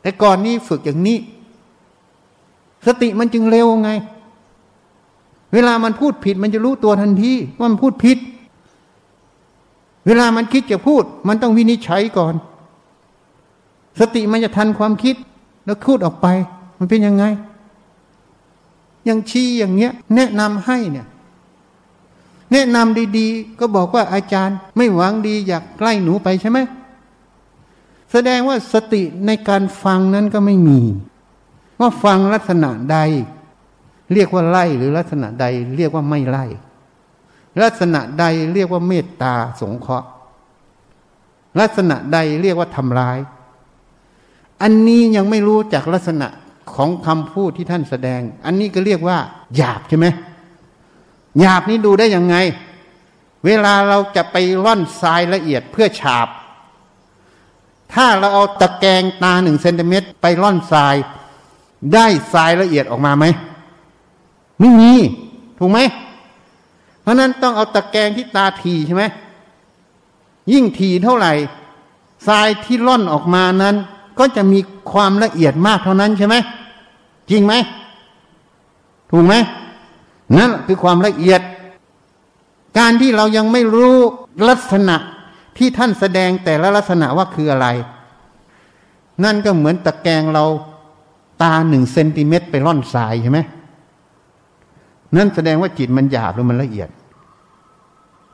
[0.02, 1.18] แต่ก่อนนี้ฝึกอย่างนี้
[2.86, 3.92] สติมันจึงเร็วไง
[5.54, 8.18] เวลามันพูดผิด มันจะรู้ตัวทันทีว่ามันพูดผิด
[10.08, 12.34] เวลามันคิดจะพูด มันต้องวินิจฉัยก่อน
[14.00, 15.16] สติมันจะทันความคิด
[15.66, 16.28] แล้วพูดออกไป
[16.80, 17.24] มันเป็นยังไง
[19.08, 21.08] ย่างชี้อย่างเงี้ย แนะนำให้เนี่ย
[22.52, 26.60] แนะนำดีๆ ก็บอกว่าอาจารย์ไม่หวังดีอยากใกล้หนูไปใช่ไหม
[28.12, 30.82] แสดงว่าสติในการฟังนั้นก็ไม่มี
[31.80, 32.98] ว่าฟังลักษณะใด
[34.14, 35.46] เรียกว่าไล่หรือลักษณะใด
[35.78, 36.46] เรียกว่าไม่ไล่
[37.64, 40.08] ลักษณะใดเรียกว่าเมตตาสงเคราะห์
[41.60, 43.20] ลักษณะใดเรียกว่าทำร้าย
[44.62, 46.28] อันนี้ยังไม่รู้จากลักษณะ
[46.74, 49.18] ของคำพูดที่ท่านแสดง อันนี้ก็เรียกว่า
[49.56, 50.08] หยาบใช่ไหม
[51.40, 52.36] หยาบนี้ดูได้ยังไง
[53.46, 56.28] เวลาเราจะไปร่อนทรายละเอียดเพื่อฉาบ
[57.94, 60.96] ถ้าเราเอาตะแกรงตาหนึ่งเซนติเมตรไปร่อนทราย
[61.94, 63.26] ได้ทรายละเอียดออกมาไหม
[64.60, 64.94] ไม่มี
[65.60, 65.80] ถูกไหม
[67.02, 69.04] เพราะนั้นต้องเอาตะแกรงที่ตาทีใช่ไหม
[70.54, 71.34] ยิ่งทีเท่าไหร่
[72.28, 73.76] ทรายที่ร่อนออกมานั้น
[74.20, 74.60] ก็จะมี
[74.92, 76.36] ความละเอียดมากเท่านั้นใช่ไหม
[77.30, 77.54] จริงไหม
[79.12, 79.36] ถูกไหม
[80.38, 81.42] นั่นคือความละเอียด
[82.78, 83.96] การที่เรายังไม่รู้
[84.50, 84.96] ลักษณะ
[85.58, 87.68] ที่ท่านแสดงแต่ละลักษณะว่าคืออะไร
[89.24, 90.46] นั่นก็เหมือนตะแกรงเรา
[91.42, 93.40] ตาหนึ่งเซนติเมตรไปร่อนทรายใช่ไหม
[95.16, 96.90] นั่นแสดงว่าจิตมันหยาบหรือมันละเอียด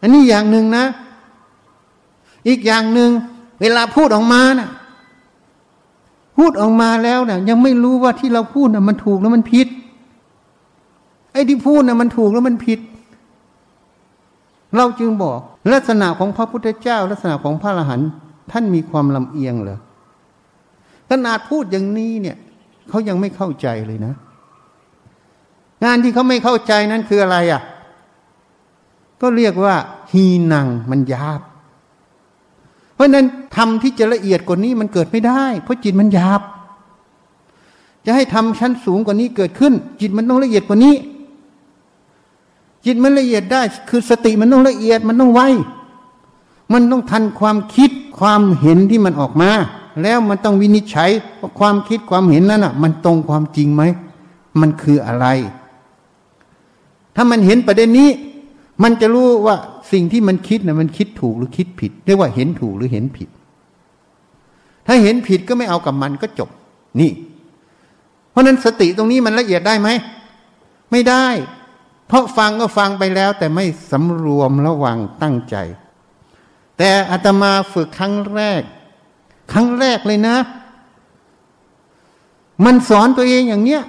[0.02, 0.86] อันนี้อย่างหนึ่งนะ
[2.48, 3.10] อีกอย่างหนึ่ง
[3.62, 4.70] เวลาพูดออกมานะ่ะ
[6.38, 9.68] พูดออกมาแล้วนะ่ะ ยังไม่รู้ว่าที่เราพูดนะ่ะมันถูกแล้วมันผิด
[11.32, 12.80] ไอ้ที่พูดนะ่ะมันถูกแล้วมันผิด
[14.78, 15.40] เราจึงบอก
[15.74, 18.10] ลักษณะของพระพุทธเจ้า ลักษณะของพระอรหันต์
[18.52, 19.80] ท่านมีความลำเอียงเหรอ
[21.10, 22.38] ขนาดพูดอย่างนี้เนี่ย
[22.90, 24.14] เขายังไม่เข้าใจเลยนะ
[25.84, 27.62] งานที่เขาไม่เข้าใจนั้นคืออะไรอะ่ะ
[29.22, 29.76] ก็เรียกว่า
[30.12, 31.42] ฮีนังมันยาบ
[32.96, 33.26] เพราะนั้น
[33.56, 36.42] ทำที่จะละเอียดกว่านี้มันเกิดไม่ได้ เพราะจิตมันหยาบ
[38.06, 40.94] จะให้ทำชั้นสูงกว่านี้เกิดขึ้น จิตมันต้องละเอียดกว่านี้
[42.86, 45.42] จิตมันละเอียดได้ คือสติมันต้องละเอียดมันต้องไว
[46.74, 49.52] มันต้องทันความคิดความเห็นที่มันออกมา
[50.02, 51.10] แล้วมันต้องวินิจฉัย
[51.40, 53.84] ว่าความคิดความเห็นนั้นอะ มันตรงความจริงไหม
[54.62, 55.28] มันคืออะไร
[57.16, 58.10] ถ้ามันเห็นประเด็นนี้
[58.84, 59.56] มันจะรู้ว่า
[59.92, 63.30] สิ่งที่มันคิดนะ่ะมันคิดถูกหรือคิดผิดเรียกว่าเห็นถูกหรือเห็นผิด
[64.88, 66.50] ถ้าเห็นผิดก็ไม่เอากับมันก็จบ
[67.00, 67.12] นี่
[68.32, 69.90] เพราะนั้นสติตรงนี้มันละเอียดได้ไหม
[70.92, 71.26] ไม่ได้
[72.12, 75.56] เพราะฟังก็ฟังไปแล้ว แต่ไม่สำรวมระวังตั้งใจ
[76.78, 78.62] แต่อาตมาฝึกครั้งแรก
[79.54, 80.38] ครั้งแรกเลยนะ
[82.66, 83.84] มันสอนตัวเองอย่างเนี้ย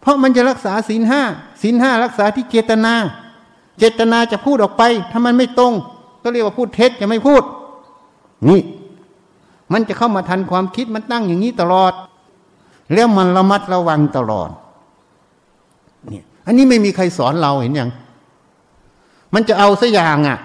[0.00, 1.22] เพราะมันจะรักษาศีลห้า
[1.62, 2.94] ศีลห้ารักษาที่เจตนา
[3.78, 5.72] เจตนาจะพูดออกไป ถ้ามันไม่ตรง
[6.22, 7.42] ก็เรียกว่าพูดเท็จจะไม่พูด
[8.48, 8.60] นี่
[9.72, 11.92] มันจะเข้ามาทันความคิดมันตั้งอย่างนี้ตลอด
[12.92, 14.50] แล้วมันระมัดระวังตลอด
[16.48, 17.90] อันนี้ไม่มีใครสอนเราเห็นยัง
[19.34, 20.38] มันจะเอาสัอย่างอะ่ะ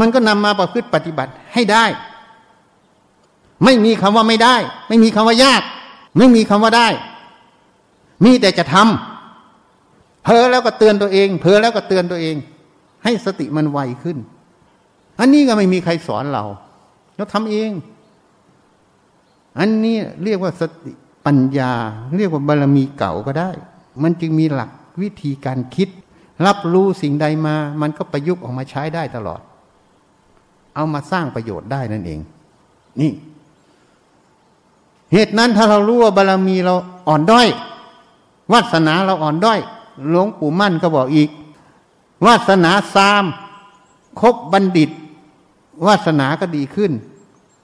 [0.00, 1.84] มันก็นำมาประพฤติปฏิบัติให้ได้
[3.64, 4.56] ไม่มีคำว่าไม่ได้
[4.88, 5.62] ไม่มีคำว่ายาก
[6.18, 6.88] ไม่มีคำว่าได้
[8.24, 12.36] มีแต่จะทำเพอแล้วก็เตือนตัวเองเพอแล้วก็เตือนตัวเอง
[13.04, 14.18] ให้สติมันไวขึ้น
[15.20, 16.44] อันนี้ก็ไม่มีใครสอนเรา
[17.16, 17.70] เราทำเอง
[19.58, 20.92] อันนี้เรียกว่าสติ
[21.26, 21.72] ปัญญา
[22.16, 23.50] เรียกว่าบารมีเก่าก็ได้
[24.02, 24.70] มันจึงมีหลัก
[25.00, 25.88] วิธีการคิด
[26.46, 29.40] รับรู้สิ่งใดมา มันก็ประยุกต์ออกมาใช้ได้ตลอด
[30.74, 32.20] เอามาสร้างประโยชน์ได้นั่นเอง
[33.00, 33.12] นี่
[35.12, 36.74] เหตุนั้นถ้าเรารู้ว่าบารรมีเรา
[37.08, 37.48] อ่อนด้อย
[38.52, 39.60] วาสนาเราอ่อนด้อย
[40.08, 41.30] หลวงปู่มั่นก็บอกอีก
[42.26, 43.24] วาสนาซาม
[44.20, 44.90] คบบัณฑิต
[45.86, 46.92] วาสนาก็ดีขึ้น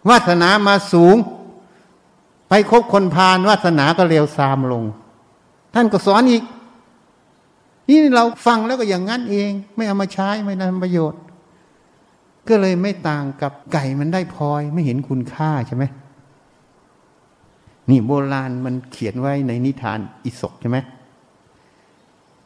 [0.08, 1.16] วาสนามาสูง
[2.48, 4.84] ไปคบคนพาลวาสนาก็เร็วซามลง
[5.74, 6.42] ท่านก็สอนอีก
[7.88, 11.20] นี่เราฟังแล้วก็อย่างนั้นเอง ไม่เอามาใช้ไม่ทำประโยชน์
[12.48, 15.84] ก็เลยไม่ต่างกับไก่มันได้พลอยไม่เห็นคุณค่าใช่ไหม
[17.90, 20.78] นี่โบราณมันเขียนไว้ในนิทานอิศกใช่ไหม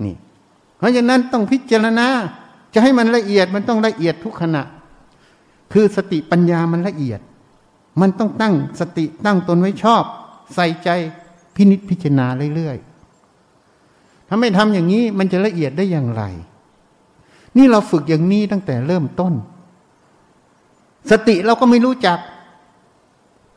[0.05, 0.15] นี่
[0.79, 2.07] เพราะฉะนั้นต้องพิจารณา
[2.75, 4.63] จะให้มันละเอียดมันต้องละเอียดทุกขณะ
[5.73, 7.21] คือสติปัญญามันละเอียด
[8.01, 10.03] มันต้องตั้งสติตั้งตนไว้ชอบ
[10.55, 10.91] ใส่ใจ
[11.55, 12.92] พินิจพิจารณาเรื่อยๆ
[14.35, 16.23] ถ้าไม่ทำอย่างนี้มันจะละเอียดได้อย่างไร
[17.57, 19.33] นี่เราฝึกอย่างนี้ตั้งแต่เริ่มต้น
[21.11, 22.19] สติเราก็ไม่รู้จัก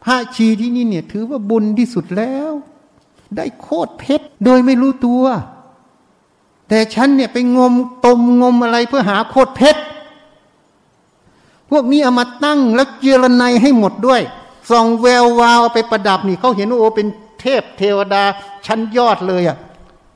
[0.03, 2.52] พระชีที่นี่เนี่ย ถือว่าบุญที่สุดแล้ว
[3.35, 5.23] ได้โคตรเพชรโดยไม่รู้ตัว
[6.69, 7.73] แต่ฉันเนี่ยไปงม
[8.06, 9.81] ตมงมอะไรเพื่อหาโคตรเพชร
[11.69, 14.22] พวกนี้เอามาตั้งแล้วเจรไนให้หมดด้วย
[14.69, 17.07] ส่องแวววาวไปประดับนี่เขาเห็นว่าโอ้เป็น
[17.41, 18.23] เทพเทวดา
[18.65, 19.57] ชั้นยอดเลยอะ่ะ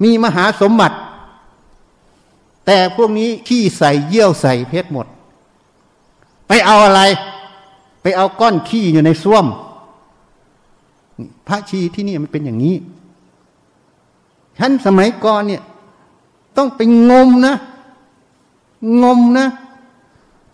[0.03, 0.97] มีมหาสมบัติ
[2.65, 5.07] แต่พวกนี้ขี้ใส่เยี่ยวใส่เพชรหมด
[6.47, 7.01] ไปเอาอะไร
[8.01, 9.45] ไปเอาก้อนขี้อยู่ในส้วม
[11.47, 12.75] พระชีที่นี่มันเป็นอย่างนี้
[14.57, 15.61] ฉันสมัยก่อนเนี่ย
[16.57, 17.55] ต้องไปงมนะ
[19.03, 19.47] งมนะ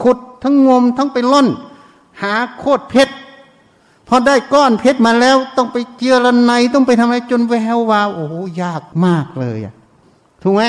[0.03, 1.47] ขุดทั้งงมทั้งไปล่อน
[2.21, 3.13] หาโคตรเพชร
[4.07, 9.73] พอได้ก้อนเพชรมาแล้วต้องไปเจือระไนต้องไปทำอะไรจนแวววาวโอ้โหยากมากเลยอะ
[10.43, 10.63] ถูกไหม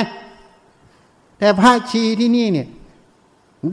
[1.39, 2.67] แต่พระชีที่นี่เนี่ย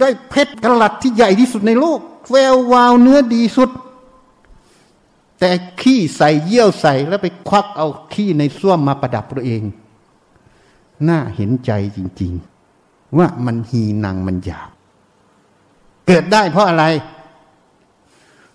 [0.00, 2.00] ได้เพชรกระลัดที่ใหญ่ที่สุดในโลก
[2.30, 3.70] แวววาวเนื้อดีสุด
[5.40, 5.50] แต่
[5.80, 9.62] ขี้ใส่เยี่ยวใส่แล้วไปควักเอาขี้ในส้วมมาประดับตัวเอง
[11.08, 12.32] น่าเห็นใจจริง
[12.74, 14.70] ๆ ว่ามันหีนังมันหยาบ
[16.06, 16.84] เกิดได้เพราะอะไร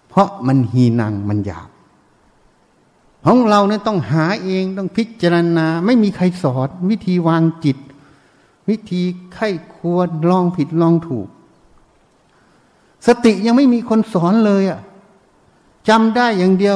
[0.09, 1.69] เพราะมันหีนังมันหยาบ
[3.25, 7.77] ของเราเนี่ยต้องหาเองต้องพิจารณา ไม่มีใครสอนวิธีวางจิต
[8.69, 9.03] วิธี
[9.33, 11.27] ไข้ควรลองผิดลองถูก
[13.07, 14.81] สติยังไม่มีคนสอนเลยอะ่ะ
[15.89, 16.75] จำได้อย่างเดียว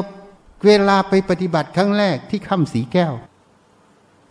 [0.65, 3.14] เวลาไปปฏิบัติครั้งแรกที่ค่ำสีแก้ว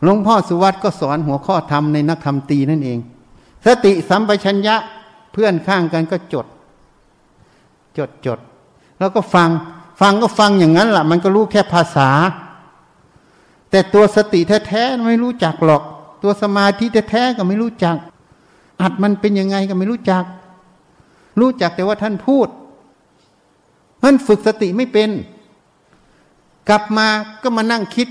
[0.03, 2.99] หลวงพ่อสุวัตก็สอนหัวข้อธรรมในนักธรรมตีนั่นเอง
[3.67, 4.77] สติสัมปชัญญะ
[5.33, 6.47] เพื่อนข้างกันก็จด
[7.99, 8.39] จดจด
[9.03, 9.51] แล้วก็ฟัง
[10.01, 12.09] ฟังก็ฟังอย่างนั้นแหละมันก็รู้แค่ภาษา
[13.71, 15.83] แต่ตัวสติแท้ๆไม่รู้จักหรอก
[16.23, 17.97] ตัวสมาธิแท้ๆก็ไม่รู้จัก
[18.83, 20.25] อัดมันเป็นยังไงก็ไม่รู้จัก
[21.41, 22.49] รู้จักแต่ว่าท่านพูด
[24.03, 25.11] มันฝึกสติไม่เป็น
[26.69, 27.09] กลับมา
[27.43, 28.09] ก็มานั่งคิด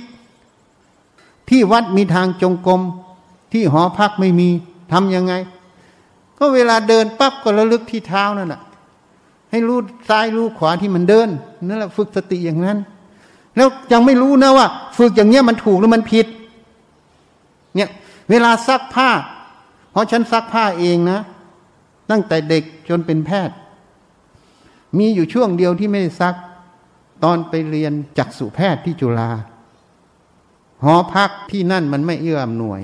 [1.49, 2.81] ที่วัดมีทางจงกรม
[3.51, 4.49] ที่หอพักไม่มี
[4.91, 5.33] ทำยังไง
[6.37, 8.61] ก็เวลาเดินปั๊บก็ระลึกที่เท้านั่นแหะ
[9.51, 9.79] ให้รู้
[10.09, 11.29] ซ้ายรู้ขวาที่มันเดิน
[11.67, 12.77] นั่นแหละฝึกสติอย่างนั้น
[13.55, 14.67] แล้วยังไม่รู้นะว่า
[14.97, 16.27] ฝึกอย่างเงี้ยมันถูกหรือมันผิด
[17.75, 17.89] เนี่ย
[18.29, 19.09] เวลาซักผ้า
[19.91, 21.19] เพราะฉันซักผ้าเองนะ
[22.09, 23.55] ตั้งแต่เด็กจนเป็นแพทย์
[24.97, 26.35] มีอยู่ช่วงเดียวที่ไม่ได้ซัก
[27.23, 29.29] ตอนไปเรียนจักษุแพทย์ที่จุฬา
[30.83, 32.81] หอพักที่นั่นมันไม่เอื้ออำนวย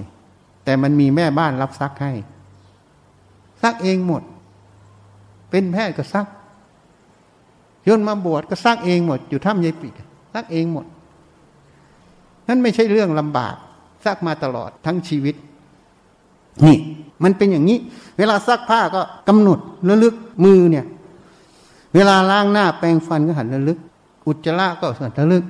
[0.63, 2.13] แต่มันมีแม่บ้านรับซักให้
[3.61, 4.21] ซักเองหมด
[5.49, 6.27] เป็นแพทย์ก็ซัก
[7.87, 9.93] ยนมาบวชก็ซักเองหมด อยู่ถ้ำยายปีก
[10.33, 10.85] ซักเองหมด
[12.47, 13.55] นั่นไม่ใช่เรื่องลำบาก
[14.05, 15.35] ซักมาตลอดทั้งชีวิต
[16.65, 16.77] นี่
[17.23, 17.77] มันเป็นอย่างนี้
[18.17, 19.59] เวลาซักผ้าก็กำหนด
[19.89, 20.85] ระลึกมือเนี่ย
[21.95, 23.79] เวลาล้างหน้าแปรงฟันก็หันระลึก
[24.27, 25.43] อุจจาระก็หันระลึก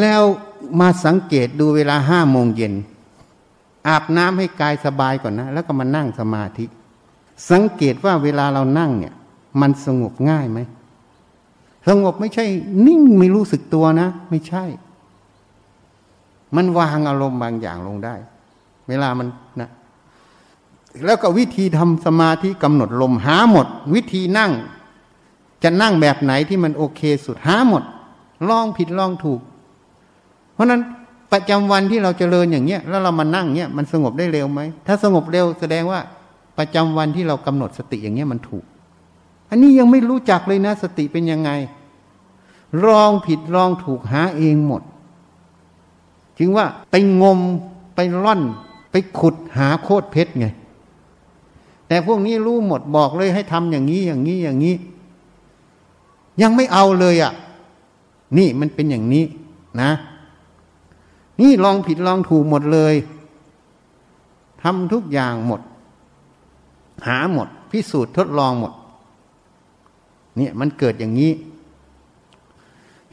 [0.00, 0.22] แล้ว
[0.80, 2.74] มาสังเกตดูเวลาห้าโมงเย็น
[3.88, 6.64] อาบน้ำให้กายสบายก่อนนะ แล้วก็มานั่งสมาธิ
[7.50, 9.14] สังเกตว่าเวลาเรานั่งเนี่ย
[9.60, 10.60] มันสงบง่ายไหม
[11.88, 12.44] สงบไม่ใช่
[12.86, 14.64] นิ่งไม่รู้สึกตัวนะ ไม่ใช่
[16.56, 18.14] มันวางอารมณ์บางอย่างลงได้
[18.88, 19.28] เวลามัน
[19.60, 19.70] นะ
[21.04, 24.50] แล้วก็วิธีทำสมาธิกำหนดลมหาหมด วิธีนั่ง
[25.62, 27.82] จะนั่งแบบไหนที่มันโอเคสุดหาหมด
[28.48, 29.40] ลองผิดลองถูก
[30.54, 30.80] เพราะนั้น
[31.32, 36.00] ประจำวันที่เราจเจริญอย่างเงี้ย แล้วเรามานั่งเงี้ยมันสงบได้เร็วไหมถ้าสงบเร็วแสดงว่า
[36.58, 38.64] ประจำวันที่เรากำหนดสติอย่างเงี้ยมันถูก
[39.50, 41.50] อันนี้ยังไม่รู้จักเลยนะ สติเป็นยังไง
[42.84, 44.82] ลองผิดลองถูกหาเองหมด
[46.38, 47.38] จึงว่าไปงม
[47.94, 48.42] ไปร่อน
[48.90, 50.46] ไปขุดหาโคตรเพชรไง
[51.88, 54.74] แต่พวกนี้รู้หมดบอกเลยให้ทำอย่างนี้อย่างนี้อย่างนี้
[56.42, 57.32] ยังไม่เอาเลยอะ่ะ
[58.38, 59.24] นี่มันเป็นอย่างนี้
[59.80, 59.90] นะ
[61.40, 62.94] นี่ลองผิดลองถูกหมดเลย
[64.62, 65.60] ทำทุกอย่างหมด
[67.06, 68.72] หาหมด พิสูจน์ทดลองหมด
[70.36, 71.32] เนี่ยมันเกิดอย่างนี้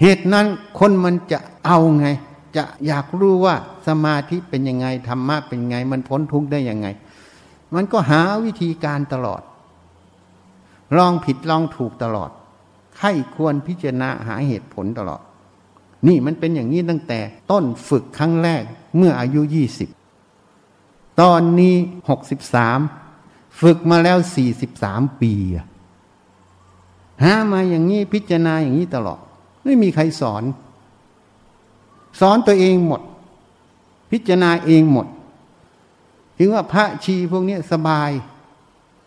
[0.01, 0.45] เหตุนั้น
[0.79, 2.07] คนมันจะเอาไง
[2.55, 3.55] จะอยากรู้ว่า
[3.87, 6.87] สมาธิเป็นยังไงธรรมะเป็นไง มันพ้นทุกข์ได้ยังไง
[7.75, 9.41] มันก็หาวิธีการตลอด
[10.97, 12.29] ลองผิดลองถูกตลอด
[12.97, 15.21] ใครควรพิจารณาหาเหตุผลตลอด
[16.07, 17.19] นี่มันเป็นอย่างนี้ตั้งแต่
[17.51, 18.63] ต้นฝึกครั้งแรก
[18.97, 19.89] เมื่ออายุยี่สิบ
[21.21, 21.75] ตอนนี้
[22.09, 22.79] หกสิบสาม
[23.61, 25.33] ฝึกมาแล้วสี่สิบสามปี
[27.23, 29.19] หามาอย่างนี้พิจารณาอย่างนี้ตลอด
[29.63, 30.43] ไม่มีใครสอน
[32.19, 33.01] สอนตัวเองหมด
[34.11, 35.07] พิจารณาเองหมด
[36.37, 38.09] ถึงว่าพระชีพวกนี้สบาย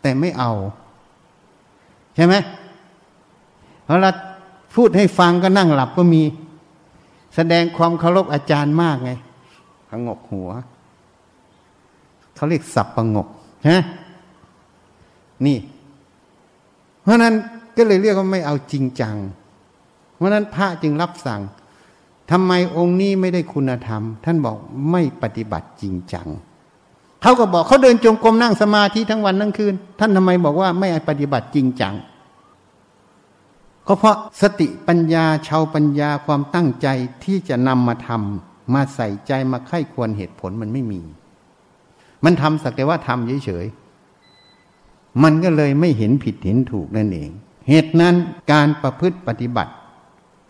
[0.01, 0.51] แต่ไม่เอา
[2.15, 2.35] ใช่ไหม
[3.85, 4.11] เวลา
[4.75, 6.23] พูดให้ฟังก็นั่งหลับก็มี
[7.35, 9.11] แสดงความเคารพอาจารย์มากไง
[9.89, 10.49] ผงกหัว
[12.35, 13.27] เขาเรียกสับประงก
[13.69, 13.77] ฮะ
[15.45, 15.57] นี่
[17.01, 17.33] เพราะนั้น
[17.81, 19.15] ก็เลยเรียกว่าไม่เอาจริงจัง
[20.15, 21.41] เพราะนั้นพระจึงรับสั่ง
[22.31, 24.57] ทำไมองค์นี้ไม่ได้คุณธรรม ท่านบอก
[24.91, 26.27] ไม่ปฏิบัติจริงจัง
[27.21, 31.95] เขาก็บอกเขาเดินจงกรมนั่งสมาธิทั้งวันทั้งคืน ท่านทำไมบอกว่าไม่ปฏิบัติจริงจัง
[33.87, 36.87] ก็เพราะสติปัญญาชาวปัญญาความตั้งใจ
[37.23, 41.01] ที่จะนำมาทำมาใส่ใจมาไข้ควรเหตุผลมันไม่มี
[42.23, 47.31] มันทำสักแต่ว่าทำเฉยๆมันก็เลยไม่เห็นผิดเห็นถูกนั่นเอง
[47.69, 48.15] เหตุนั้น
[48.51, 49.73] การประพฤติปฏิบัติ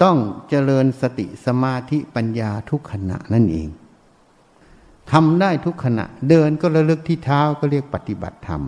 [0.03, 0.17] ต้อง
[0.49, 3.69] เจริญสติสมาธิปัญญาทุกขณะนั่นเอง
[5.11, 8.61] ทำได้ทุกขณะ เดินก็ระลึกที่เท้าก็เรียกปฏิบัติธรรม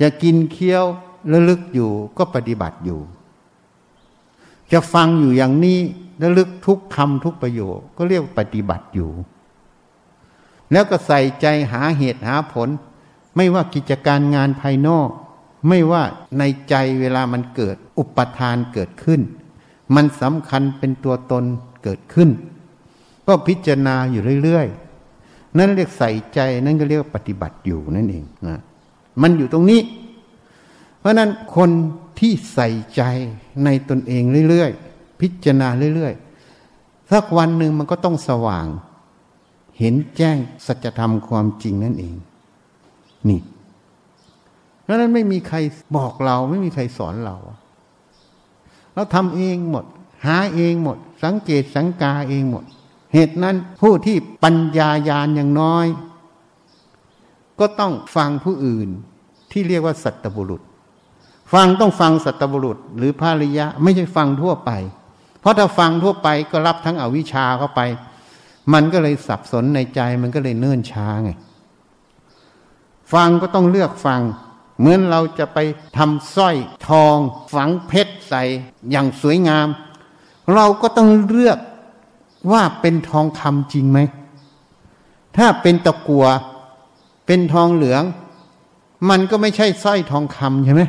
[0.00, 0.84] จะกินเคี้ยว
[1.32, 3.00] ระลึกอยู่ก็ปฏิบัติอยู่
[4.72, 5.80] จะฟังอยู่อย่างนี้
[6.22, 9.10] ระลึกทุกคำทุกประโยคก็เรียกปฏิบัติอยู่
[10.72, 12.68] แล้วก็ใส่ใจหาเหตุหาผล
[13.36, 15.08] ไม่ว่ากิจการงานภายนอก
[15.66, 16.02] ไม่ว่า
[16.38, 19.20] ในใจเวลามันเกิดอุปทานเกิดขึ้น
[19.94, 21.44] มันสำคัญเป็นตัวตน
[21.84, 22.30] เกิดขึ้น
[23.26, 28.60] ก็พิจารณาอยู่เรื่อยๆ นั่นเรียกใส่ใจนั่นก็เรียกปฏิบัติอยู่นั่นเองนะ
[29.22, 29.80] มันอยู่ตรงนี้
[30.98, 31.70] เพราะนั้นคน
[32.18, 33.02] ที่ใส่ใจ
[33.64, 38.66] ในตนเองเรื่อยๆ พิจารณาเรื่อยๆ สักวันหนึ่งมันก็ต้องสว่าง
[39.78, 40.36] เห็นแจ้ง
[40.66, 42.14] สัจธรรมความจริงนั่นเอง
[43.28, 43.40] นี่
[44.90, 45.58] พราะนั้นไม่มีใคร
[45.96, 47.36] บอกเราไม่มีใครสอนเรา
[48.94, 49.84] เราทำเองหมด
[50.26, 52.64] หาเองหมด สังเกตสังกาเองหมด
[53.14, 55.86] เหตุนั้นผู้ที่ปัญญายาณอย่างน้อย
[57.60, 58.88] ก็ต้องฟังผู้อื่น
[59.52, 60.62] ที่เรียกว่าสัตบุรุษ
[61.52, 64.70] ฟังต้องฟังสัตบุรุษ หรือภาริยะ ไม่ใช่ฟังทั่วไป
[65.40, 67.80] เพราะถ้าฟังทั่วไปก็รับทั้งอวิชชาเข้าไป
[68.72, 71.30] มันก็เลยสับสนในใจมันก็เลยเนิ่นช้าไง
[73.12, 74.20] ฟังก็ต้องเลือกฟัง
[74.78, 75.58] เหมือนเราจะไป
[75.96, 76.56] ทำสร้อย
[76.88, 77.16] ทอง
[77.54, 78.42] ฝังเพชรใส่
[78.90, 79.68] อย่างสวยงาม
[80.54, 81.58] เราก็ต้องเลือก
[82.52, 83.98] ว่าเป็นทองคำจริงไหม
[85.36, 86.26] ถ้าเป็นตะกัว
[87.26, 88.02] เป็นทองเหลือง
[89.10, 90.82] มันก็ไม่ใช่สร้อยทองคำใช่ไหม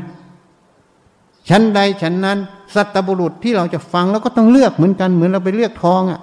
[1.50, 2.38] ชั้นใดชั้นนั้น
[2.76, 6.20] สัตบุรุษที่เราจะฟังแล้วก็ต้องเลือกเหมือนกันเหมือนเราไปเลือกทองอะ่ะ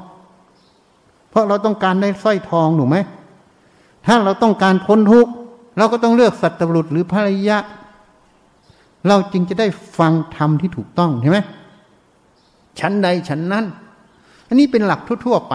[1.31, 2.97] เพราะเราต้องการได้สร้อยทองถูกไหม
[4.07, 5.33] ถ้าเราต้องการพ้นทุกข์
[5.77, 7.59] เราก็ต้องเลือกสัตบุรุษหรือภริยะ
[9.09, 9.66] เราจึงจะได้
[9.98, 11.39] ฟังธรรมที่ถูกต้องใช่ไหม
[12.78, 13.65] ชั้นใดชั้นนั้น
[14.48, 15.55] อันนี้เป็นหลักทั่ว ๆไป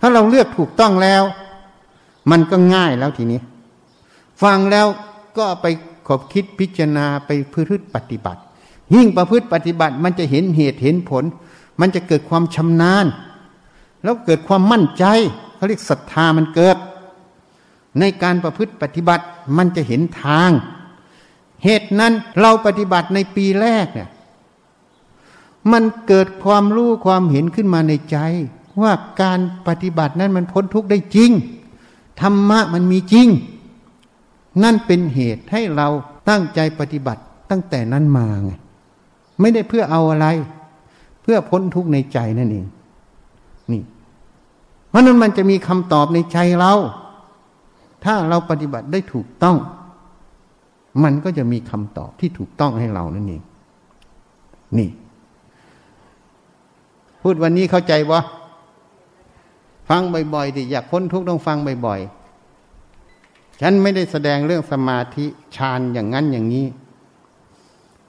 [0.00, 1.22] ถ้าเราเลือกถูกต้องแล้ว
[2.30, 3.40] มันก็ง่ายแล้วทีนี้
[4.42, 4.86] ฟังแล้ว
[5.38, 5.66] ก็ไป
[6.08, 8.40] ขบคิดพิจารณาไปพฤติปฏิบัติ
[8.94, 11.24] ยิ่งประพฤติปฏิบัติมันจะเห็นเหตุเห็นผล
[11.80, 13.06] มันจะเกิดความชำนาญ
[14.02, 15.04] แล้วเกิดความมั่นใจ
[15.56, 16.76] เขาเรียกศรัทธามันเกิด
[18.00, 19.24] ในการประพฤติปฏิบัติ
[19.56, 20.50] มันจะเห็นทาง
[21.64, 24.08] เหตุนั้นเราปฏิบัติในปีแรกเนี่ย
[25.72, 28.16] มันเกิดความรู้ความเห็นขึ้นมาในใจ
[28.82, 28.92] ว่า
[29.22, 31.30] การปฏิบัตินั้นมันพ้นทุกข์ได้จริง
[32.20, 33.28] ธรรมะมันมีจริง
[34.62, 35.88] นั่นเป็นเหตุให้เรา
[36.28, 38.50] ตั้งใจปฏิบัติตั้งแต่นั้นมาไง
[39.40, 40.26] ไม่ได้เพื่อเอาอะไร
[41.22, 42.66] เพื่อพ้นทุกข์ในใจนั่นเอง
[43.72, 43.82] นี่
[44.88, 46.72] เพราะนั้นมันจะมีคำตอบในใจเรา
[48.04, 49.56] ถ้าเราปฏิบัติได้ถูกต้อง
[51.04, 53.42] มันก็จะมีคำตอบที่ถูกต้องให้เรานั่นเอง
[54.78, 54.90] นี่
[57.22, 58.20] พูดวันนี้เข้าใจวะ
[59.88, 60.02] ฟัง
[60.34, 61.56] บ่อยๆดิอยากพ้นทุกข์ต้องฟัง
[61.86, 65.24] บ่อยๆฉันไม่ได้แสดงเรื่องสมาธิ
[65.56, 66.66] ฌานอย่างนั้นอย่างนี้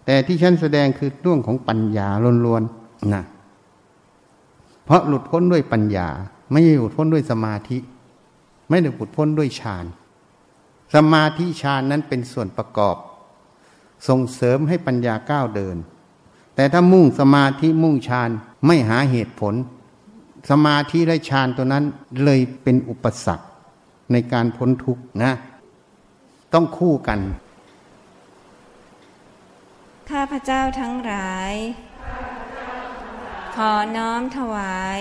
[0.05, 2.07] แต่ที่ฉันแสดงคือเรื่องของปัญญา
[2.45, 3.23] ล้วนๆนะ
[4.85, 6.07] เพราะหลุดพ้นด้วยปัญญา
[6.51, 7.77] ไม่ใช่หลุดพ้นด้วยสมาธิ
[8.69, 9.85] ไม่ได้ผุดพ้นด้วยฌาน
[10.93, 12.97] สมาธิฌานนั้นเป็นส่วนประกอบ
[14.07, 15.77] ส่งเสริมให้ปัญญาก้าวเดิน
[16.55, 18.29] แต่ถ้ามุ่งสมาธิมุ่งฌาน
[18.65, 19.53] ไม่หาเหตุผล
[20.49, 21.83] สมาธิและฌานตัวนั้น
[22.23, 23.45] เลยเป็นอุปสรรค
[24.11, 25.33] ในการพ้นทุกข์นะ
[26.53, 27.19] ต้องคู่กัน
[30.09, 31.53] ข้าพเจ้าทั้งหลาย
[33.55, 34.99] ขอน้อมถวาย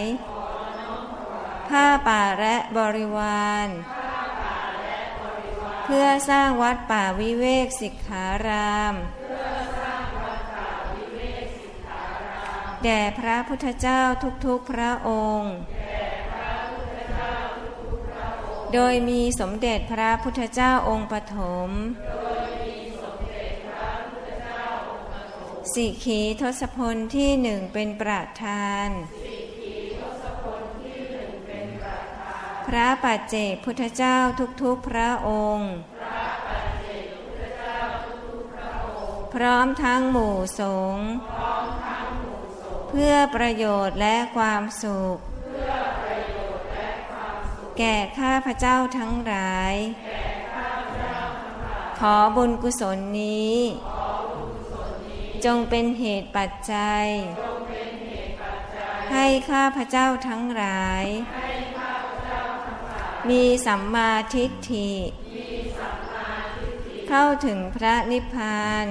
[1.73, 3.69] ผ้าป่าและบริวาร
[5.85, 8.95] เพื่อสร้างวัดป่าวิเวกสิกขาราม
[12.85, 14.01] แด่พระพุทธเจ้า
[14.47, 15.55] ทุกๆพระองค์
[18.75, 21.39] โดยมีสมเด็จพระพุทธเจ้าองค์ปฐ
[21.69, 21.71] ม
[25.75, 28.89] สิขีทศพลที่หนึ่งเป็นประธาน
[29.41, 29.42] พ
[32.77, 34.17] ระปัจเจกพุทธเจ้า
[34.63, 35.71] ทุกๆพระองค์
[39.35, 40.63] พร้อมทั้งหมู่ส
[40.95, 41.07] งฆ์
[42.89, 45.19] เพื่อประโยชน์และความสุข
[47.79, 49.75] แก่ข้าพเจ้าทั้งหลาย
[51.99, 53.57] ขอบุญกุศลนี้
[55.45, 57.07] จงเป็นเหตุปัจจัย
[59.13, 61.05] ให้ข้าพเจ้าทั้งหลาย
[63.31, 64.93] มีสัมมาทิฏฐิ
[67.09, 68.87] เข้าถึงพระนิพพาน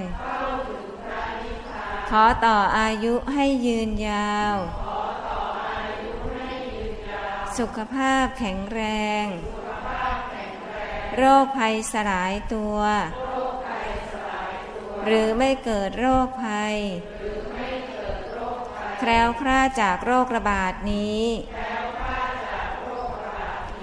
[2.09, 4.55] ขอต่ออายุให้ยืนยาว
[7.57, 8.81] สุขภาพแข็งแร
[9.23, 9.25] ง
[11.17, 12.77] โรคภัยสลายตัว
[15.05, 16.77] หรือไม่เกิดโรคภัย
[18.99, 21.23] แคล้วคลาดจากโรคระบาดนี้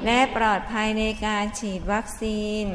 [0.05, 2.67] และปลอดภัยในการฉีดวัคซีน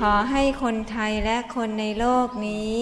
[0.00, 2.78] ขอให้คนไทยและคนในโลกนี้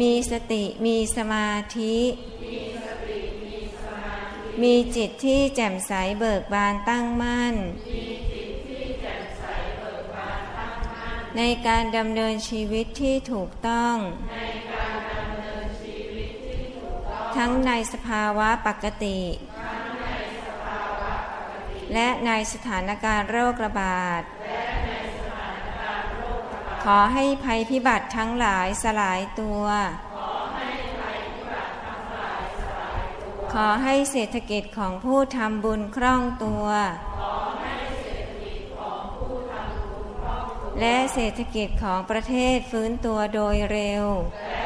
[0.00, 1.96] มีสติมีสมาธิ
[4.62, 7.54] มีจิตที่แจ่มใสเบิกบานตั้งมั่น
[11.36, 13.96] ในการดำเนินชีวิตที่ถูกต้อง
[17.36, 19.18] ทั้งในสภาวะปกติ
[21.94, 24.22] และในสถานการณ์โรคระบาด
[26.84, 29.64] ขอให้ภัยพิบัติทั้งหลายสลายตัว
[33.54, 36.66] ขอให้เศรษฐกิจของผู้ทำบุญคล่องตัว
[40.80, 44.04] และเศรษฐกิจของประเทศฟื้นตัวโดยเร็ว
[44.62, 44.63] ข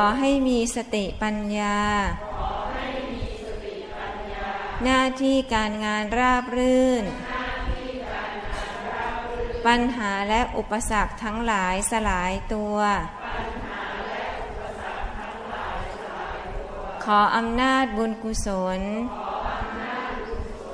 [0.00, 1.78] อให้มีสติปัญญา
[4.84, 7.04] หน้าที่การงานราบรื่น
[9.66, 12.76] ปัญหาและอุปสรรคทั้งหลายสลายตัว
[17.04, 18.48] ขออำนาจบุญกุศ
[18.78, 18.80] ล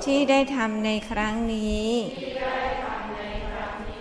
[0.03, 1.89] ที่ได้ทำในครั้งนี้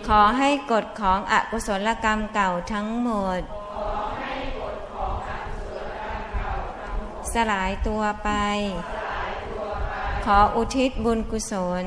[0.09, 3.40] ขอให้กฎของอกุศลกรรมเก่าทั้งหมด
[7.35, 8.31] สลายตัวไป
[10.25, 11.53] ขออุทิศบุญกุศ
[11.85, 11.87] ล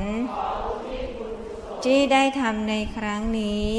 [1.83, 3.75] ที่ได้ทำในครั้งนี้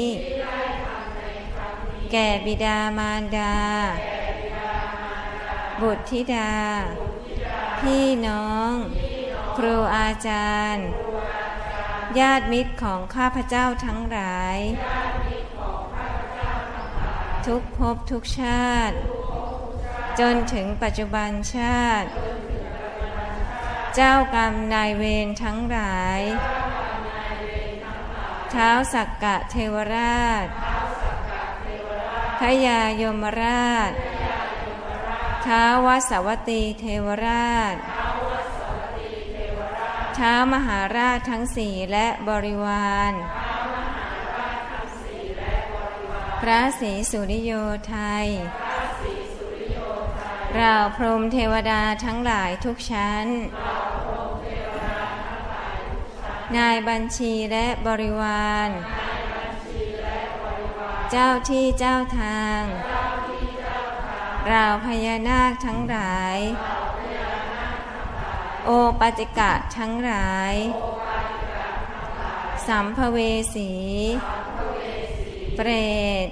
[2.11, 3.55] แก่บิดามารดา
[5.81, 6.53] บุตรธิดา
[7.79, 8.71] พี่น้อง
[9.57, 10.87] ครูอาจารย์
[12.19, 14.57] ญาติมิตรของข้าพเจ้าทั้งหลาย
[17.47, 18.95] ทุกภพทุกชาติ
[20.19, 22.09] จนถึงปัจจุบันชาติ
[23.95, 26.21] เจ้ากรรมนายเวรทั้งหลาย
[28.51, 30.47] เท้าสักกะเทวราช
[32.39, 33.91] พยายมราช
[35.45, 37.75] ท้าววสวตีเทวราช
[40.17, 43.13] ท้ามหาราชทั้งสี่และบริวาร
[46.41, 47.51] พระศรีสุริโย
[47.87, 48.27] ไทย
[50.57, 53.25] เราพรหมเทวดาทั้งหลายทุกชั้น
[56.57, 58.69] นายบัญชีและบริวาร
[61.11, 62.61] เจ้าที่เจ้าทาง
[64.49, 66.37] เราพญานาคทั้งหลาย
[68.65, 68.69] โอ
[68.99, 70.53] ปัจจิกะทั้งหลาย
[72.67, 73.17] สัมภเว
[73.55, 73.71] สี
[75.55, 75.69] เปร
[76.25, 76.27] ต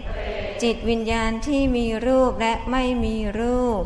[0.64, 3.84] จิตวิญญาณที่มีรูปและไม่มีรูป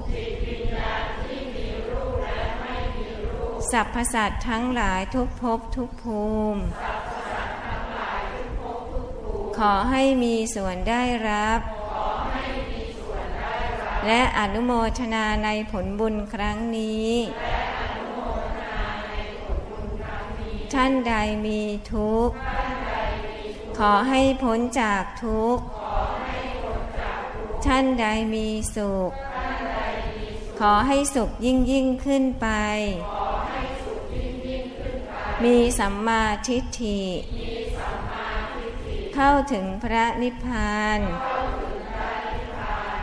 [3.71, 6.23] สัพพสัตทั้งหลายทุกภพทุกภู
[6.53, 6.61] มิ
[9.57, 11.59] ขอให้มีส่วนได้รับ
[14.05, 17.11] และอนุโมทนาในผลบุญครั้งนี้
[20.73, 21.13] ท่านใด
[21.45, 21.61] มี
[21.93, 22.35] ทุกข์
[23.77, 25.63] ขอให้พ้นจากทุกข์
[27.67, 29.11] ท่านใดมีสุข
[30.59, 32.47] ขอให้สุขยิ่งยิ่งขึ้นไป
[35.43, 37.03] มีสัมมาทิฏฐิ
[39.15, 40.99] เข้าถึงพระนิพพาน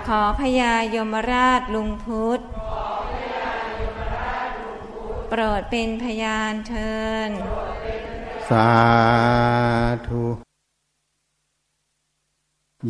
[0.07, 2.41] ขอพญายมราชลุงพุทธ
[5.29, 6.95] โปรดเป็นพยานเทิ
[7.29, 7.31] น
[8.49, 8.71] สา
[10.09, 10.52] ธุ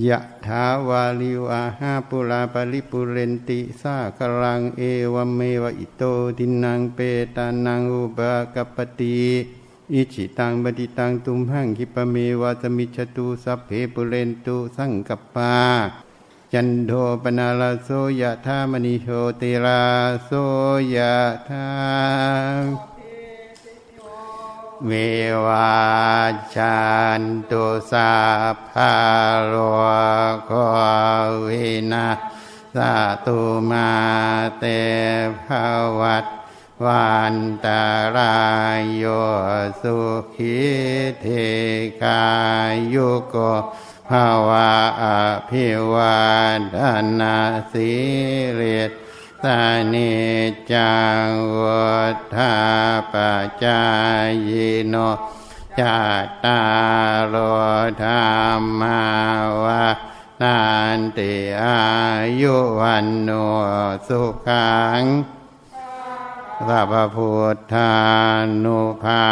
[0.06, 4.82] ยะถาวาลิวาหาปุราปริปุเรนติสากลังเอ
[5.14, 6.02] วเมวะ อิโต
[6.38, 6.98] ทินนังเป
[7.36, 9.20] ตานังอุปะกัปปะติ
[9.92, 15.56] อิจฉิตัง ปัตถิตังตุมหัง ขิปปะเมวะ สะมิชฌะตุสัพเพปูเรนตุสังกัปปา
[16.52, 16.92] จันโท
[17.22, 17.88] ปัณณะระโส
[18.20, 19.08] ยะถา มะณิโช
[19.40, 19.82] ติระ
[20.24, 20.30] โส
[20.94, 21.14] ยะ
[21.48, 22.91] ถา
[24.90, 24.92] วิ
[25.46, 25.80] วั
[26.56, 26.80] ชชั
[27.20, 28.12] นตุสั
[28.68, 28.94] พพะ
[29.46, 29.54] โร
[30.46, 30.52] โค
[31.46, 32.08] วินา
[32.74, 32.76] ส
[33.26, 33.40] ตุ
[33.70, 33.92] มา
[34.58, 34.64] เต
[35.44, 35.46] ภ
[36.00, 36.26] วัต
[36.84, 37.82] วันตา
[38.16, 38.36] รา
[38.78, 39.04] ยโย
[39.82, 39.98] สุ
[40.34, 40.60] ขิ
[41.20, 41.26] เท
[42.02, 42.24] กา
[42.94, 43.36] ยุโก
[44.08, 44.72] ภาวะ
[45.02, 45.04] อ
[45.48, 46.22] ภิวา
[46.76, 46.78] ท
[47.20, 47.36] นา
[47.72, 47.92] สิ
[48.54, 48.92] เรต
[49.42, 49.62] สา
[49.94, 50.12] นิ
[50.72, 50.94] จั
[51.24, 51.82] งวุ
[52.34, 52.54] ธา
[53.12, 53.14] ป
[53.64, 53.82] จา
[54.48, 54.50] ย
[54.88, 54.94] โน
[55.78, 55.82] จ
[56.24, 56.62] ตตา
[57.14, 57.36] รโล
[58.02, 59.02] ธรรมา
[59.62, 59.86] วะ
[60.42, 60.58] นั
[60.98, 61.80] นติอา
[62.40, 63.30] ยุวันโน
[64.06, 65.02] สุขัง
[66.68, 67.92] สัพพุทธา
[68.64, 69.24] นุภา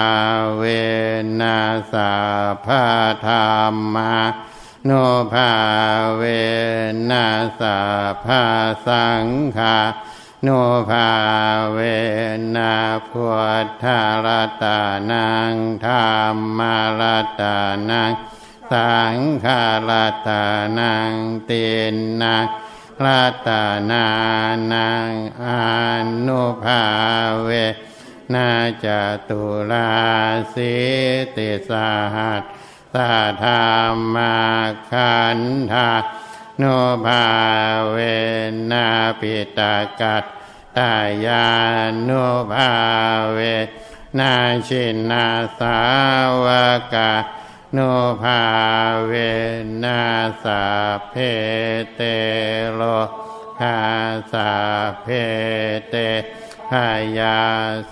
[0.56, 0.62] เว
[1.40, 1.58] นั
[1.92, 2.12] สา
[2.66, 2.84] ภา
[3.26, 3.34] ธร
[3.72, 4.14] รมา
[4.86, 4.90] โน
[5.32, 5.52] ภา
[6.16, 6.22] เว
[7.10, 7.26] นั
[7.60, 7.78] สา
[8.24, 8.44] ภา
[8.86, 9.26] สัง
[9.56, 9.78] ฆา
[10.42, 10.48] โน
[10.90, 11.08] ภา
[11.72, 11.78] เว
[12.56, 12.74] นะ
[13.08, 13.24] พุ
[13.64, 14.26] ทธาร
[14.62, 14.80] ตา
[15.10, 15.54] นัง
[15.84, 16.10] ธรร
[16.58, 16.60] ม
[17.00, 17.58] รัตา
[17.90, 18.10] นัง
[18.72, 19.90] สังฆาร
[20.26, 20.44] ตา
[20.78, 21.12] นัง
[21.46, 21.50] เต
[21.92, 22.44] นนัง
[23.04, 24.06] ลาตานา
[24.72, 25.10] นัง
[25.44, 25.46] อ
[26.26, 26.82] นุภา
[27.42, 27.50] เว
[28.34, 28.48] นา
[28.84, 28.86] จ
[29.28, 29.90] ตุลา
[30.54, 30.74] สิ
[31.36, 31.70] ติส
[32.16, 32.42] หัส
[32.94, 33.14] สา
[33.44, 34.36] ธรรมา
[34.90, 35.40] คัน
[35.72, 35.90] ธา
[36.58, 36.64] โน
[37.04, 37.26] ภา
[37.90, 37.96] เว
[38.70, 38.86] นา
[39.20, 40.24] ปิตากัต
[40.76, 40.92] ตา
[41.26, 41.46] ยา
[42.08, 42.72] นุภา
[43.32, 43.38] เว
[44.18, 44.32] นา
[44.68, 45.26] ชินา
[45.58, 45.78] สา
[46.44, 46.46] ว
[46.94, 47.12] กา
[47.72, 47.78] โน
[48.22, 48.42] ภา
[49.06, 49.12] เว
[49.84, 50.00] นา
[50.44, 50.62] สา
[51.10, 51.14] เพ
[51.94, 52.00] เต
[52.74, 52.82] โล
[53.60, 53.78] คา
[54.32, 54.50] สา
[55.02, 55.06] เพ
[55.90, 55.94] เต
[56.72, 56.88] หา
[57.18, 57.38] ยา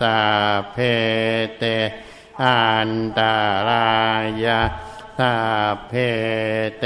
[0.00, 0.18] สา
[0.72, 0.76] เพ
[1.58, 1.64] เต
[2.42, 3.36] อันตา
[3.68, 3.88] รา
[4.44, 4.60] ยา
[5.18, 5.36] สา
[5.88, 5.92] เพ
[6.78, 6.84] เต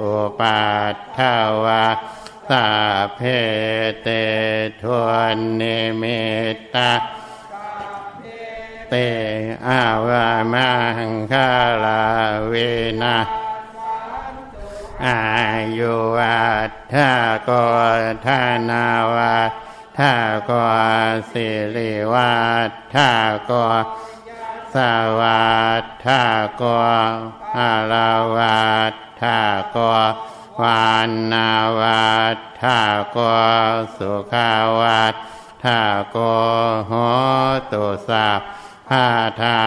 [0.00, 1.34] อุปัฏฐา
[1.64, 1.86] วา
[2.50, 2.66] สา
[3.16, 3.20] เพ
[4.02, 4.08] เต
[4.82, 6.24] ทวนเนิมิ
[6.54, 6.92] ตตา
[8.88, 8.94] เต
[9.68, 10.70] อาวามั
[11.08, 11.50] งคา
[11.84, 12.02] ลา
[12.48, 12.54] เว
[13.02, 13.18] นะ
[15.06, 15.20] อา
[15.78, 17.12] ยุวัฏทา
[17.48, 17.50] ก
[18.26, 19.36] ทานาวา
[19.98, 20.12] ทา
[20.48, 20.50] ก
[21.30, 22.34] สิริวั
[22.68, 23.10] ฏทา
[23.50, 23.52] ก
[24.76, 24.78] ส
[25.20, 26.24] วัฏทา
[26.60, 26.62] ก
[27.58, 29.40] อาลาวัฏทา
[29.76, 29.78] ก
[30.62, 31.50] วานนา
[31.80, 32.80] วัฏทา
[33.16, 33.18] ก
[33.96, 35.14] สุขาวัฏ
[35.64, 35.80] ทา
[36.14, 36.16] ก
[36.86, 36.92] โห
[37.72, 38.30] ตุสั
[38.88, 39.06] พา
[39.40, 39.60] ทา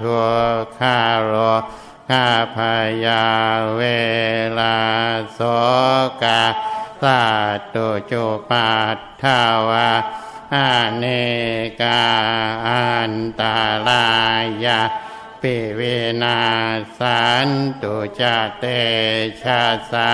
[0.00, 0.20] ทุ
[0.60, 1.32] กขาโร
[2.10, 2.56] คาพ
[3.06, 3.26] ยา
[3.76, 3.82] เว
[4.58, 4.78] ลา
[5.34, 5.40] โส
[6.22, 6.44] กา
[7.02, 7.22] สา
[7.74, 9.90] ตุจุปัฏฐาวา
[10.54, 11.04] อาเน
[11.80, 12.04] กา
[12.66, 14.06] อันตาลา
[14.64, 14.80] ยา
[15.42, 15.80] ปิเว
[16.22, 16.40] นา
[16.98, 17.48] สัน
[17.82, 18.22] ตุจ
[18.58, 18.64] เต
[19.42, 20.12] ชาสา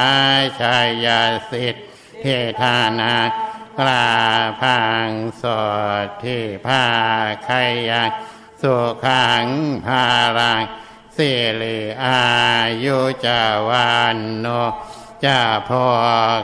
[0.60, 3.16] ชายาสิทธิธานา
[3.78, 4.08] กลา
[4.60, 5.10] พัง
[5.42, 5.44] ส
[6.04, 6.84] ดที่ภา
[7.46, 7.50] ค
[7.90, 8.10] ยัง
[8.62, 9.46] สุขัง
[9.86, 10.06] ภา
[10.38, 10.62] รัง
[11.16, 11.30] สิ
[11.60, 12.22] ริอา
[12.84, 14.46] ยุจาวันโน
[15.24, 15.86] จะพอ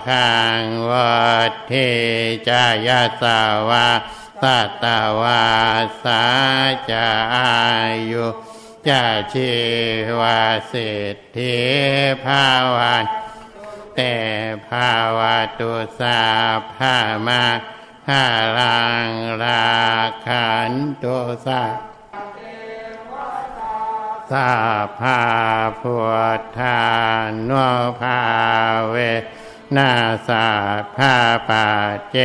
[0.09, 1.19] ขังวั
[1.51, 1.73] ดเท
[2.49, 3.89] จายาสาวา
[4.43, 4.85] สัต
[5.21, 5.47] วา
[6.05, 6.25] สา
[6.91, 7.53] จะอา
[8.11, 8.27] ยุ
[8.89, 9.03] จะ
[9.33, 9.53] ชี
[10.21, 10.43] วา
[10.73, 11.59] สิทธิ
[12.25, 12.47] ภา
[12.77, 13.05] วัน
[13.97, 14.15] แต่
[14.69, 16.21] ภาวะตุสา
[16.75, 16.97] ภา
[17.27, 17.43] มา
[18.09, 18.25] หา
[18.59, 19.11] ลัง
[19.43, 19.69] รา
[20.27, 20.73] ขัน
[21.03, 21.63] ตุสา
[24.31, 24.51] สา
[25.01, 25.21] ภา
[25.81, 25.95] พุ
[26.39, 26.79] ทธา
[27.49, 27.67] นุ
[28.01, 28.21] ภา
[28.91, 28.97] เว
[29.77, 29.91] นา
[30.29, 30.47] สา
[30.97, 31.15] ภา
[31.49, 31.67] ปา
[32.11, 32.17] เจ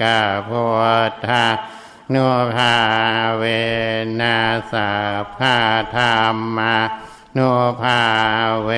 [0.00, 0.02] ก
[0.48, 0.66] พุ
[1.10, 1.44] ทธา
[2.14, 2.74] นุภา
[3.38, 3.44] เว
[4.20, 4.36] นา
[4.72, 4.90] สา
[5.36, 5.56] ภา
[5.96, 6.02] ธร
[6.34, 6.76] รมา
[7.36, 7.50] นุ
[7.82, 8.00] ภา
[8.64, 8.70] เว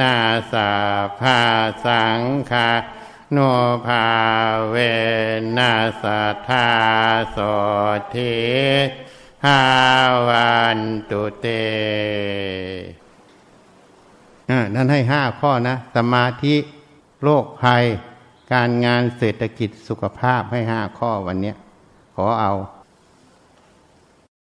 [0.00, 0.14] นา
[0.52, 0.70] สา
[1.20, 1.40] ภา
[1.84, 2.70] สังฆา
[3.36, 3.50] นุ
[3.86, 4.06] ภา
[4.70, 4.76] เว
[5.58, 5.72] นา
[6.02, 6.68] สัทธา
[7.30, 7.38] โส
[8.14, 8.34] ทิ
[9.44, 9.62] หา
[10.28, 10.78] วัน
[11.10, 11.46] ตุเต
[14.74, 16.54] นั่นให้ห้าข้อนะ สมาธิ
[17.22, 17.84] โรคภัย
[18.52, 21.52] การงานเศรษฐกิจสุขภาพให้ห้าข้อวันนี้
[22.14, 22.52] ขอเอา